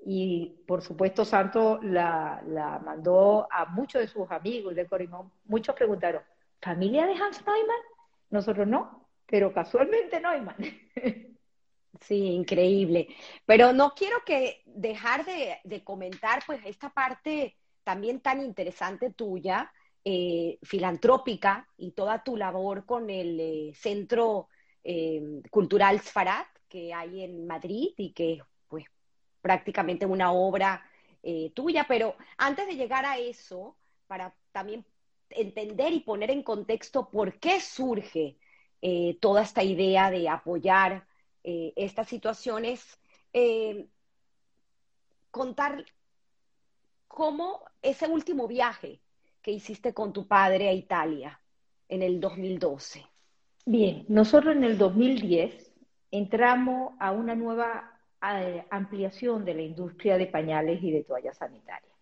[0.05, 2.41] y por supuesto Santo la,
[2.83, 6.21] mandó a muchos de sus amigos de Corimón, muchos preguntaron,
[6.61, 7.81] ¿familia de Hans Neumann?
[8.29, 10.55] Nosotros no, pero casualmente Neumann.
[12.01, 13.07] Sí, increíble.
[13.45, 19.69] Pero no quiero que dejar de, comentar pues esta parte también tan interesante tuya,
[20.05, 24.47] eh, filantrópica y toda tu labor con el eh, Centro
[24.83, 28.41] eh, Cultural Sfarat que hay en Madrid y que es
[29.41, 30.85] prácticamente una obra
[31.53, 31.85] tuya.
[31.87, 33.75] Pero antes de llegar a eso,
[34.07, 34.85] para también
[35.29, 38.37] entender y poner en contexto por qué surge
[39.19, 41.05] toda esta idea de apoyar
[41.43, 42.99] eh, estas situaciones,
[43.31, 43.87] eh,
[45.31, 45.85] contar
[47.07, 48.99] cómo ese último viaje
[49.41, 51.39] que hiciste con tu padre a Italia
[51.87, 53.05] en el 2012.
[53.65, 55.71] Bien, nosotros en el 2010
[56.11, 57.88] entramos a una nueva eh,
[58.21, 61.93] ampliación de la industria de pañales y de toallas sanitarias.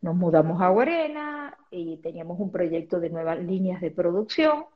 [0.00, 4.66] Nos mudamos a Guarena y teníamos un proyecto de nuevas líneas de producción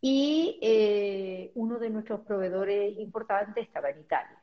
[0.00, 4.38] y eh, uno de nuestros proveedores importantes estaba en Italia.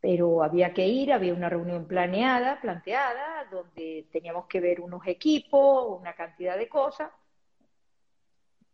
[0.00, 5.98] Pero había que ir, había una reunión planeada, planteada, donde teníamos que ver unos equipos,
[5.98, 7.10] una cantidad de cosas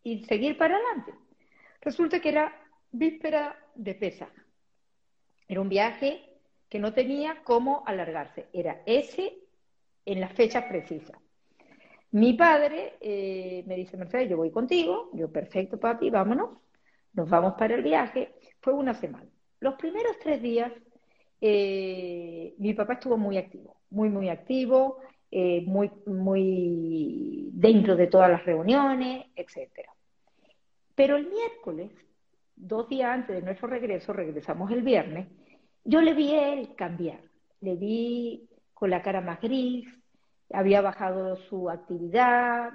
[0.02, 1.14] y seguir para adelante.
[1.80, 2.52] Resulta que era
[2.90, 4.28] víspera de pesa.
[5.52, 6.22] Era un viaje
[6.70, 8.46] que no tenía cómo alargarse.
[8.54, 9.34] Era ese
[10.06, 11.18] en las fechas precisas.
[12.12, 15.10] Mi padre eh, me dice, Mercedes, yo voy contigo.
[15.12, 16.56] Yo, perfecto, papi, vámonos.
[17.12, 18.32] Nos vamos para el viaje.
[18.62, 19.28] Fue una semana.
[19.60, 20.72] Los primeros tres días,
[21.38, 25.00] eh, mi papá estuvo muy activo, muy, muy activo,
[25.30, 29.86] eh, muy, muy dentro de todas las reuniones, etc.
[30.94, 31.90] Pero el miércoles,
[32.56, 35.26] dos días antes de nuestro regreso, regresamos el viernes,
[35.84, 37.20] yo le vi a él cambiar.
[37.60, 39.86] Le vi con la cara más gris,
[40.52, 42.72] había bajado su actividad,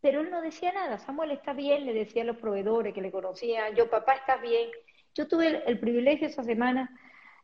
[0.00, 0.98] pero él no decía nada.
[0.98, 4.70] Samuel está bien, le decía a los proveedores que le conocían, yo papá está bien.
[5.14, 6.96] Yo tuve el, privilegio esa semana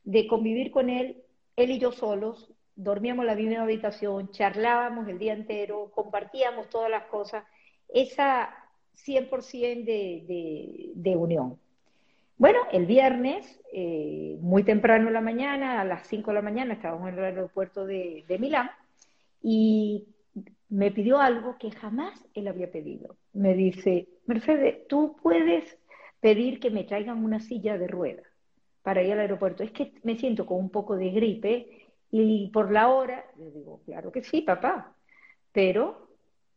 [0.04, 1.22] de convivir con él,
[1.56, 6.90] él y yo solos, dormíamos en la misma habitación, charlábamos el día entero, compartíamos todas
[6.90, 7.44] las cosas,
[7.88, 8.54] esa
[8.96, 11.58] 100% de, de, de unión.
[12.36, 16.74] Bueno, el viernes, eh, muy temprano en la mañana, a las 5 de la mañana,
[16.74, 18.70] estábamos en el aeropuerto de, Milán
[19.40, 20.08] y
[20.68, 23.16] me pidió algo que jamás él había pedido.
[23.32, 25.78] Me dice, Mercedes, tú puedes
[26.20, 28.26] pedir que me traigan una silla de ruedas
[28.82, 29.62] para ir al aeropuerto.
[29.62, 33.80] Es que me siento con un poco de gripe y por la hora, le digo,
[33.84, 34.96] claro que sí, papá,
[35.52, 36.08] pero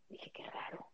[0.10, 0.88] dije, qué raro.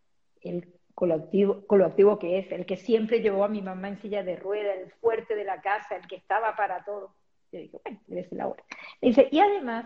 [1.67, 4.35] Con lo, activo, que es, el que siempre llevó a mi mamá en silla de
[4.35, 7.13] rueda, el fuerte de la casa, el que estaba para todo.
[7.51, 8.63] Yo digo, bueno, debe la hora.
[9.01, 9.85] Dice, y además,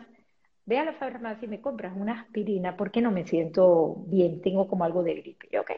[0.66, 4.68] ve a la farmacia y me compras una aspirina porque no me siento bien, tengo
[4.68, 5.48] como algo de gripe.
[5.52, 5.72] Yo, ok,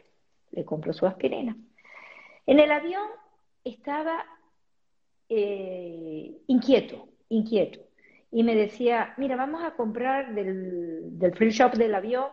[0.51, 1.55] le compro su aspirina.
[2.45, 3.07] En el avión
[3.63, 4.25] estaba
[5.29, 7.79] eh, inquieto, inquieto.
[8.31, 12.27] Y me decía, mira, vamos a comprar del, del free shop del avión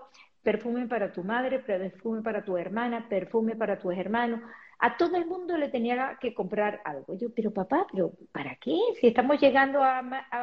[0.47, 4.40] perfume para tu madre, perfume para tu hermana, perfume para tus hermanos.
[4.78, 7.18] A todo el mundo le tenía que comprar algo.
[7.18, 8.78] Yo, pero papá, pero ¿para qué?
[9.01, 10.02] Si estamos llegando a,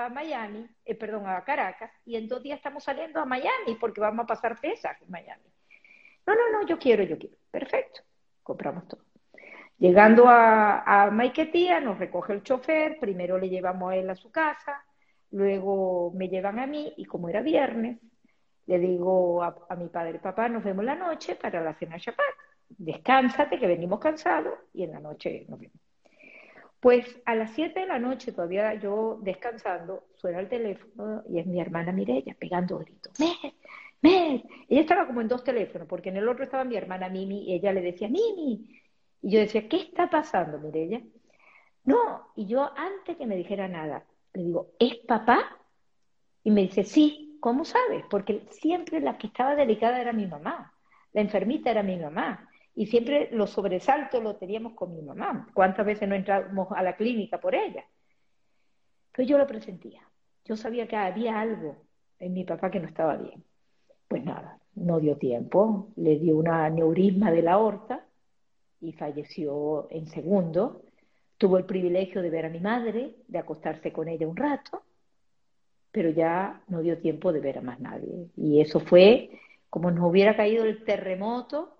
[0.09, 4.25] Miami, eh, perdón, a Caracas, y en dos días estamos saliendo a Miami porque vamos
[4.25, 5.49] a pasar pesas en Miami.
[6.27, 7.37] No, no, no, yo quiero, yo quiero.
[7.49, 8.01] Perfecto,
[8.43, 9.05] compramos todo.
[9.77, 14.29] Llegando a, a Maiquetía, nos recoge el chofer, primero le llevamos a él a su
[14.31, 14.83] casa,
[15.31, 17.99] luego me llevan a mí, y como era viernes,
[18.65, 22.19] le digo a, mi padre, papá, nos vemos la noche para la cena Shabbat.
[22.69, 25.77] Descánsate, que venimos cansados, y en la noche nos vemos.
[26.79, 31.45] Pues a las 7 de la noche, todavía yo descansando, suena el teléfono y es
[31.45, 33.17] mi hermana Mirella pegando gritos.
[33.19, 33.53] ¡Mer!
[34.01, 34.43] ¡Mer!
[34.67, 37.53] Ella estaba como en dos teléfonos, porque en el otro estaba mi hermana Mimi y
[37.53, 38.81] ella le decía, Mimi.
[39.21, 41.01] Y yo decía, ¿qué está pasando, Mirella?
[41.85, 45.57] No, y yo antes que me dijera nada, le digo, ¿es papá?
[46.43, 47.32] Y me dice, sí.
[47.43, 48.05] ¿Cómo sabes?
[48.09, 50.73] Porque siempre la que estaba delicada era mi mamá,
[51.11, 55.49] la enfermita era mi mamá, y siempre los sobresaltos los teníamos con mi mamá.
[55.53, 57.83] ¿Cuántas veces no entramos a la clínica por ella?
[59.13, 60.07] Pues yo lo presentía.
[60.45, 61.75] Yo sabía que había algo
[62.17, 63.43] en mi papá que no estaba bien.
[64.07, 68.05] Pues nada, no dio tiempo, le dio una neurisma de la aorta
[68.79, 70.85] y falleció en segundo.
[71.37, 74.81] Tuvo el privilegio de ver a mi madre, de acostarse con ella un rato
[75.93, 78.27] pero ya no dio tiempo de ver a más nadie.
[78.35, 79.29] Y eso fue
[79.69, 81.77] como nos hubiera caído el terremoto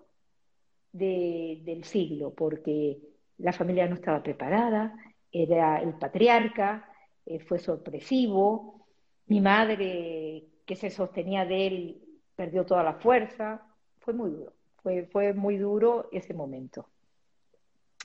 [0.92, 2.98] del siglo, porque
[3.38, 4.94] la familia no estaba preparada,
[5.32, 6.88] era el patriarca,
[7.26, 8.86] eh, fue sorpresivo,
[9.26, 12.02] mi madre que se sostenía de él
[12.36, 13.62] perdió toda la fuerza,
[13.98, 16.88] fue muy duro, fue, fue muy duro ese momento.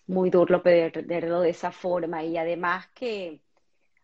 [0.07, 3.41] Muy duro perderlo de esa forma y además que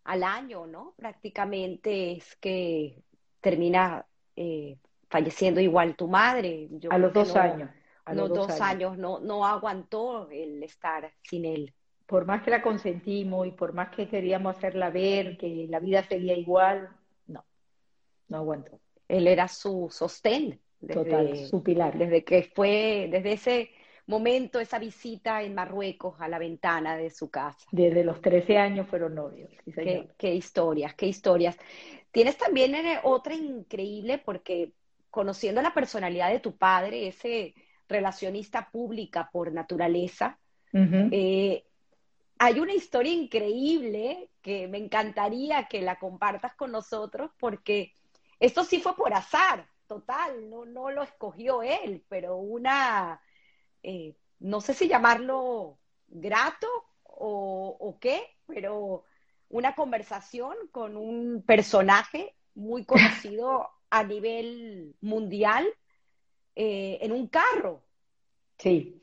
[0.06, 0.94] al año, ¿no?
[0.96, 3.04] Prácticamente es que
[3.42, 4.06] termina
[4.36, 4.78] eh,
[5.10, 6.70] falleciendo igual tu madre.
[6.90, 7.70] a los dos años.
[8.06, 9.00] A los dos, años.
[9.00, 11.74] no, no aguantó el estar sin él.
[12.06, 16.04] Por más que la consentimos y por más que queríamos hacerla ver que la vida
[16.04, 16.88] seguía igual,
[17.26, 17.44] no,
[18.28, 18.80] no aguantó.
[19.08, 20.62] Él era su sostén.
[20.88, 21.98] Total, su pilar.
[21.98, 23.70] Desde que fue, desde ese
[24.08, 27.66] momento, esa visita en Marruecos a la ventana de su casa.
[27.72, 29.50] Desde los 13 años fueron novios.
[30.18, 31.58] qué, historias, qué historias.
[32.12, 34.72] Tienes también eh, otra increíble porque
[35.10, 37.56] conociendo la personalidad de tu padre, ese
[37.88, 40.40] relacionista pública por naturaleza,
[40.74, 41.64] eh,
[42.38, 47.94] hay una historia increíble que me encantaría que la compartas con nosotros porque
[48.42, 53.22] esto sí fue por azar, total, no, no lo escogió él, pero una
[53.86, 56.68] eh, no sé si llamarlo grato
[57.04, 59.06] o, qué, pero
[59.50, 65.68] una conversación con un personaje muy conocido a nivel mundial
[66.56, 67.84] eh, en un carro.
[68.58, 69.02] Sí.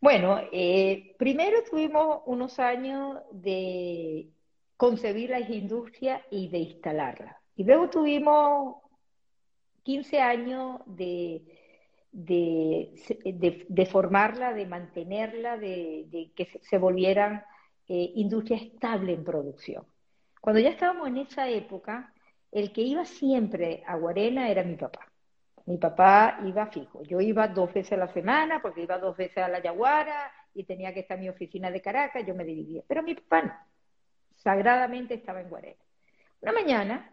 [0.00, 4.30] Bueno, eh, primero tuvimos unos años de
[4.76, 7.42] concebir la industria y de instalarla.
[7.56, 8.76] Y luego tuvimos
[9.82, 11.59] 15 años de
[12.12, 17.44] de, de, formarla, de mantenerla, de, que se, volvieran
[17.88, 19.86] eh, industria estable en producción.
[20.40, 22.12] Cuando ya estábamos en esa época,
[22.50, 25.10] el que iba siempre a Guarena era mi papá.
[25.66, 27.02] Mi papá iba fijo.
[27.04, 30.64] Yo iba dos veces a la semana porque iba dos veces a la Yaguara y
[30.64, 32.82] tenía que estar en mi oficina de Caracas, yo me dividía.
[32.88, 33.54] Pero mi papá no.
[34.34, 35.78] Sagradamente estaba en Guarena.
[36.40, 37.12] Una mañana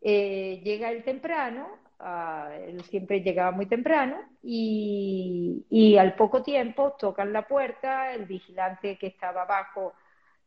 [0.00, 7.46] eh, llega él temprano él siempre llegaba muy temprano y, al poco tiempo tocan la
[7.46, 9.94] puerta, el vigilante que estaba abajo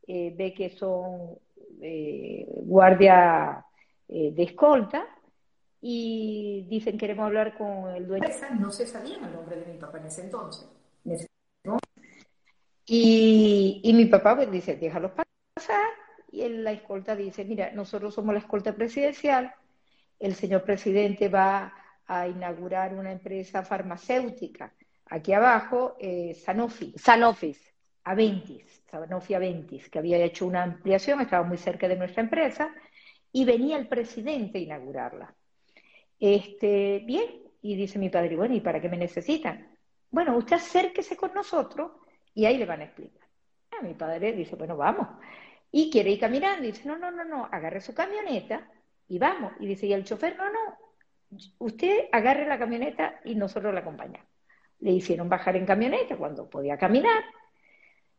[0.06, 1.38] eh, ve que son
[1.82, 3.66] eh, guardia
[4.08, 5.06] eh, de escolta
[5.82, 8.28] y dicen queremos hablar con el dueño.
[8.60, 10.70] No se sabía el nombre de mi papá en ese entonces.
[12.86, 15.90] Y, y mi papá pues dice, déjalos pasar.
[16.32, 19.54] Y la escolta dice, mira, nosotros somos la escolta presidencial,
[20.20, 21.74] el señor presidente va
[22.06, 24.74] a inaugurar una empresa farmacéutica.
[25.10, 26.94] Aquí abajo, eh, Sanofi.
[26.98, 27.56] Sanofi.
[28.04, 32.74] Aventis, Sanofi Aventis, que había hecho una ampliación, estaba muy cerca de nuestra empresa,
[33.34, 35.36] y venía el presidente a inaugurarla.
[36.18, 37.26] Este, bien,
[37.62, 39.78] y dice mi padre, bueno, ¿y para qué me necesitan?
[40.10, 41.92] Bueno, usted acérquese con nosotros
[42.34, 43.28] y ahí le van a explicar.
[43.78, 45.10] A mi padre dice, bueno, vamos.
[45.70, 48.72] Y quiere ir caminando, y dice, no, no, no, no, agarre su camioneta
[49.08, 49.54] y vamos.
[49.60, 50.78] Y dice, y el chofer, no, no,
[51.60, 54.28] usted agarre la camioneta y nosotros la acompañamos.
[54.80, 57.24] Le hicieron bajar en camioneta cuando podía caminar.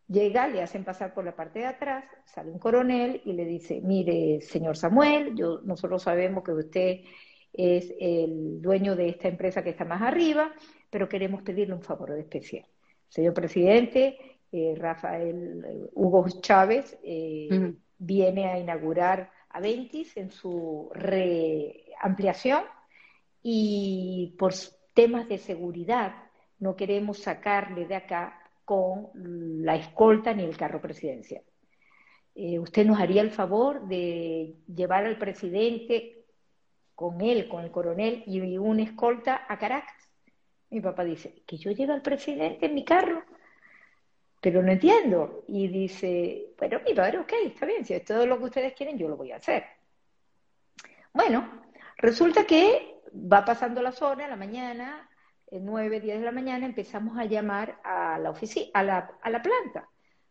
[0.09, 3.81] Llega, le hacen pasar por la parte de atrás, sale un coronel y le dice,
[3.83, 7.01] mire, señor Samuel, yo, nosotros sabemos que usted
[7.53, 10.53] es el dueño de esta empresa que está más arriba,
[10.89, 12.65] pero queremos pedirle un favor especial.
[13.07, 14.17] Señor presidente,
[14.51, 16.99] eh, Rafael eh, Hugo Chávez
[17.99, 22.65] viene a inaugurar Aventis en su reampliación
[23.43, 24.55] y por
[24.95, 26.15] temas de seguridad
[26.59, 31.43] no queremos sacarle de acá con la escolta ni el carro presidencial.
[32.35, 36.25] Eh, ¿Usted nos haría el favor de llevar al presidente
[36.95, 40.09] con él, con el coronel y una escolta a Caracas?
[40.71, 43.25] Mi papá dice, que yo lleve al presidente en mi carro,
[44.51, 45.45] pero no entiendo.
[45.47, 48.97] Y dice, bueno, mi padre, ok, está bien, si es todo lo que ustedes quieren,
[48.97, 49.63] yo lo voy a hacer.
[51.13, 51.65] Bueno,
[51.99, 55.07] resulta que va pasando la zona, la mañana,
[55.51, 59.43] 9, 10 de la mañana, empezamos a llamar a la, oficina, a la, a la
[59.43, 59.87] planta,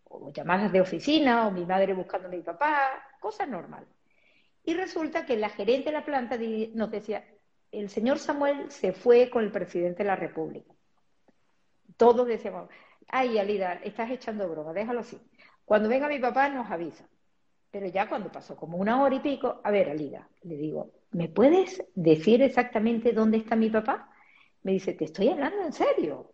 [0.05, 2.89] o llamadas de oficina, o mi madre buscando a mi papá,
[3.19, 3.89] cosas normales.
[4.63, 6.39] Y resulta que la gerente de la planta
[6.73, 7.23] nos decía,
[7.71, 10.73] el señor Samuel se fue con el presidente de la República.
[11.97, 12.67] Todos decíamos,
[13.09, 15.19] ay, Alida, estás echando broma, déjalo así.
[15.65, 17.07] Cuando venga mi papá nos avisa.
[17.71, 21.27] Pero ya cuando pasó como una hora y pico, a ver, Alida, le digo, ¿me
[21.27, 24.09] puedes decir exactamente dónde está mi papá?
[24.63, 26.31] Me dice, te estoy hablando en serio.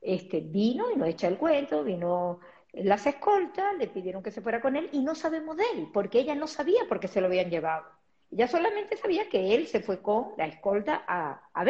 [0.00, 2.40] Este, vino y nos echa el cuento, vino
[2.72, 6.20] las escoltas, le pidieron que se fuera con él y no sabemos de él, porque
[6.20, 7.84] ella no sabía por qué se lo habían llevado.
[8.30, 11.64] Ella solamente sabía que él se fue con la escolta a, a.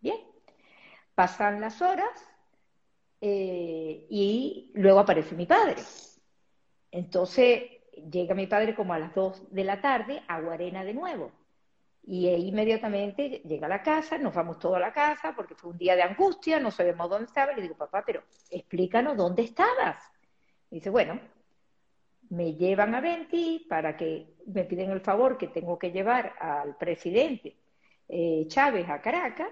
[0.00, 0.18] Bien.
[1.14, 2.10] Pasan las horas
[4.86, 5.82] luego aparece mi padre.
[6.90, 7.62] Entonces
[8.10, 11.32] llega mi padre como a las 2 de la tarde a Guarena de nuevo.
[12.02, 15.78] Y inmediatamente llega a la casa, nos vamos todos a la casa porque fue un
[15.78, 17.52] día de angustia, no sabemos dónde estaba.
[17.52, 19.96] Le digo, papá, pero explícanos dónde estabas.
[20.70, 21.20] Y dice, bueno,
[22.30, 26.76] me llevan a Venti para que me piden el favor que tengo que llevar al
[26.76, 27.56] presidente
[28.08, 29.50] eh, Chávez a Caracas,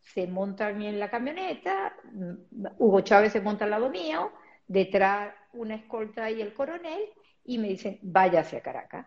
[0.00, 4.32] se montan en la camioneta, mm, Hugo Chávez se monta al lado mío,
[4.70, 7.02] detrás una escolta y el coronel,
[7.44, 9.04] y me dicen, vaya hacia Caracas.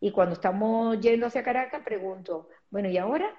[0.00, 3.32] Y cuando estamos yendo hacia Caracas, pregunto, bueno, ¿y ahora?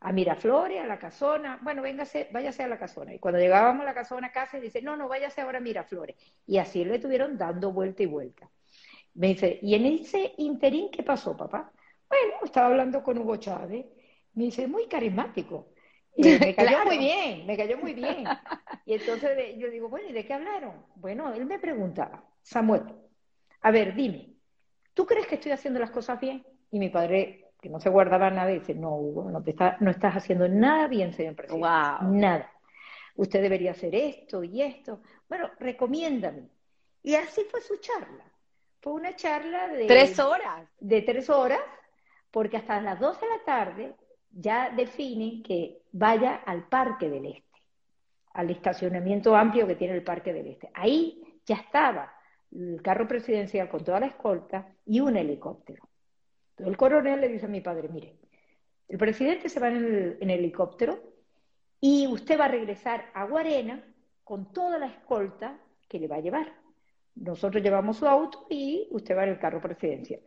[0.00, 3.14] A Miraflores, a la casona, bueno, véngase, váyase a la casona.
[3.14, 6.14] Y cuando llegábamos a la casona casa, dice, no, no, váyase ahora a Miraflores.
[6.46, 8.50] Y así le estuvieron dando vuelta y vuelta.
[9.14, 11.72] Me dice, ¿y en ese interín qué pasó, papá?
[12.06, 13.86] Bueno, estaba hablando con Hugo Chávez.
[14.34, 15.72] Me dice, muy carismático.
[16.16, 18.24] Y me cayó muy bien, me cayó muy bien.
[18.86, 20.84] Y entonces yo digo, bueno, ¿y de qué hablaron?
[20.96, 22.82] Bueno, él me preguntaba, Samuel,
[23.62, 24.34] a ver, dime,
[24.92, 26.44] ¿tú crees que estoy haciendo las cosas bien?
[26.70, 30.16] Y mi padre, que no se guardaba nada, dice, no, Hugo, no, te no estás
[30.16, 31.66] haciendo nada bien, señor presidente.
[31.66, 32.52] Nada.
[33.16, 35.00] Usted debería hacer esto y esto.
[35.30, 36.50] Bueno, recomiéndame.
[37.02, 38.24] Y así fue su charla.
[38.80, 39.86] Fue una charla de...
[39.86, 40.68] Tres horas.
[40.78, 41.60] De tres horas,
[42.30, 43.94] porque hasta las dos de la tarde
[44.34, 47.62] ya definen que vaya al Parque del Este,
[48.32, 50.70] al estacionamiento amplio que tiene el Parque del Este.
[50.74, 52.12] Ahí ya estaba
[52.52, 55.88] el carro presidencial con toda la escolta y un helicóptero.
[56.50, 58.16] Entonces el coronel le dice a mi padre, mire,
[58.88, 61.00] el presidente se va en el, en el helicóptero
[61.80, 63.82] y usted va a regresar a Guarena
[64.22, 65.58] con toda la escolta
[65.88, 66.52] que le va a llevar.
[67.14, 70.20] Nosotros llevamos su auto y usted va en el carro presidencial.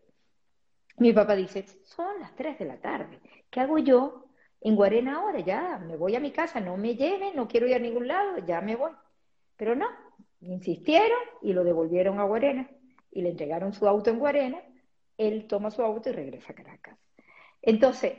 [0.98, 3.20] Mi papá dice, son las 3 de la tarde,
[3.52, 4.26] ¿qué hago yo
[4.62, 5.40] en Guarena ahora?
[5.40, 8.40] Ya, me voy a mi casa, no me lleven, no quiero ir a ningún lado,
[8.40, 8.92] ya me voy.
[9.56, 9.88] Pero no,
[10.42, 12.68] insistieron y lo devolvieron a Guarena
[13.12, 14.60] y le entregaron su auto en Guarena,
[15.18, 16.98] él toma su auto y regresa a Caracas.
[17.62, 18.14] Entonces,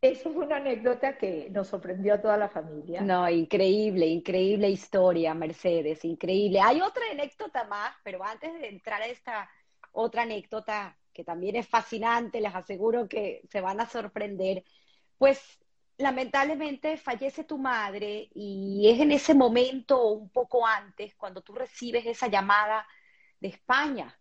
[0.00, 3.00] eso fue una anécdota que nos sorprendió a toda la familia.
[3.00, 6.60] No, increíble, increíble historia, Mercedes, increíble.
[6.60, 9.50] Hay otra anécdota más, pero antes de entrar a esta
[9.92, 14.62] otra anécdota que también es fascinante, les aseguro que se van a sorprender,
[15.16, 15.40] pues
[15.96, 22.04] lamentablemente fallece tu madre y es en ese momento un poco antes cuando tú recibes
[22.04, 22.86] esa llamada
[23.40, 24.14] de España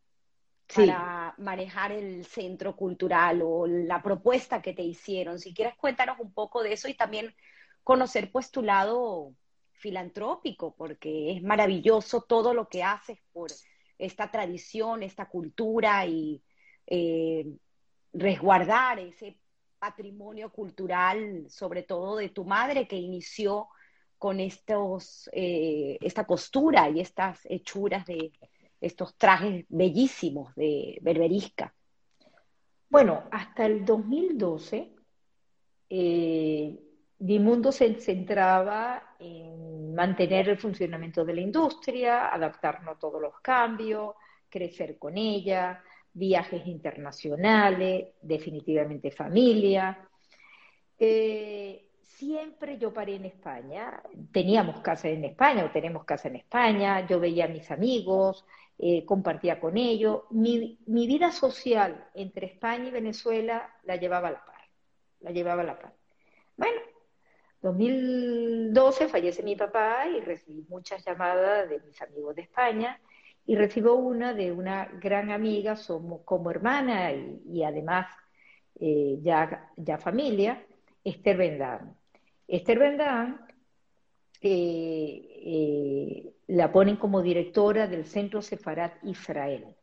[0.73, 5.37] para manejar el centro cultural o la propuesta que te hicieron.
[5.37, 7.35] Si quieres, cuéntanos un poco de eso y también
[7.83, 9.33] conocer pues tu lado
[9.73, 13.51] filantrópico, porque es maravilloso todo lo que haces por
[13.97, 16.41] esta tradición, esta cultura y
[16.87, 17.45] eh,
[18.13, 19.37] resguardar ese
[19.79, 23.67] patrimonio cultural, sobre todo de tu madre que inició
[24.17, 28.31] con estos, eh, esta costura y estas hechuras de,
[28.81, 31.73] estos trajes bellísimos de berberisca.
[32.89, 34.95] Bueno, hasta el 2012,
[35.89, 36.79] eh,
[37.17, 44.13] Dimundo se centraba en mantener el funcionamiento de la industria, adaptarnos a todos los cambios,
[44.49, 45.81] crecer con ella,
[46.15, 49.99] viajes internacionales, definitivamente familia.
[50.97, 54.01] Eh, siempre yo paré en España,
[54.31, 58.45] teníamos casa en España o tenemos casa en España, yo veía a mis amigos,
[58.79, 64.31] eh, compartía con ellos, mi, mi, vida social entre España y Venezuela la llevaba a
[64.31, 64.61] la par,
[65.19, 65.93] la llevaba a la par.
[66.55, 66.79] Bueno,
[67.61, 73.01] 2012 fallece mi papá y recibí muchas llamadas de mis amigos de España
[73.47, 78.07] y recibo una de una gran amiga, somos como hermana y, además
[78.79, 80.65] eh, ya, ya familia,
[81.03, 81.95] Esther Bendán.
[82.47, 83.45] Esther Bendán
[84.41, 89.75] eh, eh, la ponen como directora del Centro Sefarat Israel,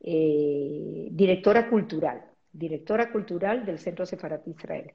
[0.00, 2.22] directora cultural,
[2.52, 4.92] directora cultural del Centro Sefarat Israel.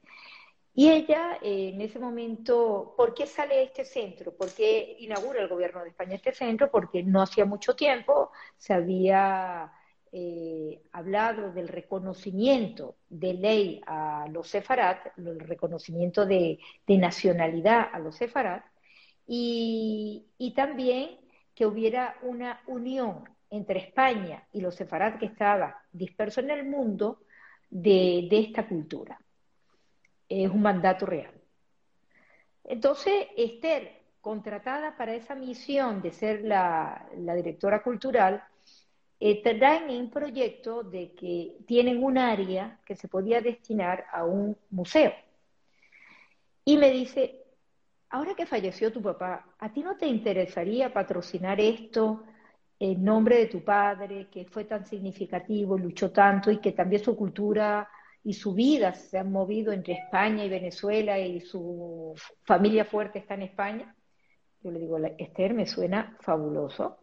[0.74, 4.32] Y ella, en ese momento, ¿por qué sale este centro?
[4.36, 6.70] ¿Por qué inaugura el gobierno de España este centro?
[6.70, 9.72] Porque no hacía mucho tiempo se había
[10.12, 18.16] eh, hablado del reconocimiento de ley a los sefarat, el reconocimiento de, nacionalidad a los
[18.16, 18.64] sefarat,
[19.26, 21.18] y, también
[21.54, 27.20] que hubiera una unión entre España y los sefarat que estaba disperso en el mundo
[27.70, 29.20] de esta cultura
[30.30, 31.34] es un mandato real.
[32.64, 38.42] Entonces, Esther, contratada para esa misión de ser la, directora cultural,
[39.18, 44.56] eh, traen un proyecto de que tienen un área que se podía destinar a un
[44.70, 45.12] museo.
[46.64, 47.42] Y me dice,
[48.10, 52.24] ahora que falleció tu papá, ¿a ti no te interesaría patrocinar esto
[52.78, 57.14] en nombre de tu padre, que fue tan significativo, luchó tanto y que también su
[57.16, 57.88] cultura
[58.22, 62.14] y su vida se han movido entre España y Venezuela y su
[62.44, 63.94] familia fuerte está en España.
[64.62, 66.98] Yo le digo, Esther, me suena fabuloso.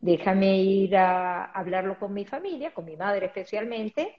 [0.00, 4.16] Déjame ir a hablarlo con mi familia, con mi madre especialmente.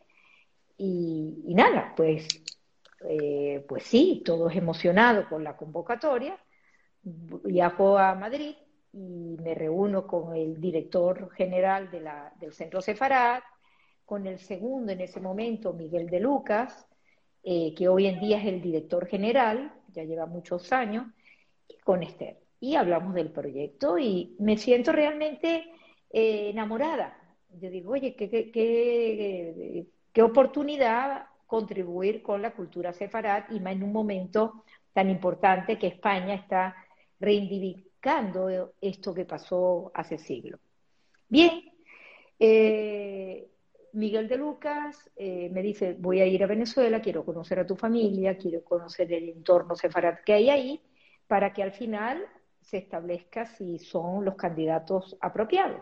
[0.77, 2.27] Y, nada, pues,
[3.09, 6.39] eh, pues sí, todos emocionados con la convocatoria.
[7.01, 8.55] Viajo a Madrid
[8.93, 13.41] y me reúno con el director general de la, del Centro Sefarad,
[14.07, 16.87] con el segundo en ese momento, Miguel de Lucas,
[17.43, 21.07] eh, que hoy en día es el director general, ya lleva muchos años,
[21.67, 22.39] y con Esther.
[22.61, 25.65] Y hablamos del proyecto y me siento realmente
[26.09, 27.17] eh, enamorada.
[27.59, 28.49] Yo digo, oye, qué, qué,
[30.13, 34.63] qué, oportunidad contribuir con la cultura sefarad y más en un momento
[34.93, 36.77] tan importante que España está
[37.19, 40.61] reivindicando esto que pasó hace siglos.
[41.27, 41.61] Bien,
[42.39, 43.49] eh,
[43.93, 47.75] Miguel de Lucas eh, me dice, voy a ir a Venezuela, quiero conocer a tu
[47.75, 50.81] familia, quiero conocer el entorno sefarad que hay ahí,
[51.27, 52.25] para que al final
[52.61, 55.81] se establezca si son los candidatos apropiados.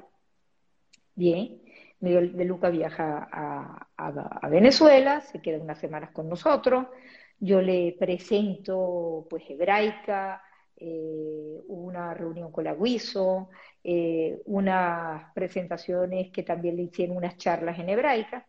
[1.16, 1.62] Bien,
[2.00, 6.88] Miguel de Lucas viaja a, Venezuela, se queda unas semanas con nosotros,
[7.40, 10.42] yo le presento pues hebraica,
[10.78, 13.50] eh, una reunión con la Guiso,
[13.88, 18.48] eh, unas presentaciones que también le hicieron unas charlas en hebraica,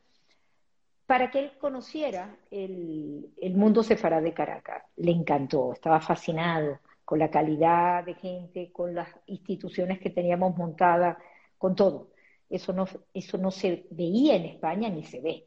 [1.04, 4.84] para que él conociera el, mundo sefarad de Caracas.
[4.96, 11.18] Le encantó, estaba fascinado con la calidad de gente, con las instituciones que teníamos montadas,
[11.58, 12.12] con todo.
[12.48, 15.46] Eso no, eso no se veía en España ni se ve.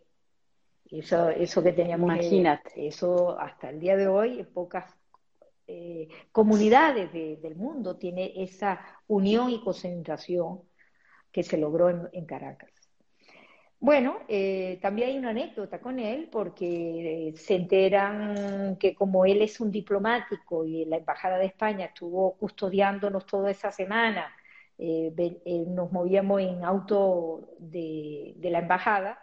[0.92, 2.12] Eso, eso que teníamos.
[2.12, 2.88] Imagínate.
[2.88, 4.99] eso hasta el día de hoy, pocas
[5.72, 10.64] eh, comunidades del mundo tiene esa unión y concentración
[11.32, 12.72] que se logró en, Caracas.
[13.80, 19.44] Bueno, eh, también hay una anécdota con él porque eh, se enteran que como él
[19.44, 24.34] es un diplomático y la Embajada de España estuvo custodiándonos toda esa semana,
[24.80, 29.20] nos movíamos en auto de, de la Embajada,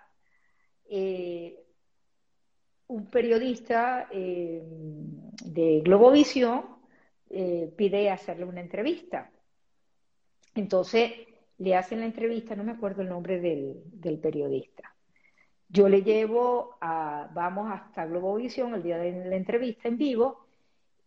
[2.89, 4.63] un periodista eh,
[5.45, 6.65] de Globovisión
[7.31, 9.31] eh, pide hacerle una entrevista.
[10.55, 11.13] Entonces
[11.59, 14.95] le hacen la entrevista, no me acuerdo el nombre del, periodista.
[15.69, 20.47] Yo le llevo a, vamos hasta Globovisión el día de la entrevista en vivo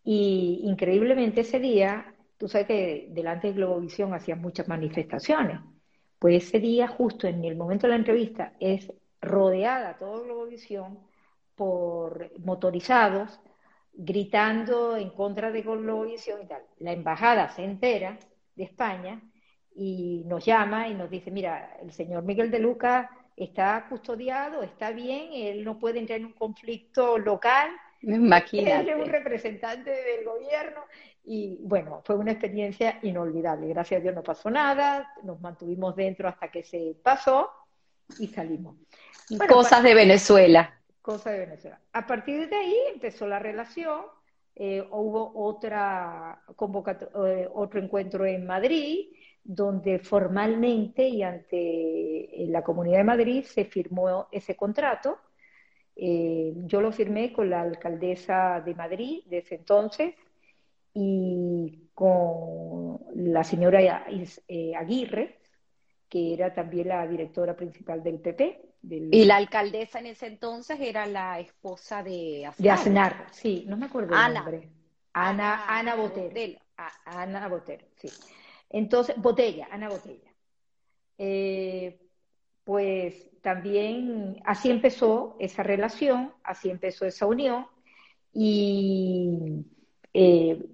[0.03, 5.59] y increíblemente ese día, tú sabes que delante de Globovisión hacían muchas manifestaciones.
[6.17, 8.91] Pues ese día, justo en el momento de la entrevista, es
[9.21, 11.08] rodeada toda Globovisión
[11.59, 13.37] por motorizados
[13.93, 16.61] gritando en contra de Globovisión y tal.
[16.77, 18.17] La embajada se entera
[18.55, 19.21] de España
[19.75, 24.91] y nos llama y nos dice, mira, el señor Miguel de Luca está custodiado, está
[24.91, 27.71] bien, él no puede entrar en un conflicto local.
[28.03, 28.79] Imagínate.
[28.79, 30.79] Él es un representante del gobierno
[31.25, 33.67] y bueno, fue una experiencia inolvidable.
[33.67, 37.49] Gracias a Dios no pasó nada, nos mantuvimos dentro hasta que se pasó
[38.17, 38.77] y salimos.
[39.49, 40.78] Cosas de Venezuela
[41.17, 41.81] de Venezuela.
[41.93, 44.01] A partir de ahí empezó la relación,
[44.55, 49.07] eh, hubo otra eh, otro encuentro en Madrid,
[49.43, 55.17] donde formalmente y ante la Comunidad de Madrid se firmó ese contrato.
[55.95, 60.15] yo lo firmé con la alcaldesa de Madrid de ese entonces
[60.93, 64.05] y con la señora
[64.77, 65.39] Aguirre,
[66.07, 68.68] que era también la directora principal del PP.
[68.81, 72.63] Y la alcaldesa en ese entonces era la esposa de Aznar.
[72.63, 74.69] De Aznar, sí, no me acuerdo el nombre.
[75.13, 76.59] Ana, Ana, Botero.
[77.05, 78.09] Ana Botero, sí.
[78.69, 80.31] Entonces, Botella, Ana Botella.
[81.17, 81.99] Eh,
[82.63, 87.67] pues también así empezó esa relación, así empezó esa unión
[88.31, 89.65] y
[90.13, 90.65] eh,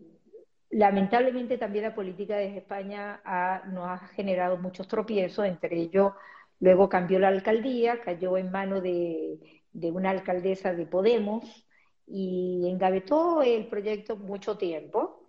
[0.71, 3.21] lamentablemente también la política desde España
[3.67, 6.13] nos ha generado muchos tropiezos, entre ellos
[6.59, 9.39] luego cambió la alcaldía, cayó en manos de,
[9.73, 11.65] una alcaldesa de Podemos
[12.07, 15.21] y engavetó el proyecto mucho tiempo.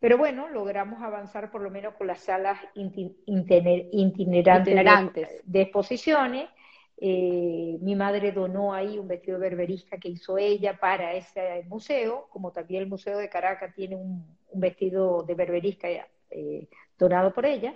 [0.00, 6.48] Pero bueno, logramos avanzar por lo menos con las salas itinerantes, De, exposiciones.
[6.96, 12.52] Eh, mi madre donó ahí un vestido berberista que hizo ella para ese museo, como
[12.52, 14.24] también el Museo de Caracas tiene un,
[14.54, 15.88] un vestido de berberisca
[16.30, 16.68] eh,
[16.98, 17.74] donado por ella.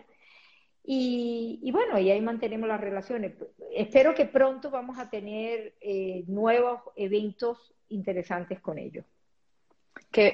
[0.91, 3.35] Y, bueno, y ahí mantenemos las relaciones.
[3.75, 9.05] Espero que pronto vamos a tener eh, nuevos eventos interesantes con ellos.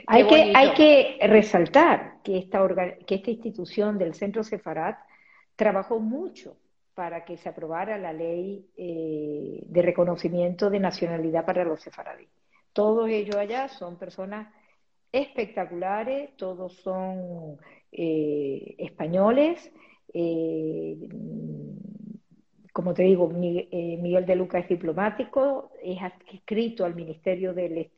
[0.07, 2.61] hay, que, hay que resaltar que esta,
[3.05, 4.97] que esta institución del Centro Sefarat
[5.57, 6.57] trabajó mucho
[6.95, 12.31] para que se aprobara la ley eh, de reconocimiento de nacionalidad para los sefaradíes.
[12.73, 14.55] Todos ellos allá son personas
[15.11, 17.59] espectaculares, todos son
[17.91, 19.73] eh, españoles.
[20.15, 20.97] Eh,
[22.73, 27.91] como te digo, eh, Miguel, de Luca es diplomático, es adscrito al Ministerio del,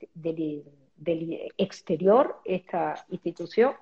[1.57, 3.75] Exterior, esta institución.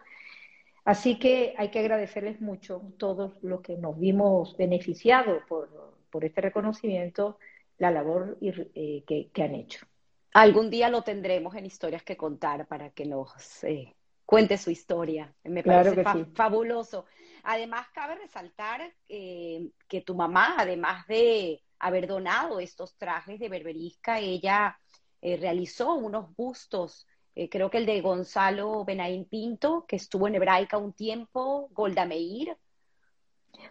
[0.84, 7.38] Así que hay que agradecerles mucho todos los que nos vimos beneficiados por, este reconocimiento,
[7.78, 9.86] la labor que han hecho.
[10.34, 13.94] Algún día lo tendremos en historias que contar para que nos eh,
[14.26, 15.32] cuente su historia.
[15.44, 16.04] Me parece
[16.34, 17.06] fabuloso.
[17.44, 24.18] Además, cabe resaltar eh, que tu mamá, además de haber donado estos trajes de berberisca,
[24.18, 24.78] ella
[25.22, 27.06] eh, realizó unos bustos,
[27.50, 32.56] creo que el de Gonzalo Benaín Pinto, que estuvo en Hebraica un tiempo, Golda Meir.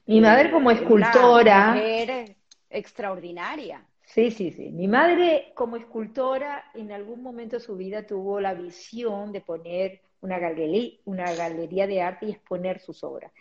[0.06, 1.72] Mi madre como escultora.
[1.72, 2.36] Una mujer
[2.70, 3.86] extraordinaria.
[4.06, 4.70] Sí, sí, sí.
[4.70, 10.02] Mi madre como escultora en algún momento de su vida tuvo la visión de poner
[10.22, 13.32] una galería, una galería de arte y exponer sus obras.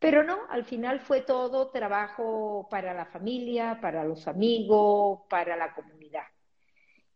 [0.00, 5.74] Pero no, al final fue todo trabajo para la familia, para los amigos, para la
[5.74, 6.24] comunidad.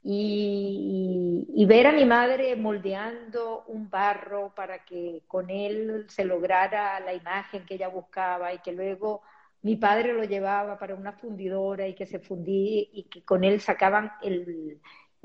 [0.02, 7.01] Y, y, ver a mi madre moldeando un barro para que con él se lograra
[7.01, 9.23] la imagen que ella buscaba y que luego
[9.65, 13.62] mi padre lo llevaba para una fundidora y que se fundía y que con él
[13.62, 14.12] sacaban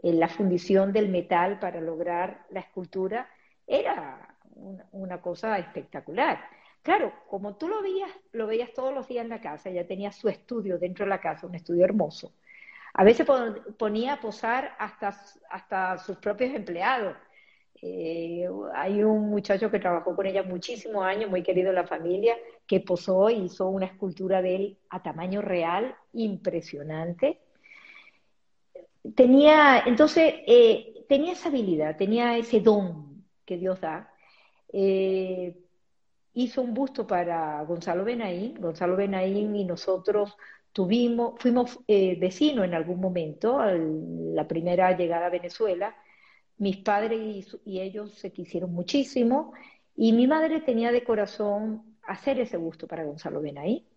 [0.02, 3.30] la fundición del metal para lograr la escultura,
[3.68, 4.38] era
[4.92, 6.40] una, cosa espectacular.
[6.82, 10.12] Claro, como tú lo veías, lo veías todos los días en la casa, ella tenía
[10.12, 12.34] su estudio dentro de la casa, un estudio hermoso.
[12.94, 13.28] A veces
[13.78, 15.16] ponía a posar hasta,
[15.50, 17.16] hasta sus propios empleados
[17.82, 18.46] eh,
[18.76, 22.36] hay un muchacho que trabajó con ella muchísimos años, muy querido en la familia,
[22.68, 27.40] que posó y hizo una escultura de él a tamaño real, impresionante.
[29.16, 34.14] Tenía, entonces, eh, tenía esa habilidad, tenía ese don que Dios da.
[34.74, 35.56] Eh,
[36.44, 38.60] hizo un busto para Gonzalo Benaín.
[38.60, 40.36] Gonzalo Benaín y nosotros
[40.72, 45.96] tuvimos, fuimos vecinos en algún momento, la primera llegada a Venezuela
[46.60, 49.54] mis padres y, ellos se quisieron muchísimo
[49.96, 53.88] y mi madre tenía de corazón hacer ese busto para Gonzalo Benaí,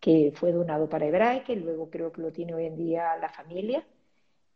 [0.00, 3.28] que fue donado para Hebraica y luego creo que lo tiene hoy en día la
[3.28, 3.86] familia.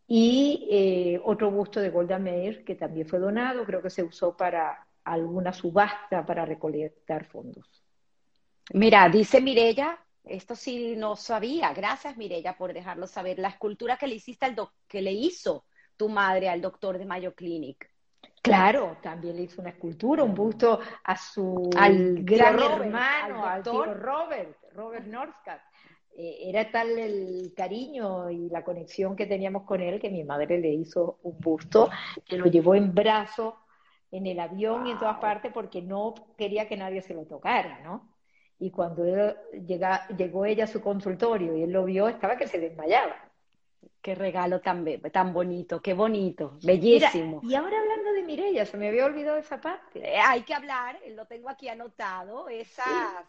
[0.08, 4.36] Y eh, otro busto de Golda Meir, que también fue donado, creo que se usó
[4.36, 7.64] para alguna subasta para recolectar fondos.
[8.72, 14.08] Mira, dice Mirella, esto sí no sabía, gracias Mirella por dejarlo saber, la escultura que
[14.08, 14.56] le hiciste al
[14.88, 15.64] que le hizo
[15.96, 17.90] tu madre al doctor de Mayo Clinic.
[18.42, 23.94] Claro, también le hizo una escultura, un busto a su al gran hermano, al, tío
[23.94, 25.60] Robert, Robert Northcutt.
[26.16, 30.58] Eh, era tal el cariño y la conexión que teníamos con él que mi madre
[30.58, 31.90] le hizo un busto
[32.24, 33.65] que lo llevó en brazo
[34.16, 37.80] en el avión y en todas partes porque no quería que nadie se lo tocara,
[37.82, 38.08] ¿no?
[38.58, 39.04] Y cuando
[39.52, 43.14] llega, llegó ella a su consultorio y él lo vio, estaba que se desmayaba.
[44.00, 47.40] Qué regalo tan, tan bonito, qué bonito, bellísimo.
[47.42, 49.98] y ahora hablando de Mirella, se me había olvidado esa parte.
[49.98, 52.84] Eh, hay que hablar, lo tengo aquí anotado, esa,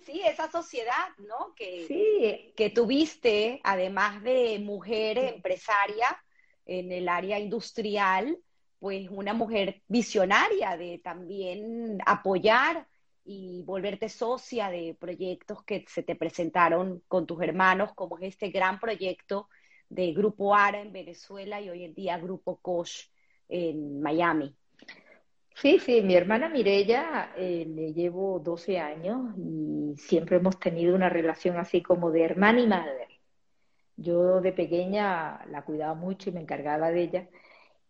[0.06, 1.56] sí, esa sociedad, ¿no?
[1.56, 2.54] Que, sí.
[2.56, 6.08] que tuviste, además de mujer empresaria
[6.66, 8.38] en el área industrial,
[8.80, 12.88] pues una mujer visionaria de también apoyar
[13.24, 18.50] y volverte socia de proyectos que se te presentaron con tus hermanos, como es este
[18.50, 19.50] gran proyecto
[19.90, 23.10] de Grupo ARA en Venezuela y hoy en día Grupo Koch
[23.50, 24.56] en Miami.
[25.56, 31.10] Sí, sí, mi hermana Mirella eh, le llevo 12 años y siempre hemos tenido una
[31.10, 33.08] relación así como de hermana y madre.
[33.96, 37.30] Yo de pequeña la cuidaba mucho y me encargaba de ella.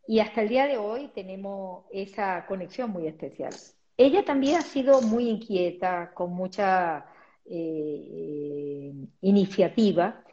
[0.07, 3.53] Y hasta el día de hoy tenemos esa conexión muy especial.
[3.97, 7.05] Ella también ha sido muy inquieta, con mucha
[7.45, 10.23] eh, iniciativa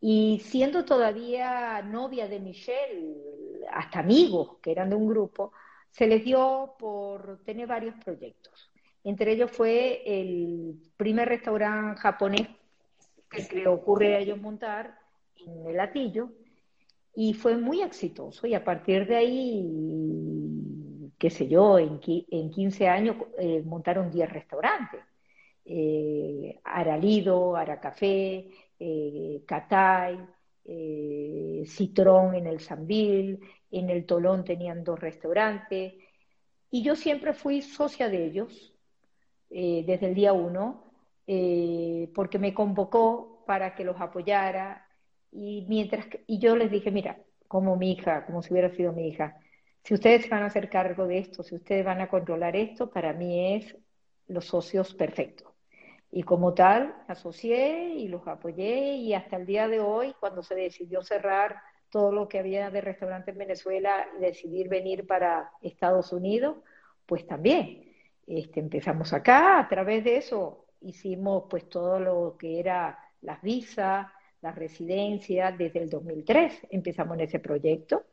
[0.00, 5.52] y siendo todavía novia de Michelle, hasta amigos que eran de un grupo,
[5.90, 8.70] se les dio por tener varios proyectos.
[9.04, 12.48] Entre ellos fue el primer restaurante japonés
[13.30, 14.98] que se le ocurre a ellos montar
[15.36, 16.30] en el Atillo
[17.14, 23.16] y fue muy exitoso y a partir de ahí, qué sé yo, en, 15 años
[23.38, 25.00] eh, montaron 10 restaurantes.
[25.64, 28.50] Eh, Aralido, Aracafé,
[28.82, 30.18] eh, Catay,
[30.64, 33.38] eh, Citrón en el Sambil,
[33.70, 35.94] en el Tolón tenían dos restaurantes,
[36.70, 38.74] y yo siempre fui socia de ellos
[39.50, 40.86] eh, desde el día uno,
[42.14, 44.84] porque me convocó para que los apoyara,
[45.32, 49.08] y, mientras y yo les dije, mira, como mi hija, como si hubiera sido mi
[49.08, 49.36] hija,
[49.82, 53.12] si ustedes van a hacer cargo de esto, si ustedes van a controlar esto, para
[53.12, 53.76] mí es
[54.26, 55.48] los socios perfectos.
[56.12, 60.54] Y como tal, asocié y los apoyé y hasta el día de hoy, cuando se
[60.54, 66.12] decidió cerrar todo lo que había de restaurante en Venezuela y decidir venir para Estados
[66.12, 66.58] Unidos,
[67.06, 67.92] pues también
[68.26, 74.06] este, empezamos acá, a través de eso hicimos pues todo lo que era las visas,
[74.42, 78.04] las residencias, desde el 2003 empezamos en ese proyecto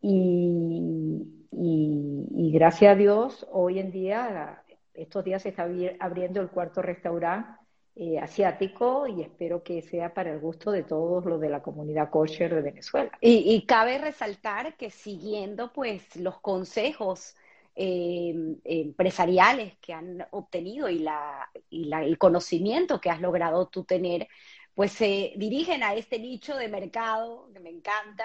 [0.00, 1.22] y,
[1.52, 4.62] y gracias a Dios hoy en día
[4.94, 5.66] estos días se está
[6.00, 7.48] abriendo el cuarto restaurante
[7.94, 12.08] eh, asiático y espero que sea para el gusto de todos los de la comunidad
[12.08, 13.10] kosher de Venezuela.
[13.20, 17.36] Y, cabe resaltar que siguiendo pues los consejos
[17.74, 18.34] eh,
[18.64, 24.26] empresariales que han obtenido y, la, y el conocimiento que has logrado tú tener,
[24.74, 28.24] pues se dirigen a este nicho de mercado que me encanta,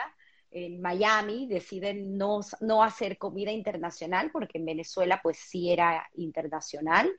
[0.51, 7.11] en Miami deciden no, no, hacer comida internacional, porque en Venezuela pues sí era internacional.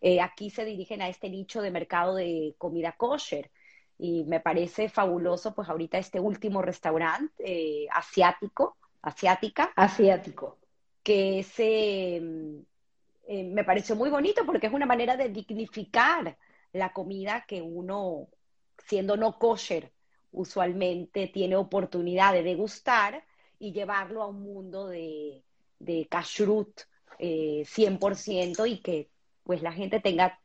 [0.00, 3.50] Eh, aquí se dirigen a este nicho de mercado de comida kosher.
[3.98, 9.72] Y me parece fabuloso, pues ahorita este último restaurante eh, asiático, asiática.
[9.76, 10.58] Asiático.
[11.04, 16.36] Que se, eh, me pareció muy bonito porque es una manera de dignificar
[16.72, 18.26] la comida que uno,
[18.86, 19.92] siendo no kosher,
[20.30, 23.24] usualmente tiene oportunidad de degustar
[23.58, 25.44] y llevarlo a un mundo de,
[25.78, 26.82] de kashrut
[27.18, 29.10] 100% eh, y que
[29.44, 30.40] pues la gente tenga,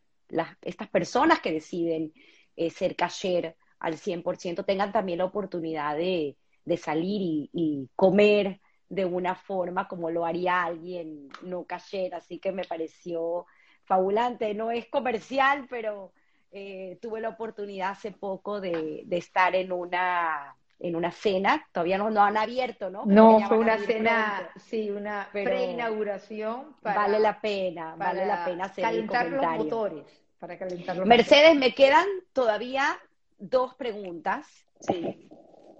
[0.61, 2.13] estas personas que deciden
[2.55, 6.37] eh, ser kasher al 100% tengan también la oportunidad de,
[6.77, 8.59] salir y, comer
[8.89, 13.45] de una forma como lo haría alguien no kasher, así que me pareció
[13.83, 16.13] fabulante, no es comercial, pero
[16.51, 22.11] eh, tuve la oportunidad hace poco de, estar en una en una cena, todavía no,
[22.11, 23.03] no han abierto, ¿no?
[23.07, 26.75] no, fue una cena, sí, una preinauguración.
[26.83, 30.05] vale la pena, vale la pena hacer calentar los motores.
[30.37, 32.95] Para calentar los Mercedes, me quedan todavía
[33.39, 34.47] dos preguntas.
[34.81, 35.27] Sí.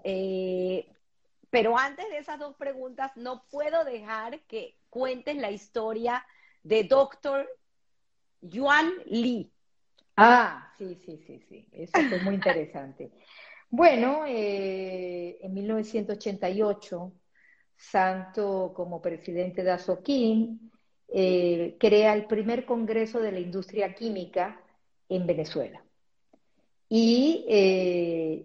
[0.02, 0.90] Eh,
[1.50, 6.26] pero antes de esas dos preguntas, no puedo dejar que cuentes la historia
[6.62, 7.48] de Doctor
[8.40, 9.52] Yuan Lee.
[10.20, 13.12] Ah, sí, sí, sí, sí, eso fue muy interesante.
[13.70, 17.12] Bueno, eh, en 1988,
[17.76, 20.72] Santo, como presidente de Azoquín,
[21.06, 24.60] eh, crea el primer Congreso de la Industria Química
[25.08, 25.84] en Venezuela
[26.88, 28.44] y eh,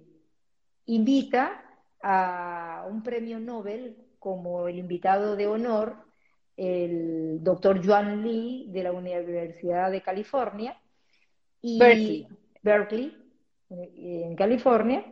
[0.86, 1.64] invita
[2.04, 5.98] a un premio Nobel como el invitado de honor
[6.56, 10.80] el doctor Juan Lee de la Universidad de California
[11.64, 12.28] y
[12.62, 13.18] Berkeley.
[13.72, 15.04] en California,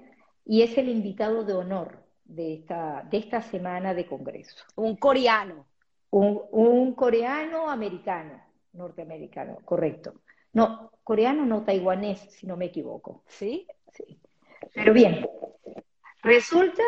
[0.45, 4.64] y es el invitado de honor de esta, de esta semana de congreso.
[4.76, 5.65] Un coreano.
[6.11, 8.40] Un, coreano americano,
[8.73, 10.22] norteamericano, correcto.
[10.53, 13.23] No, coreano no taiwanés, si no me equivoco.
[13.28, 13.65] ¿Sí?
[13.94, 14.19] Sí.
[14.76, 15.26] Pero bien,
[16.23, 16.84] Resulta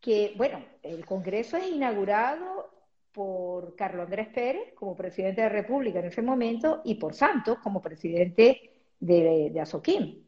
[0.00, 2.70] que, bueno, el Congreso es inaugurado
[3.12, 7.58] por Carlos Andrés Pérez como presidente de la República en ese momento y por Santos
[7.62, 8.71] como presidente
[9.02, 10.22] de, de.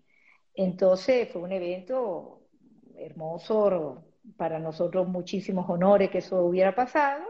[0.54, 2.42] Entonces fue un evento
[2.96, 4.04] hermoso,
[4.36, 7.24] para nosotros muchísimos honores que eso hubiera pasado.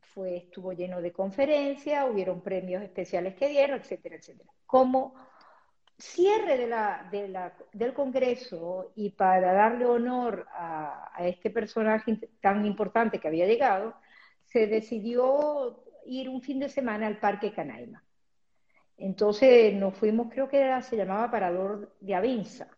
[0.00, 4.50] Fue, estuvo lleno de conferencias, hubieron premios especiales que dieron, etcétera, etcétera.
[4.66, 5.14] Como
[5.98, 6.68] cierre
[7.72, 13.94] del Congreso y para darle honor a, a, este personaje tan importante que había llegado,
[14.44, 18.02] se decidió ir un fin de semana al Parque Canaima.
[18.96, 22.68] Entonces nos fuimos, creo que era, se llamaba Parador de Avinza.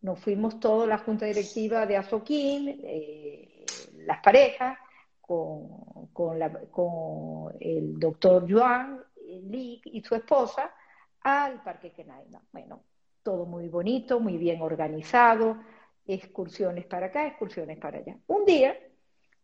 [0.00, 3.64] Nos fuimos toda la junta directiva de Azoquín, eh,
[3.98, 4.78] las parejas,
[5.20, 5.96] con,
[7.60, 10.74] el doctor Joan Lee y su esposa,
[11.22, 12.42] al Parque Kenaima.
[12.52, 12.82] Bueno,
[13.22, 15.58] todo muy bonito, muy bien organizado,
[16.06, 18.18] excursiones para acá, excursiones para allá.
[18.26, 18.76] Un día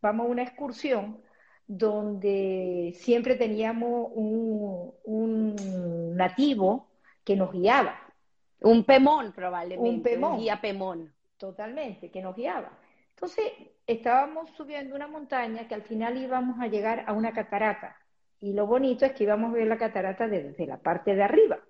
[0.02, 1.22] vamos a una excursión
[1.70, 6.88] donde siempre teníamos un, un nativo
[7.22, 7.96] que nos guiaba.
[8.60, 9.88] Un pemón, probablemente.
[9.88, 10.32] Un pemón.
[10.32, 11.14] Un guía pemón.
[11.36, 12.76] Totalmente, que nos guiaba.
[13.10, 13.52] Entonces,
[13.86, 17.94] estábamos subiendo una montaña que al final íbamos a llegar a una catarata.
[18.40, 21.60] Y lo bonito es que íbamos a ver la catarata desde la parte de arriba.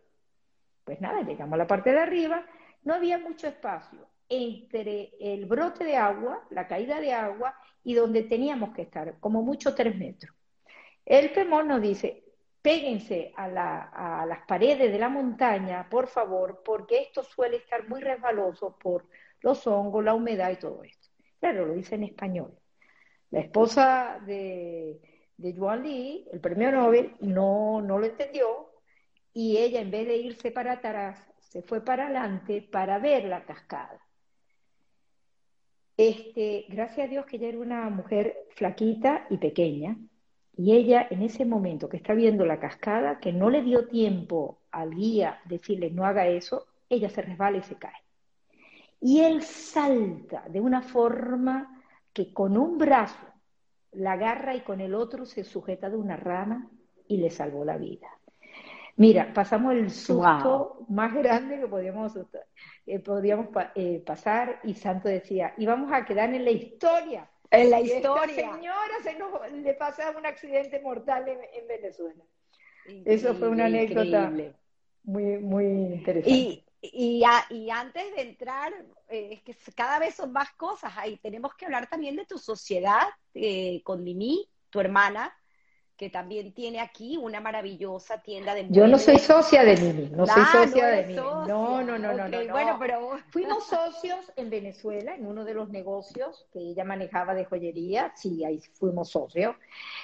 [0.82, 2.46] Pues nada, llegamos a la parte de arriba,
[2.84, 8.22] no había mucho espacio entre el brote de agua, la caída de agua, y donde
[8.22, 10.34] teníamos que estar, como mucho tres metros.
[11.04, 12.24] El temor nos dice,
[12.62, 17.88] péguense a, la, a, las paredes de la montaña, por favor, porque esto suele estar
[17.88, 19.06] muy resbaloso por
[19.40, 21.08] los hongos, la humedad y todo esto.
[21.40, 22.56] Claro, lo dice en español.
[23.30, 25.00] La esposa de,
[25.36, 28.70] de Li, el premio Nobel, no, no lo entendió
[29.32, 33.44] y ella en vez de irse para atrás, se fue para adelante para ver la
[33.44, 33.98] cascada.
[36.02, 39.98] Este, gracias a Dios que ella era una mujer flaquita y pequeña,
[40.56, 44.62] y ella en ese momento que está viendo la cascada, que no le dio tiempo
[44.70, 48.02] al guía decirle no haga eso, ella se resbala y se cae.
[48.98, 51.82] Y él salta de una forma
[52.14, 53.26] que con un brazo
[53.92, 56.70] la agarra y con el otro se sujeta de una rama
[57.08, 58.08] y le salvó la vida.
[58.96, 60.86] Mira, pasamos el susto wow.
[60.88, 62.12] más grande que podíamos,
[62.86, 67.30] eh, podíamos eh, pasar y Santo decía, íbamos a quedar en la historia.
[67.50, 68.36] En la y historia.
[68.36, 72.22] Esta señora se nos, le pasa un accidente mortal en, en Venezuela.
[72.86, 74.32] Increíble, Eso fue una anécdota
[75.04, 76.30] muy, muy interesante.
[76.30, 78.72] Y, y, a, y, antes de entrar,
[79.08, 80.92] eh, es que cada vez son más cosas.
[80.96, 83.02] Ahí tenemos que hablar también de tu sociedad
[83.34, 85.34] eh, con Mimi, tu hermana,
[86.00, 88.78] que también tiene aquí una maravillosa tienda de muebles.
[88.78, 91.14] Yo no soy socia de Mimi, no soy Ah, socia no de Mimi.
[91.18, 91.52] socia.
[91.52, 92.52] No, no, no, no, no, no.
[92.52, 97.44] Bueno, pero Fuimos socios en Venezuela, en uno de los negocios que ella manejaba de
[97.44, 99.56] joyería, sí, ahí fuimos socios.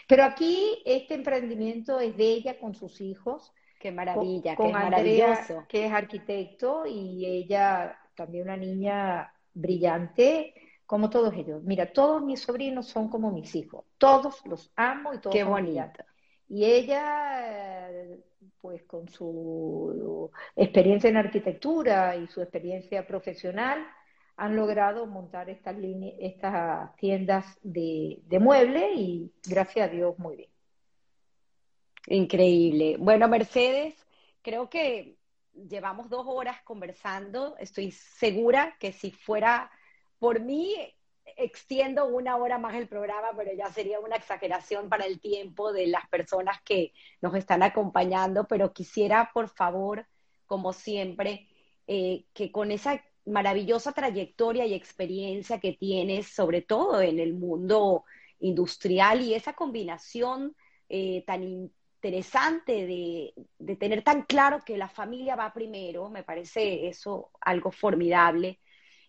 [0.06, 4.82] Pero aquí este emprendimiento es de ella con sus hijos, qué maravilla, con, qué con
[4.82, 5.32] maravilloso.
[5.40, 10.52] Andrea, que es arquitecto, y ella también una niña brillante,
[10.86, 11.62] como todos ellos.
[11.64, 16.06] Mira, todos mis sobrinos son como mis hijos, todos los amo y todos Qué brillantes.
[16.48, 17.90] Y ella,
[18.60, 23.84] pues con su experiencia en arquitectura y su experiencia profesional,
[24.36, 30.36] han logrado montar estas, líneas, estas tiendas de, de muebles y gracias a Dios muy
[30.36, 30.50] bien.
[32.08, 32.96] Increíble.
[32.98, 33.94] Bueno, Mercedes,
[34.42, 35.16] creo que
[35.52, 37.56] llevamos dos horas conversando.
[37.58, 39.70] Estoy segura que si fuera
[40.18, 40.74] por mí,
[41.36, 45.86] extiendo una hora más el programa, pero ya sería una exageración para el tiempo de
[45.88, 48.46] las personas que nos están acompañando.
[48.46, 50.06] Pero quisiera, por favor,
[50.46, 51.48] como siempre,
[51.86, 58.04] eh, que con esa maravillosa trayectoria y experiencia que tienes, sobre todo en el mundo
[58.38, 60.54] industrial y esa combinación
[60.88, 66.86] eh, tan interesante de, de, tener tan claro que la familia va primero, me parece
[66.86, 68.60] eso algo formidable.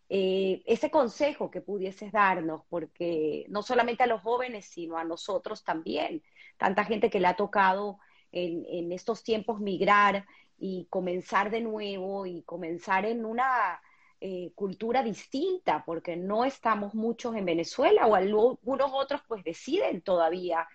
[0.09, 5.63] Eh, ese consejo que pudieses darnos, porque no solamente a los jóvenes, sino a nosotros
[5.65, 6.23] también,
[6.57, 7.99] tanta gente que le ha tocado
[8.31, 10.25] en, en estos tiempos migrar
[10.57, 13.81] y comenzar de nuevo y comenzar en una
[14.21, 20.67] eh, cultura distinta, porque no estamos muchos en Venezuela o algunos otros pues deciden todavía,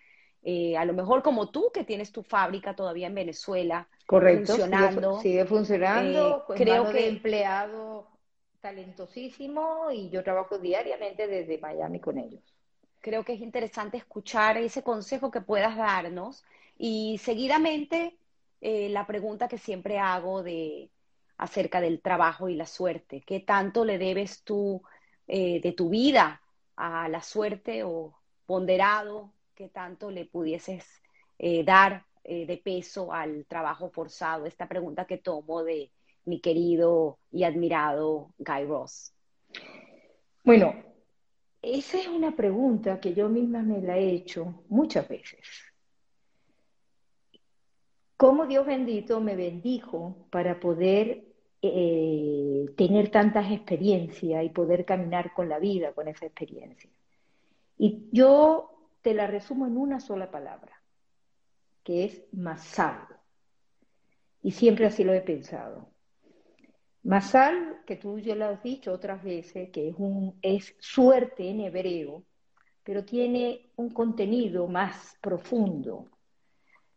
[0.42, 5.20] eh, a lo mejor como tú que tienes tu fábrica todavía en Venezuela, Correcto, funcionando.
[5.20, 8.11] Sigue, sigue funcionando, Eh, creo mano que- de empleado
[8.62, 12.40] talentosísimo y yo trabajo diariamente desde Miami con ellos.
[13.00, 16.44] creo que es interesante escuchar ese consejo que puedas darnos
[16.78, 18.16] y seguidamente
[18.60, 20.88] eh, la pregunta que siempre hago de
[21.36, 23.22] acerca del trabajo y la suerte.
[23.26, 24.82] ¿Qué tanto le debes tú
[25.26, 26.40] eh, de tu vida
[26.76, 28.14] a la suerte o
[28.46, 31.02] ponderado que tanto le pudieses
[31.38, 34.46] eh, dar de peso al trabajo forzado?
[34.46, 35.90] Esta pregunta que tomo de
[36.24, 39.12] mi querido y admirado Guy Ross.
[40.44, 40.74] Bueno,
[41.62, 45.46] esa es una pregunta que yo misma me la he hecho muchas veces.
[48.16, 51.24] ¿Cómo Dios bendito me bendijo para poder
[51.60, 56.90] eh, tener tantas experiencias y poder caminar con la vida con esa experiencia?
[57.78, 60.82] Y yo te la resumo en una sola palabra,
[61.82, 63.06] que es masal.
[64.42, 65.91] Y siempre así lo he pensado.
[67.04, 71.60] Masal, que tú ya lo has dicho otras veces, que es, un, es suerte en
[71.60, 72.24] hebreo,
[72.84, 76.06] pero tiene un contenido más profundo.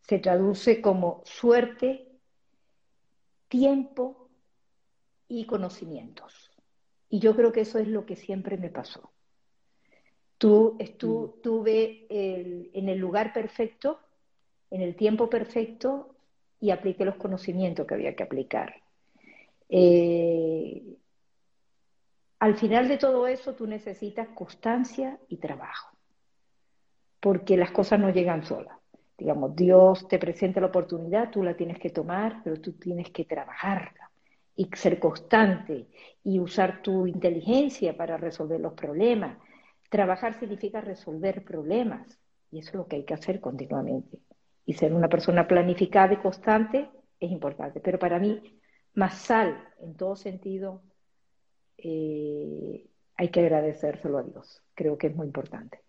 [0.02, 2.08] Se traduce como suerte,
[3.48, 4.30] tiempo
[5.28, 6.52] y conocimientos.
[7.10, 9.12] Y yo creo que eso es lo que siempre me pasó.
[10.38, 14.00] Tú, estuve en el lugar perfecto,
[14.70, 16.16] en el tiempo perfecto
[16.60, 18.85] y apliqué los conocimientos que había que aplicar.
[19.70, 20.98] Eh,
[22.40, 25.98] al final de todo eso tú necesitas constancia y trabajo,
[27.20, 28.78] porque las cosas no llegan solas.
[29.18, 33.24] Digamos, Dios te presenta la oportunidad, tú la tienes que tomar, pero tú tienes que
[33.24, 34.12] trabajarla
[34.56, 35.88] y ser constante
[36.24, 39.38] y usar tu inteligencia para resolver los problemas.
[39.90, 42.20] Trabajar significa resolver problemas
[42.52, 44.20] y eso es lo que hay que hacer continuamente.
[44.66, 46.90] Y ser una persona planificada y constante
[47.20, 47.80] es importante.
[47.80, 48.60] Pero para mí
[48.96, 50.82] más sal en todo sentido,
[51.78, 54.62] eh, hay que agradecérselo a Dios.
[54.74, 55.82] Creo que es muy importante.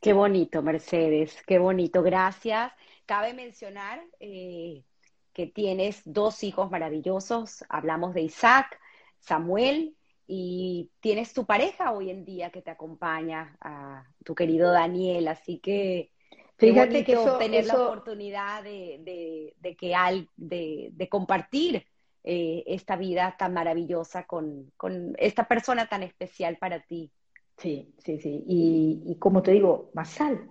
[0.00, 2.02] Qué bonito, Mercedes, qué bonito.
[2.02, 2.72] Gracias.
[3.06, 4.84] Cabe mencionar eh,
[5.32, 7.64] que tienes dos hijos maravillosos.
[7.68, 8.78] Hablamos de Isaac,
[9.18, 9.96] Samuel,
[10.26, 15.28] y tienes tu pareja hoy en día que te acompaña, a tu querido Daniel.
[15.28, 16.12] Así que
[16.60, 21.86] Fíjate que tener la oportunidad de, de, que al, de, compartir
[22.22, 24.72] eh, esta vida tan maravillosa con,
[25.16, 27.10] esta persona tan especial para ti.
[27.56, 28.44] Sí, sí, sí.
[28.46, 30.50] Y, como te digo, Masal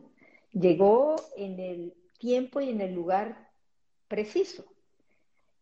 [0.51, 3.49] llegó en el tiempo y en el lugar
[4.07, 4.65] preciso.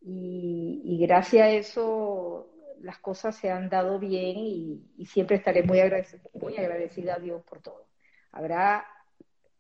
[0.02, 6.22] Y, gracias a eso las cosas se han dado bien y, siempre estaré muy agradecida,
[6.34, 7.88] muy agradecida a Dios por todo.
[8.32, 8.86] Habrá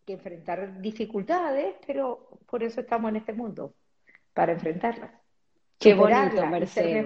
[0.05, 3.73] que enfrentar dificultades, pero por eso estamos en este mundo,
[4.33, 5.26] para enfrentarlas.
[5.79, 7.05] Qué bonito, Mercedes.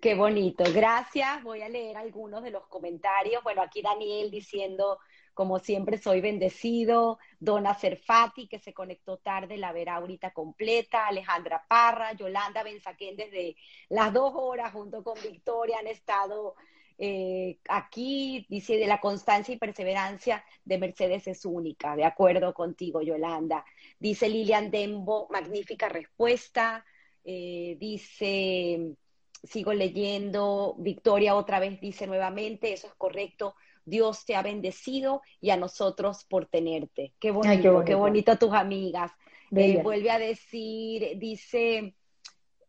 [0.00, 0.64] Qué bonito.
[0.72, 1.42] Gracias.
[1.42, 3.42] Voy a leer algunos de los comentarios.
[3.42, 4.98] Bueno, aquí Daniel diciendo,
[5.34, 7.18] como siempre, soy bendecido.
[7.38, 11.06] Dona Cerfati, que se conectó tarde, la verá ahorita completa.
[11.06, 13.56] Alejandra Parra, Yolanda Benzaquén, desde
[13.90, 16.54] las dos horas junto con Victoria han estado
[16.96, 18.46] eh, aquí.
[18.48, 21.96] Dice, de la constancia y perseverancia de Mercedes es única.
[21.96, 23.64] De acuerdo contigo, Yolanda.
[23.98, 26.86] Dice Lilian Dembo, magnífica respuesta.
[27.24, 28.96] Eh, dice,
[29.44, 33.54] sigo leyendo, Victoria otra vez dice nuevamente, eso es correcto,
[33.84, 37.12] Dios te ha bendecido y a nosotros por tenerte.
[37.18, 39.12] Qué bonito, qué bonito, tus amigas.
[39.54, 41.94] Eh, vuelve a decir, dice,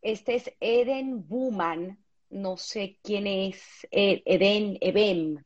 [0.01, 5.43] este es Eden Buman, no sé quién es, eh, Eden Ebem.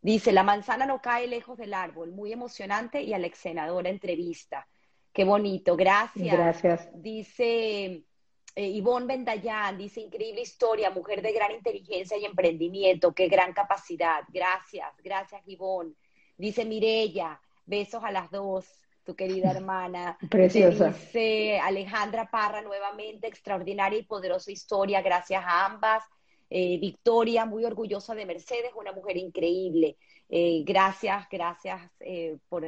[0.00, 4.66] Dice, la manzana no cae lejos del árbol, muy emocionante y alexenadora entrevista.
[5.12, 6.36] Qué bonito, gracias.
[6.36, 6.88] Gracias.
[6.94, 8.04] Dice
[8.58, 14.24] eh, Ivonne Bendayán, dice increíble historia, mujer de gran inteligencia y emprendimiento, qué gran capacidad.
[14.32, 15.94] Gracias, gracias Ivonne.
[16.36, 18.66] Dice Mirella, besos a las dos,
[19.04, 20.18] tu querida hermana.
[20.28, 20.88] Preciosa.
[20.88, 26.02] Dice Alejandra Parra nuevamente, extraordinaria y poderosa historia, gracias a ambas.
[26.50, 29.98] Eh, Victoria, muy orgullosa de Mercedes, una mujer increíble.
[30.28, 31.80] Eh, gracias, gracias
[32.48, 32.64] por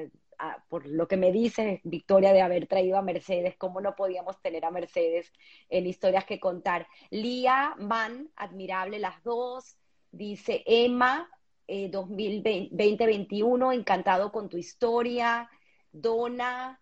[0.69, 4.65] por lo que me dice Victoria de haber traído a Mercedes, cómo no podíamos tener
[4.65, 5.33] a Mercedes
[5.69, 6.87] en historias que contar.
[7.11, 9.77] Lía, Man, admirable las dos.
[10.13, 11.31] Dice Emma,
[11.67, 15.49] eh, 2021, encantado con tu historia.
[15.93, 16.81] Dona,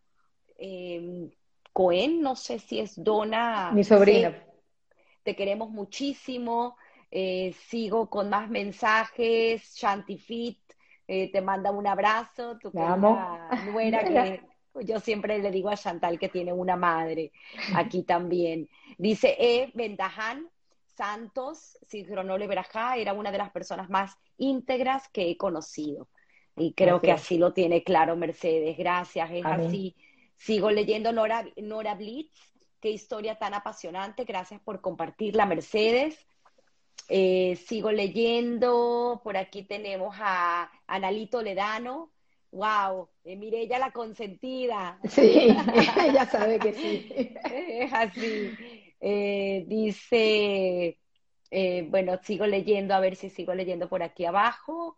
[0.56, 1.30] eh,
[1.72, 3.70] Cohen, no sé si es Dona.
[3.72, 4.44] Mi sobrina.
[5.22, 6.76] te queremos muchísimo.
[7.10, 9.74] Eh, sigo con más mensajes.
[9.74, 10.58] Shantifit,
[11.08, 14.42] eh, te manda un abrazo, tu nuera que
[14.84, 17.32] yo siempre le digo a Chantal que tiene una madre
[17.74, 18.68] aquí también.
[18.98, 19.72] Dice E.
[19.74, 20.48] Bendajan
[20.84, 26.08] Santos, Sincronole Berajá, era una de las personas más íntegras que he conocido.
[26.56, 28.76] Y creo que así lo tiene claro Mercedes.
[28.76, 29.96] Gracias, es así.
[30.36, 34.24] Sigo leyendo Nora, Nora Blitz, qué historia tan apasionante.
[34.24, 36.27] Gracias por compartirla, Mercedes.
[37.08, 42.12] Eh, sigo leyendo, por aquí tenemos a Analito Ledano,
[42.50, 44.98] wow, eh, Mirella la consentida.
[45.08, 45.48] Sí,
[46.04, 47.34] ella sabe que sí.
[47.44, 48.50] es así.
[49.00, 50.98] Eh, dice,
[51.50, 54.96] eh, bueno, sigo leyendo, a ver si sigo leyendo por aquí abajo.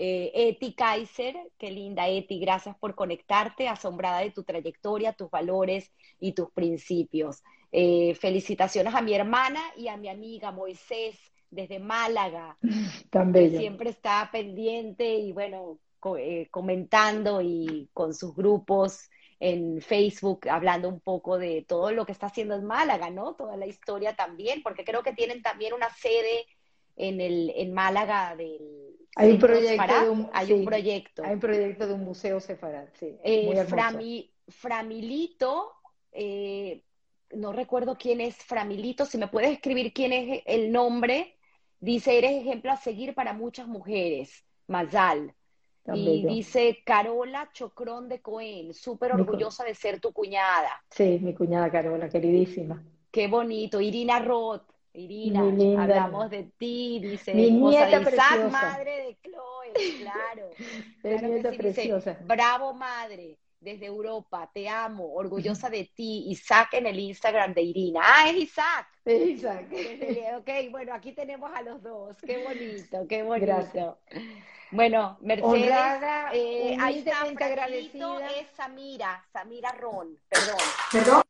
[0.00, 6.34] Eti Kaiser, qué linda Eti, gracias por conectarte, asombrada de tu trayectoria, tus valores y
[6.34, 7.42] tus principios.
[7.72, 11.18] Felicitaciones a mi hermana y a mi amiga Moisés
[11.50, 12.56] desde Málaga,
[13.10, 19.10] Tan que siempre está pendiente y bueno, co- eh, comentando y con sus grupos
[19.40, 23.34] en Facebook, hablando un poco de todo lo que está haciendo en Málaga, ¿no?
[23.34, 26.44] Toda la historia también, porque creo que tienen también una sede
[26.96, 31.22] en el en Málaga del Hay un proyecto de un- hay sí, un proyecto.
[31.24, 33.16] Hay un proyecto de un museo sefarad, sí.
[33.22, 33.64] Eh.
[33.68, 35.72] Frami- Framilito,
[36.12, 36.82] eh,
[37.30, 41.36] no recuerdo quién es Framilito, si me puedes escribir quién es el nombre,
[41.80, 45.34] dice, eres ejemplo a seguir para muchas mujeres, Mazal.
[45.84, 46.28] Tan Y bello.
[46.28, 50.70] dice Carola Chocrón de Cohen, súper orgullosa de ser tu cuñada.
[50.90, 52.82] Sí, mi cuñada Carola, queridísima.
[53.10, 53.80] Qué bonito.
[53.80, 55.82] Irina Roth, Irina, linda.
[55.82, 58.48] hablamos de ti, dice, Mi de Isaac, preciosa.
[58.48, 59.72] madre de Chloe,
[60.02, 60.50] claro.
[61.02, 62.18] Es Claro que nieta sí, dice, preciosa.
[62.24, 68.00] bravo madre, desde Europa, te amo, orgullosa de ti, Isaac en el Instagram de Irina.
[68.04, 68.88] Ah, es Isaac.
[70.38, 73.46] Ok, bueno, aquí tenemos a los dos, qué bonito, qué bonito.
[73.46, 73.94] Gracias.
[74.70, 78.30] Bueno, Mercedes, Honrada, eh, ahí está, Framilito agradecida.
[78.38, 80.56] es Samira, Samira Ron, perdón.
[80.92, 81.22] ¿Perdón?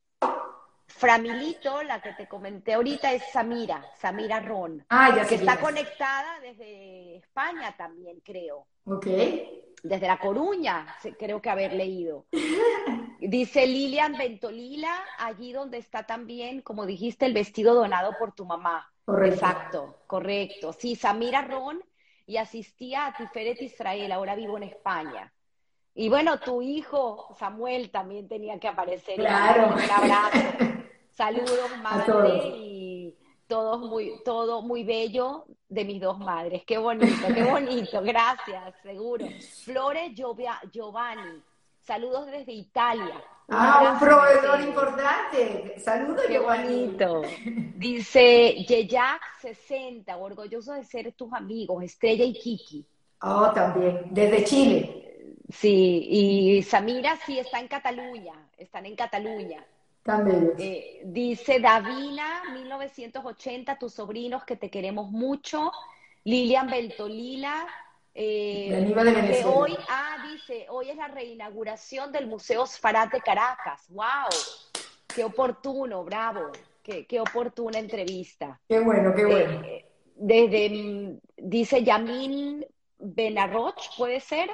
[0.87, 6.41] Framilito, la que te comenté ahorita, es Samira, Samira Ron, Ah, ya que está conectada
[6.41, 8.67] desde España también, creo.
[8.87, 9.07] Ok.
[9.85, 12.27] desde La Coruña, creo que haber leído.
[13.21, 18.93] Dice Lilian Ventolila, allí donde está también, como dijiste, el vestido donado por tu mamá.
[19.05, 19.35] Correcto.
[19.35, 20.73] Exacto, correcto.
[20.73, 21.83] Sí, Samira Ron
[22.27, 25.33] y asistía a Tiferet Israel, ahora vivo en España.
[25.95, 29.17] Y bueno, tu hijo Samuel también tenía que aparecer.
[29.17, 29.75] Claro.
[29.75, 30.39] Un abrazo.
[31.11, 33.17] Saludos, madre, y
[33.49, 36.63] todos muy, todo muy bello de mis dos madres.
[36.65, 38.01] Qué bonito, qué bonito.
[38.03, 39.27] Gracias, seguro.
[39.65, 41.43] Flores Giovanni,
[41.89, 43.25] saludos desde Italia.
[43.49, 45.81] Ah, un proveedor importante.
[45.81, 46.87] Saludos, Qué Giovanni.
[46.87, 47.23] bonito.
[47.77, 52.87] Dice Yeyak 60, orgulloso de ser tus amigos, Estrella y Kiki.
[53.23, 54.03] Oh, también.
[54.11, 55.35] Desde Chile.
[55.49, 59.65] Sí, y Samira sí está en Cataluña, están en Cataluña.
[60.05, 60.55] Bellos.
[60.59, 65.73] Eh, dice Davina, 1980, tus sobrinos que te queremos mucho.
[66.25, 67.67] Lilian Beltolila,
[68.21, 69.57] eh, De de que Venezuela.
[69.57, 73.87] hoy, ah, dice, hoy es la reinauguración del Museo Sfarat de Caracas.
[73.91, 74.29] ¡Wow!
[75.07, 76.51] ¡Qué oportuno, bravo!
[76.83, 78.61] ¡Qué, qué oportuna entrevista!
[78.69, 79.63] Qué bueno, qué bueno.
[79.65, 79.87] Eh,
[80.17, 82.67] desde, dice Yamin
[82.99, 84.51] Benarroch, ¿puede ser?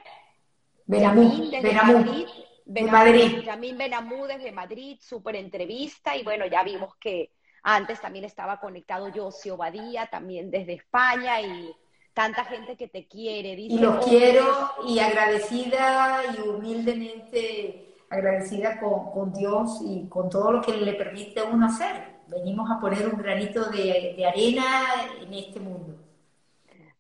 [0.85, 1.93] Benamú, desde Benamú.
[1.95, 2.27] Madrid.
[2.67, 3.43] De Benamú, Madrid.
[3.45, 6.17] Yamin Benamú desde Madrid, súper entrevista.
[6.17, 7.31] Y bueno, ya vimos que
[7.63, 11.41] antes también estaba conectado Josio Badía, también desde España.
[11.41, 11.75] Y
[12.15, 13.55] tanta gente que te quiere.
[13.57, 14.47] Dice, Y los "Hombres, quiero
[14.87, 21.41] y agradecida y humildemente agradecida con, con Dios y con todo lo que le permite
[21.41, 22.15] a uno hacer.
[22.29, 24.65] Venimos a poner un granito de, de arena
[25.21, 25.99] en este mundo.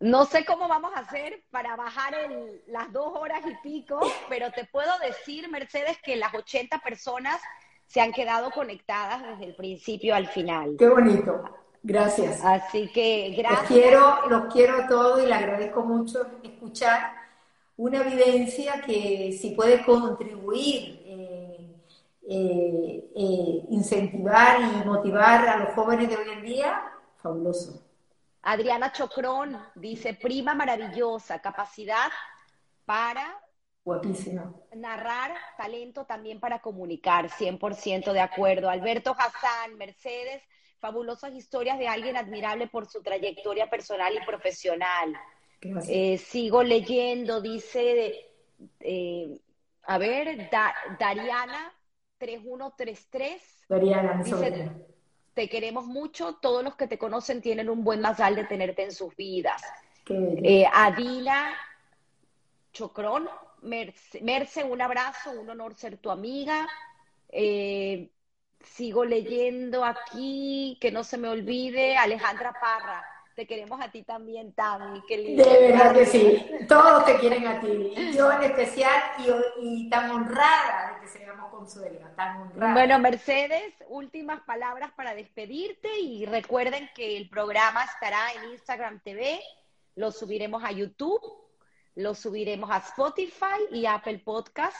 [0.00, 4.50] No sé cómo vamos a hacer para bajar el- las dos horas y pico, pero
[4.50, 7.40] te puedo decir, Mercedes, que las 80 personas
[7.86, 10.74] se han quedado conectadas desde el principio al final.
[10.78, 11.44] Qué bonito.
[11.84, 12.40] Gracias.
[12.40, 13.68] Así que Los gracias.
[13.68, 17.12] quiero, los quiero a todos y le agradezco mucho escuchar
[17.76, 21.76] una vivencia que si puede contribuir, eh,
[22.28, 26.82] eh, eh, incentivar y motivar a los jóvenes de hoy en día,
[27.22, 27.82] fabuloso.
[28.42, 32.12] Adriana Chocrón dice, prima maravillosa, capacidad
[32.86, 33.40] para
[33.84, 34.54] Guapísima.
[34.72, 38.68] narrar, talento también para comunicar, 100% de acuerdo.
[38.70, 40.42] Alberto Hassan, Mercedes,
[40.88, 45.14] fabulosas historias de alguien admirable por su trayectoria personal y profesional.
[45.88, 48.28] Eh, sigo leyendo, dice,
[48.80, 49.40] eh,
[49.84, 51.72] a ver, Da- Dariana
[52.18, 54.70] 3133, Dariana, dice,
[55.32, 58.92] te queremos mucho, todos los que te conocen tienen un buen mazal de tenerte en
[58.92, 59.62] sus vidas.
[60.44, 61.54] Eh, Adina
[62.74, 63.26] Chocrón,
[63.62, 66.68] Merce, Merce, un abrazo, un honor ser tu amiga.
[67.30, 68.10] Eh,
[68.64, 73.04] sigo leyendo aquí, que no se me olvide, Alejandra Parra.
[73.34, 75.44] Te queremos a ti también, Tami, qué lindo.
[75.44, 76.46] De verdad que sí.
[76.68, 77.92] Todos te quieren a ti.
[78.16, 82.74] Yo en especial y, y tan honrada de que seamos consuelas, tan honradas.
[82.74, 89.40] Bueno, Mercedes, últimas palabras para despedirte y recuerden que el programa estará en Instagram TV,
[89.96, 91.20] lo subiremos a YouTube,
[91.96, 94.76] lo subiremos a Spotify y Apple Podcast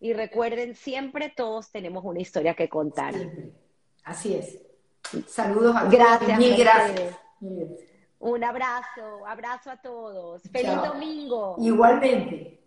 [0.00, 3.14] y recuerden siempre todos tenemos una historia que contar.
[3.14, 3.52] Siempre.
[4.04, 4.60] Así es.
[5.26, 6.38] Saludos a Gracias, todos.
[6.38, 7.16] Mil gracias.
[7.40, 7.90] Mil gracias.
[8.18, 10.42] Un abrazo, abrazo a todos.
[10.50, 10.94] Feliz Chao.
[10.94, 11.56] domingo.
[11.60, 12.60] Igualmente.